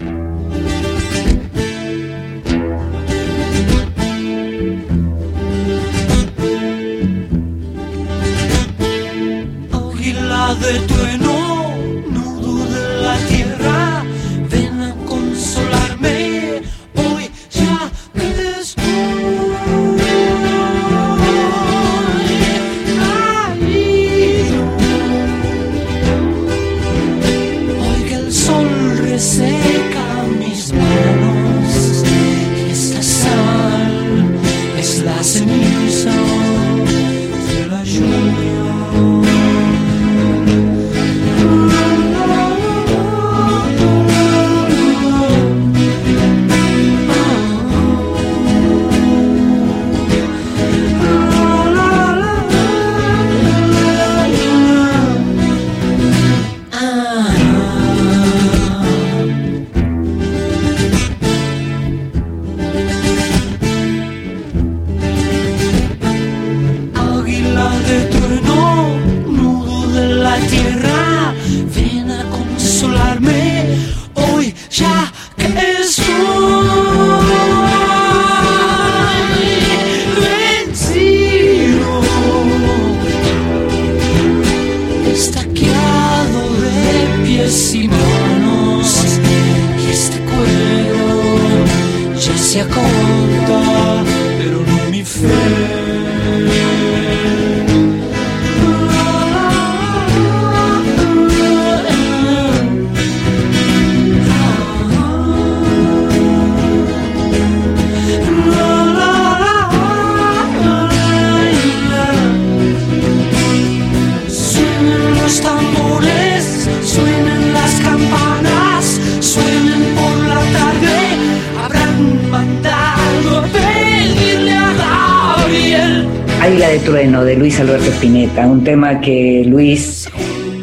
De 127.24 127.36
Luis 127.36 127.58
Alberto 127.58 127.90
Spinetta, 127.90 128.46
un 128.46 128.62
tema 128.62 129.00
que 129.00 129.42
Luis 129.44 130.08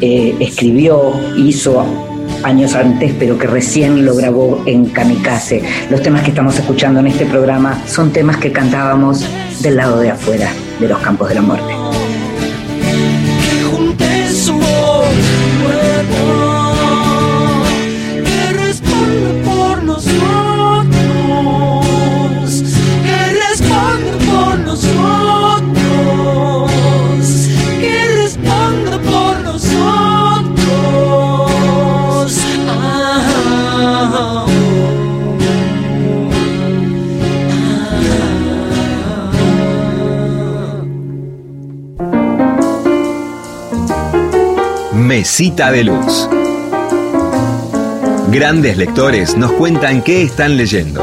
eh, 0.00 0.34
escribió, 0.40 1.12
hizo 1.36 1.84
años 2.42 2.74
antes, 2.74 3.12
pero 3.18 3.38
que 3.38 3.46
recién 3.46 4.04
lo 4.04 4.14
grabó 4.14 4.62
en 4.66 4.86
Kamikaze. 4.86 5.62
Los 5.90 6.02
temas 6.02 6.22
que 6.22 6.30
estamos 6.30 6.58
escuchando 6.58 7.00
en 7.00 7.08
este 7.08 7.26
programa 7.26 7.82
son 7.86 8.10
temas 8.10 8.38
que 8.38 8.52
cantábamos 8.52 9.24
del 9.60 9.76
lado 9.76 10.00
de 10.00 10.10
afuera 10.10 10.50
de 10.80 10.88
los 10.88 10.98
campos 11.00 11.28
de 11.28 11.34
la 11.34 11.42
muerte. 11.42 11.75
Mesita 45.16 45.72
de 45.72 45.82
Luz. 45.82 46.28
Grandes 48.30 48.76
lectores 48.76 49.34
nos 49.34 49.50
cuentan 49.52 50.02
qué 50.02 50.20
están 50.20 50.58
leyendo. 50.58 51.02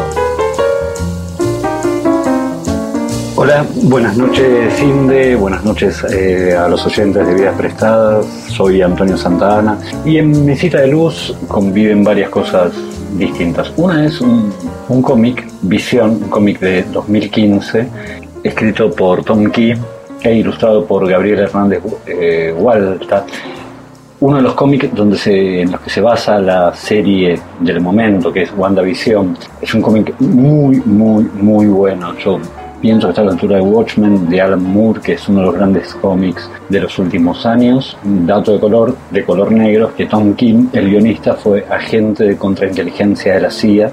Hola, 3.36 3.66
buenas 3.82 4.16
noches 4.16 4.72
Cinde, 4.76 5.36
buenas 5.36 5.66
noches 5.66 6.06
eh, 6.12 6.56
a 6.56 6.68
los 6.68 6.86
oyentes 6.86 7.26
de 7.26 7.34
Vidas 7.34 7.58
Prestadas, 7.58 8.28
soy 8.50 8.84
Antonio 8.84 9.18
Santana 9.18 9.80
y 10.06 10.18
en 10.18 10.46
mi 10.46 10.56
cita 10.56 10.82
de 10.82 10.90
luz 10.90 11.36
conviven 11.48 12.04
varias 12.04 12.30
cosas 12.30 12.72
distintas. 13.18 13.74
Una 13.78 14.06
es 14.06 14.22
un, 14.22 14.54
cómic, 15.02 15.44
Visión, 15.64 16.12
un 16.22 16.30
cómic 16.30 16.60
de 16.60 16.84
2015, 16.84 17.88
escrito 18.44 18.92
por 18.92 19.24
Tom 19.24 19.50
Key 19.50 19.74
e 20.22 20.36
ilustrado 20.36 20.86
por 20.86 21.10
Gabriel 21.10 21.40
Hernández 21.40 21.82
eh. 22.06 22.54
Uno 24.24 24.38
de 24.38 24.44
los 24.44 24.54
cómics 24.54 24.88
donde 24.96 25.64
en 25.64 25.72
los 25.74 25.82
que 25.82 25.90
se 25.90 26.00
basa 26.00 26.40
la 26.40 26.74
serie 26.74 27.38
del 27.60 27.82
momento, 27.82 28.32
que 28.32 28.44
es 28.44 28.54
WandaVision, 28.56 29.38
es 29.62 29.74
un 29.74 29.82
cómic 29.82 30.18
muy, 30.22 30.78
muy, 30.86 31.26
muy 31.26 31.66
bueno. 31.66 32.18
Yo 32.18 32.40
pienso 32.80 33.08
que 33.08 33.12
está 33.12 33.22
a 33.22 33.26
la 33.26 33.32
altura 33.32 33.58
de 33.58 33.64
Watchmen, 33.64 34.30
de 34.30 34.40
Alan 34.40 34.64
Moore, 34.64 35.02
que 35.02 35.14
es 35.16 35.28
uno 35.28 35.42
de 35.42 35.46
los 35.48 35.56
grandes 35.56 35.94
cómics 35.96 36.50
de 36.70 36.80
los 36.80 36.98
últimos 37.00 37.46
años. 37.46 37.98
Dato 38.02 38.54
de 38.54 38.62
color, 38.62 38.96
de 39.12 39.26
color 39.26 39.52
negro, 39.52 39.94
que 39.94 40.06
Tom 40.06 40.36
Kim, 40.36 40.70
el 40.72 40.90
guionista, 40.90 41.34
fue 41.34 41.66
agente 41.70 42.24
de 42.24 42.38
contrainteligencia 42.38 43.34
de 43.34 43.42
la 43.42 43.52
CIA 43.52 43.92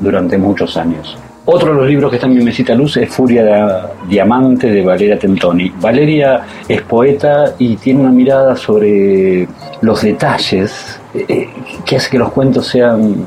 durante 0.00 0.38
muchos 0.38 0.78
años. 0.78 1.18
Otro 1.50 1.70
de 1.70 1.80
los 1.80 1.88
libros 1.88 2.10
que 2.10 2.16
está 2.16 2.26
en 2.26 2.34
mi 2.34 2.44
mesita 2.44 2.74
luz 2.74 2.98
es 2.98 3.08
Furia 3.08 3.42
de 3.42 4.06
Diamante 4.06 4.70
de 4.70 4.84
Valeria 4.84 5.18
Tentoni. 5.18 5.72
Valeria 5.80 6.42
es 6.68 6.82
poeta 6.82 7.54
y 7.58 7.76
tiene 7.76 8.00
una 8.00 8.10
mirada 8.10 8.54
sobre 8.54 9.48
los 9.80 10.02
detalles 10.02 11.00
eh, 11.14 11.48
que 11.86 11.96
hace 11.96 12.10
que 12.10 12.18
los 12.18 12.32
cuentos 12.32 12.66
sean 12.66 13.24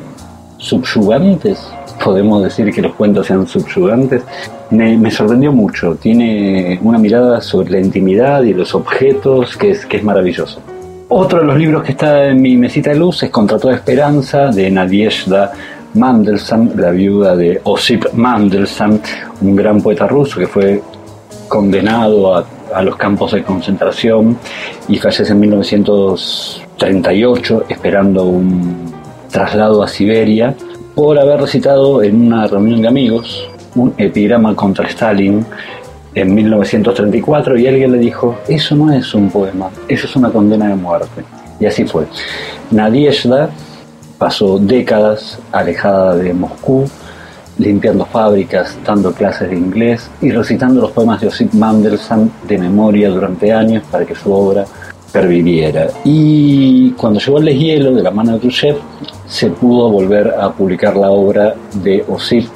subyugantes. 0.58 1.68
Podemos 2.04 2.44
decir 2.44 2.72
que 2.72 2.84
los 2.84 2.94
cuentos 2.94 3.26
sean 3.26 3.48
subyugantes. 3.48 4.22
Me, 4.70 4.96
me 5.00 5.10
sorprendió 5.10 5.52
mucho. 5.52 5.96
Tiene 5.96 6.78
una 6.84 7.00
mirada 7.00 7.42
sobre 7.42 7.72
la 7.72 7.80
intimidad 7.80 8.44
y 8.44 8.54
los 8.54 8.76
objetos 8.76 9.58
que 9.58 9.72
es, 9.72 9.84
que 9.88 9.98
es 9.98 10.04
maravilloso. 10.04 10.62
Otro 11.10 11.40
de 11.40 11.46
los 11.46 11.58
libros 11.58 11.84
que 11.84 11.94
está 11.94 12.28
en 12.28 12.40
mi 12.40 12.56
mesita 12.56 12.92
de 12.92 12.98
luz 12.98 13.24
es 13.24 13.32
Contra 13.32 13.58
toda 13.58 13.74
esperanza 13.74 14.52
de 14.52 14.70
Nadiezhda 14.70 15.54
Mandelstam, 15.94 16.72
la 16.78 16.92
viuda 16.92 17.36
de 17.36 17.60
Osip 17.64 18.14
Mandelstam, 18.14 19.00
un 19.42 19.56
gran 19.56 19.82
poeta 19.82 20.08
ruso 20.08 20.40
que 20.40 20.48
fue 20.48 20.82
condenado 21.48 22.36
a, 22.36 22.46
a 22.74 22.82
los 22.82 22.96
campos 22.96 23.34
de 23.34 23.44
concentración 23.44 24.38
y 24.88 24.98
fallece 24.98 25.32
en 25.32 25.40
1938 25.40 27.66
esperando 27.70 28.24
un 28.24 28.92
traslado 29.30 29.84
a 29.84 29.88
Siberia 29.88 30.56
por 30.96 31.20
haber 31.20 31.42
recitado 31.42 32.02
en 32.04 32.28
una 32.28 32.48
reunión 32.48 32.82
de 32.82 32.88
amigos 32.88 33.48
un 33.76 33.94
epigrama 33.98 34.56
contra 34.56 34.88
Stalin 34.88 35.46
en 36.14 36.34
1934 36.34 37.58
y 37.58 37.68
alguien 37.68 37.94
le 37.94 38.00
dijo, 38.00 38.38
eso 38.48 38.76
no 38.76 38.92
es 38.92 39.14
un 39.14 39.30
poema, 39.30 39.70
eso 39.88 40.08
es 40.08 40.16
una 40.16 40.30
condena 40.30 40.68
de 40.68 40.76
muerte. 40.76 41.24
Y 41.60 41.66
así 41.66 41.86
fue. 41.86 42.06
Nadiezhda 42.72 43.50
pasó 44.22 44.60
décadas 44.60 45.40
alejada 45.52 46.16
de 46.16 46.32
Moscú, 46.32 46.86
limpiando 47.58 48.06
fábricas, 48.06 48.78
dando 48.86 49.12
clases 49.14 49.50
de 49.50 49.56
inglés 49.56 50.12
y 50.22 50.30
recitando 50.30 50.80
los 50.80 50.92
poemas 50.92 51.22
de 51.22 51.28
Osip 51.30 51.52
Mandelstam 51.56 52.30
de 52.48 52.60
memoria 52.60 53.10
durante 53.10 53.52
años 53.52 53.84
para 53.90 54.06
que 54.06 54.14
su 54.14 54.32
obra 54.32 54.64
perviviera. 55.12 55.88
Y 56.04 56.92
cuando 56.92 57.20
llegó 57.20 57.40
el 57.40 57.46
deshielo 57.46 57.96
de 57.96 58.04
la 58.04 58.12
mano 58.12 58.34
de 58.34 58.40
Khrushchev, 58.42 58.78
se 59.26 59.50
pudo 59.50 59.90
volver 59.90 60.36
a 60.40 60.52
publicar 60.52 60.96
la 60.96 61.10
obra 61.10 61.56
de 61.82 62.06
Osip, 62.08 62.48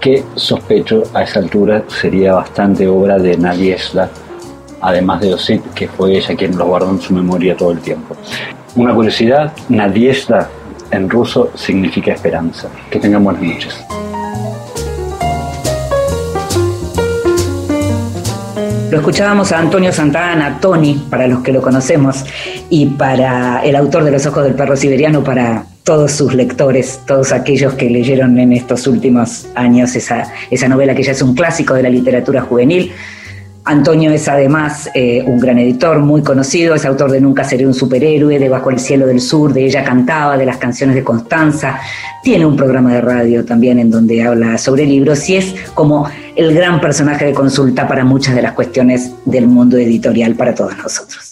que 0.00 0.24
sospecho 0.34 1.04
a 1.14 1.22
esa 1.22 1.38
altura 1.38 1.84
sería 1.86 2.34
bastante 2.34 2.88
obra 2.88 3.18
de 3.18 3.36
Nadiezhda, 3.36 4.10
además 4.80 5.20
de 5.20 5.34
Osip, 5.34 5.64
que 5.74 5.86
fue 5.86 6.16
ella 6.16 6.34
quien 6.34 6.58
lo 6.58 6.66
guardó 6.66 6.90
en 6.90 7.00
su 7.00 7.14
memoria 7.14 7.56
todo 7.56 7.70
el 7.70 7.78
tiempo. 7.78 8.16
Una 8.74 8.92
curiosidad, 8.92 9.52
Nadiezhda 9.68 10.50
en 10.90 11.08
ruso 11.08 11.50
significa 11.54 12.12
esperanza. 12.12 12.68
Que 12.90 12.98
tengan 12.98 13.24
buenas 13.24 13.42
noches. 13.42 13.74
Lo 18.90 18.96
escuchábamos 18.96 19.52
a 19.52 19.58
Antonio 19.58 19.92
Santana, 19.92 20.58
Tony, 20.60 20.94
para 21.10 21.26
los 21.26 21.42
que 21.42 21.52
lo 21.52 21.60
conocemos, 21.60 22.24
y 22.70 22.86
para 22.86 23.62
el 23.62 23.76
autor 23.76 24.02
de 24.04 24.10
Los 24.10 24.24
Ojos 24.24 24.44
del 24.44 24.54
Perro 24.54 24.76
Siberiano, 24.76 25.22
para 25.22 25.66
todos 25.84 26.12
sus 26.12 26.32
lectores, 26.32 27.00
todos 27.06 27.32
aquellos 27.32 27.74
que 27.74 27.90
leyeron 27.90 28.38
en 28.38 28.54
estos 28.54 28.86
últimos 28.86 29.46
años 29.54 29.94
esa, 29.94 30.32
esa 30.50 30.68
novela 30.68 30.94
que 30.94 31.02
ya 31.02 31.12
es 31.12 31.20
un 31.20 31.34
clásico 31.34 31.74
de 31.74 31.82
la 31.82 31.90
literatura 31.90 32.40
juvenil. 32.40 32.92
Antonio 33.68 34.10
es 34.10 34.26
además 34.28 34.88
eh, 34.94 35.22
un 35.26 35.38
gran 35.38 35.58
editor, 35.58 35.98
muy 35.98 36.22
conocido, 36.22 36.74
es 36.74 36.86
autor 36.86 37.10
de 37.10 37.20
Nunca 37.20 37.44
seré 37.44 37.66
un 37.66 37.74
superhéroe, 37.74 38.38
de 38.38 38.48
Bajo 38.48 38.70
el 38.70 38.78
cielo 38.78 39.06
del 39.06 39.20
sur, 39.20 39.52
de 39.52 39.66
Ella 39.66 39.84
cantaba, 39.84 40.38
de 40.38 40.46
las 40.46 40.56
canciones 40.56 40.96
de 40.96 41.04
Constanza. 41.04 41.78
Tiene 42.22 42.46
un 42.46 42.56
programa 42.56 42.94
de 42.94 43.02
radio 43.02 43.44
también 43.44 43.78
en 43.78 43.90
donde 43.90 44.22
habla 44.22 44.56
sobre 44.56 44.86
libros 44.86 45.28
y 45.28 45.36
es 45.36 45.54
como 45.74 46.08
el 46.34 46.54
gran 46.54 46.80
personaje 46.80 47.26
de 47.26 47.34
consulta 47.34 47.86
para 47.86 48.06
muchas 48.06 48.34
de 48.34 48.40
las 48.40 48.52
cuestiones 48.52 49.12
del 49.26 49.46
mundo 49.46 49.76
editorial 49.76 50.34
para 50.34 50.54
todos 50.54 50.74
nosotros. 50.78 51.30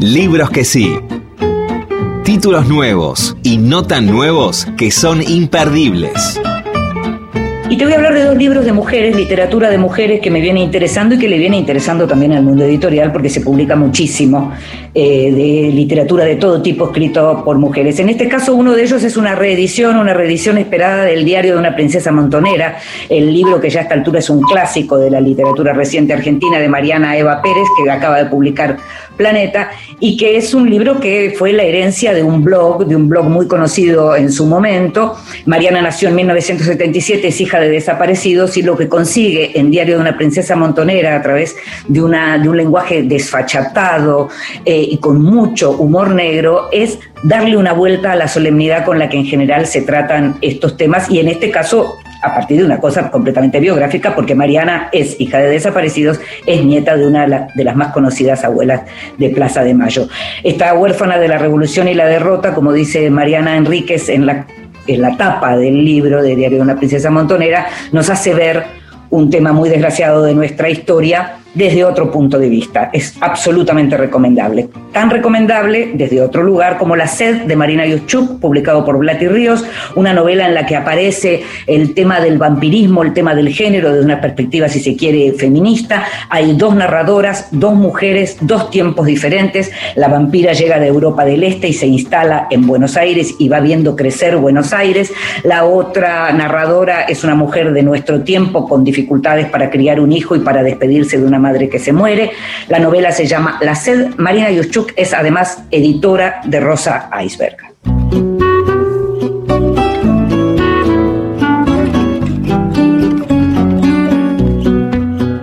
Libros 0.00 0.48
que 0.48 0.64
sí. 0.64 0.90
Títulos 2.24 2.66
nuevos 2.66 3.36
y 3.42 3.58
no 3.58 3.82
tan 3.82 4.06
nuevos 4.06 4.66
que 4.78 4.90
son 4.90 5.20
imperdibles. 5.20 6.40
Y 7.70 7.78
te 7.78 7.84
voy 7.84 7.94
a 7.94 7.96
hablar 7.96 8.12
de 8.12 8.24
dos 8.24 8.36
libros 8.36 8.66
de 8.66 8.74
mujeres, 8.74 9.16
literatura 9.16 9.70
de 9.70 9.78
mujeres 9.78 10.20
que 10.20 10.30
me 10.30 10.42
viene 10.42 10.60
interesando 10.60 11.14
y 11.14 11.18
que 11.18 11.28
le 11.28 11.38
viene 11.38 11.56
interesando 11.56 12.06
también 12.06 12.32
al 12.32 12.42
mundo 12.42 12.62
editorial 12.62 13.10
porque 13.10 13.30
se 13.30 13.40
publica 13.40 13.74
muchísimo 13.74 14.52
eh, 14.94 15.32
de 15.32 15.72
literatura 15.72 16.24
de 16.26 16.36
todo 16.36 16.60
tipo 16.60 16.84
escrito 16.84 17.42
por 17.42 17.56
mujeres. 17.56 17.98
En 18.00 18.10
este 18.10 18.28
caso 18.28 18.54
uno 18.54 18.74
de 18.74 18.82
ellos 18.82 19.02
es 19.02 19.16
una 19.16 19.34
reedición, 19.34 19.96
una 19.96 20.12
reedición 20.12 20.58
esperada 20.58 21.04
del 21.06 21.24
diario 21.24 21.54
de 21.54 21.58
una 21.58 21.74
princesa 21.74 22.12
montonera, 22.12 22.76
el 23.08 23.32
libro 23.32 23.58
que 23.58 23.70
ya 23.70 23.80
a 23.80 23.82
esta 23.84 23.94
altura 23.94 24.18
es 24.18 24.28
un 24.28 24.42
clásico 24.42 24.98
de 24.98 25.10
la 25.10 25.22
literatura 25.22 25.72
reciente 25.72 26.12
argentina 26.12 26.58
de 26.58 26.68
Mariana 26.68 27.16
Eva 27.16 27.40
Pérez 27.40 27.66
que 27.82 27.90
acaba 27.90 28.18
de 28.18 28.26
publicar 28.26 28.76
Planeta 29.16 29.70
y 30.00 30.16
que 30.16 30.36
es 30.36 30.54
un 30.54 30.68
libro 30.68 31.00
que 31.00 31.34
fue 31.36 31.52
la 31.52 31.62
herencia 31.62 32.12
de 32.12 32.22
un 32.22 32.42
blog, 32.42 32.86
de 32.86 32.96
un 32.96 33.08
blog 33.08 33.26
muy 33.26 33.46
conocido 33.46 34.16
en 34.16 34.30
su 34.30 34.46
momento. 34.46 35.16
Mariana 35.46 35.82
nació 35.82 36.08
en 36.08 36.16
1977, 36.16 37.28
es 37.28 37.40
hija 37.40 37.60
de 37.60 37.68
desaparecidos 37.68 38.56
y 38.56 38.62
lo 38.62 38.76
que 38.76 38.88
consigue 38.88 39.58
en 39.58 39.70
Diario 39.70 39.96
de 39.96 40.00
una 40.00 40.16
princesa 40.16 40.56
montonera 40.56 41.16
a 41.16 41.22
través 41.22 41.56
de, 41.88 42.02
una, 42.02 42.38
de 42.38 42.48
un 42.48 42.56
lenguaje 42.56 43.02
desfachatado 43.02 44.28
eh, 44.64 44.86
y 44.90 44.98
con 44.98 45.22
mucho 45.22 45.72
humor 45.72 46.10
negro 46.10 46.68
es 46.72 46.98
darle 47.22 47.56
una 47.56 47.72
vuelta 47.72 48.12
a 48.12 48.16
la 48.16 48.28
solemnidad 48.28 48.84
con 48.84 48.98
la 48.98 49.08
que 49.08 49.16
en 49.16 49.26
general 49.26 49.66
se 49.66 49.82
tratan 49.82 50.36
estos 50.40 50.76
temas 50.76 51.10
y 51.10 51.20
en 51.20 51.28
este 51.28 51.50
caso 51.50 51.94
a 52.24 52.34
partir 52.34 52.58
de 52.58 52.64
una 52.64 52.78
cosa 52.78 53.10
completamente 53.10 53.60
biográfica, 53.60 54.14
porque 54.14 54.34
Mariana 54.34 54.88
es 54.92 55.20
hija 55.20 55.38
de 55.38 55.50
desaparecidos, 55.50 56.20
es 56.46 56.64
nieta 56.64 56.96
de 56.96 57.06
una 57.06 57.48
de 57.54 57.64
las 57.64 57.76
más 57.76 57.92
conocidas 57.92 58.44
abuelas 58.44 58.82
de 59.18 59.30
Plaza 59.30 59.62
de 59.62 59.74
Mayo. 59.74 60.08
Está 60.42 60.74
huérfana 60.74 61.18
de 61.18 61.28
la 61.28 61.38
revolución 61.38 61.88
y 61.88 61.94
la 61.94 62.06
derrota, 62.06 62.54
como 62.54 62.72
dice 62.72 63.10
Mariana 63.10 63.56
Enríquez 63.56 64.08
en 64.08 64.26
la, 64.26 64.46
en 64.86 65.02
la 65.02 65.16
tapa 65.16 65.56
del 65.56 65.84
libro 65.84 66.22
de 66.22 66.34
Diario 66.34 66.58
de 66.58 66.62
una 66.62 66.76
princesa 66.76 67.10
montonera, 67.10 67.66
nos 67.92 68.08
hace 68.10 68.34
ver 68.34 68.64
un 69.10 69.30
tema 69.30 69.52
muy 69.52 69.68
desgraciado 69.68 70.24
de 70.24 70.34
nuestra 70.34 70.68
historia 70.70 71.38
desde 71.54 71.84
otro 71.84 72.10
punto 72.10 72.38
de 72.38 72.48
vista. 72.48 72.90
Es 72.92 73.14
absolutamente 73.20 73.96
recomendable. 73.96 74.68
Tan 74.92 75.10
recomendable 75.10 75.92
desde 75.94 76.20
otro 76.20 76.42
lugar 76.42 76.78
como 76.78 76.96
La 76.96 77.06
sed 77.06 77.42
de 77.42 77.56
Marina 77.56 77.86
Yuschuk, 77.86 78.40
publicado 78.40 78.84
por 78.84 78.98
Blati 78.98 79.28
Ríos, 79.28 79.64
una 79.94 80.12
novela 80.12 80.46
en 80.46 80.54
la 80.54 80.66
que 80.66 80.76
aparece 80.76 81.42
el 81.66 81.94
tema 81.94 82.20
del 82.20 82.38
vampirismo, 82.38 83.02
el 83.02 83.12
tema 83.12 83.34
del 83.34 83.48
género, 83.48 83.92
desde 83.92 84.04
una 84.04 84.20
perspectiva, 84.20 84.68
si 84.68 84.80
se 84.80 84.96
quiere, 84.96 85.32
feminista. 85.32 86.04
Hay 86.28 86.54
dos 86.56 86.74
narradoras, 86.74 87.48
dos 87.50 87.74
mujeres, 87.74 88.36
dos 88.40 88.70
tiempos 88.70 89.06
diferentes. 89.06 89.70
La 89.94 90.08
vampira 90.08 90.52
llega 90.52 90.78
de 90.78 90.88
Europa 90.88 91.24
del 91.24 91.44
Este 91.44 91.68
y 91.68 91.72
se 91.72 91.86
instala 91.86 92.46
en 92.50 92.66
Buenos 92.66 92.96
Aires 92.96 93.34
y 93.38 93.48
va 93.48 93.60
viendo 93.60 93.96
crecer 93.96 94.36
Buenos 94.36 94.72
Aires. 94.72 95.12
La 95.44 95.64
otra 95.64 96.32
narradora 96.32 97.02
es 97.02 97.24
una 97.24 97.34
mujer 97.34 97.72
de 97.72 97.82
nuestro 97.82 98.22
tiempo 98.22 98.68
con 98.68 98.84
dificultades 98.84 99.46
para 99.46 99.70
criar 99.70 100.00
un 100.00 100.12
hijo 100.12 100.36
y 100.36 100.40
para 100.40 100.62
despedirse 100.62 101.18
de 101.18 101.26
una 101.26 101.38
madre 101.44 101.68
que 101.68 101.78
se 101.78 101.92
muere. 101.92 102.32
La 102.68 102.78
novela 102.78 103.12
se 103.12 103.26
llama 103.26 103.58
La 103.60 103.74
sed. 103.74 104.14
Marina 104.16 104.50
Yuschuk 104.50 104.92
es 104.96 105.12
además 105.12 105.62
editora 105.70 106.40
de 106.44 106.58
Rosa 106.60 107.10
Iceberg. 107.22 107.58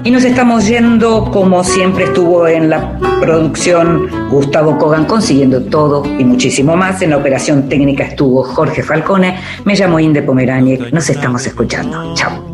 Y 0.03 0.09
nos 0.09 0.23
estamos 0.25 0.67
yendo, 0.67 1.29
como 1.31 1.63
siempre 1.63 2.05
estuvo 2.05 2.47
en 2.47 2.69
la 2.71 2.99
producción 3.21 4.09
Gustavo 4.29 4.77
Kogan 4.77 5.05
consiguiendo 5.05 5.63
todo 5.63 6.03
y 6.19 6.25
muchísimo 6.25 6.75
más. 6.75 7.01
En 7.03 7.11
la 7.11 7.17
operación 7.17 7.69
técnica 7.69 8.05
estuvo 8.05 8.43
Jorge 8.43 8.81
Falcone. 8.81 9.39
Me 9.63 9.75
llamo 9.75 9.99
Inde 9.99 10.23
Pomeraniec. 10.23 10.91
Nos 10.91 11.09
estamos 11.09 11.45
escuchando. 11.45 12.15
Chao. 12.15 12.50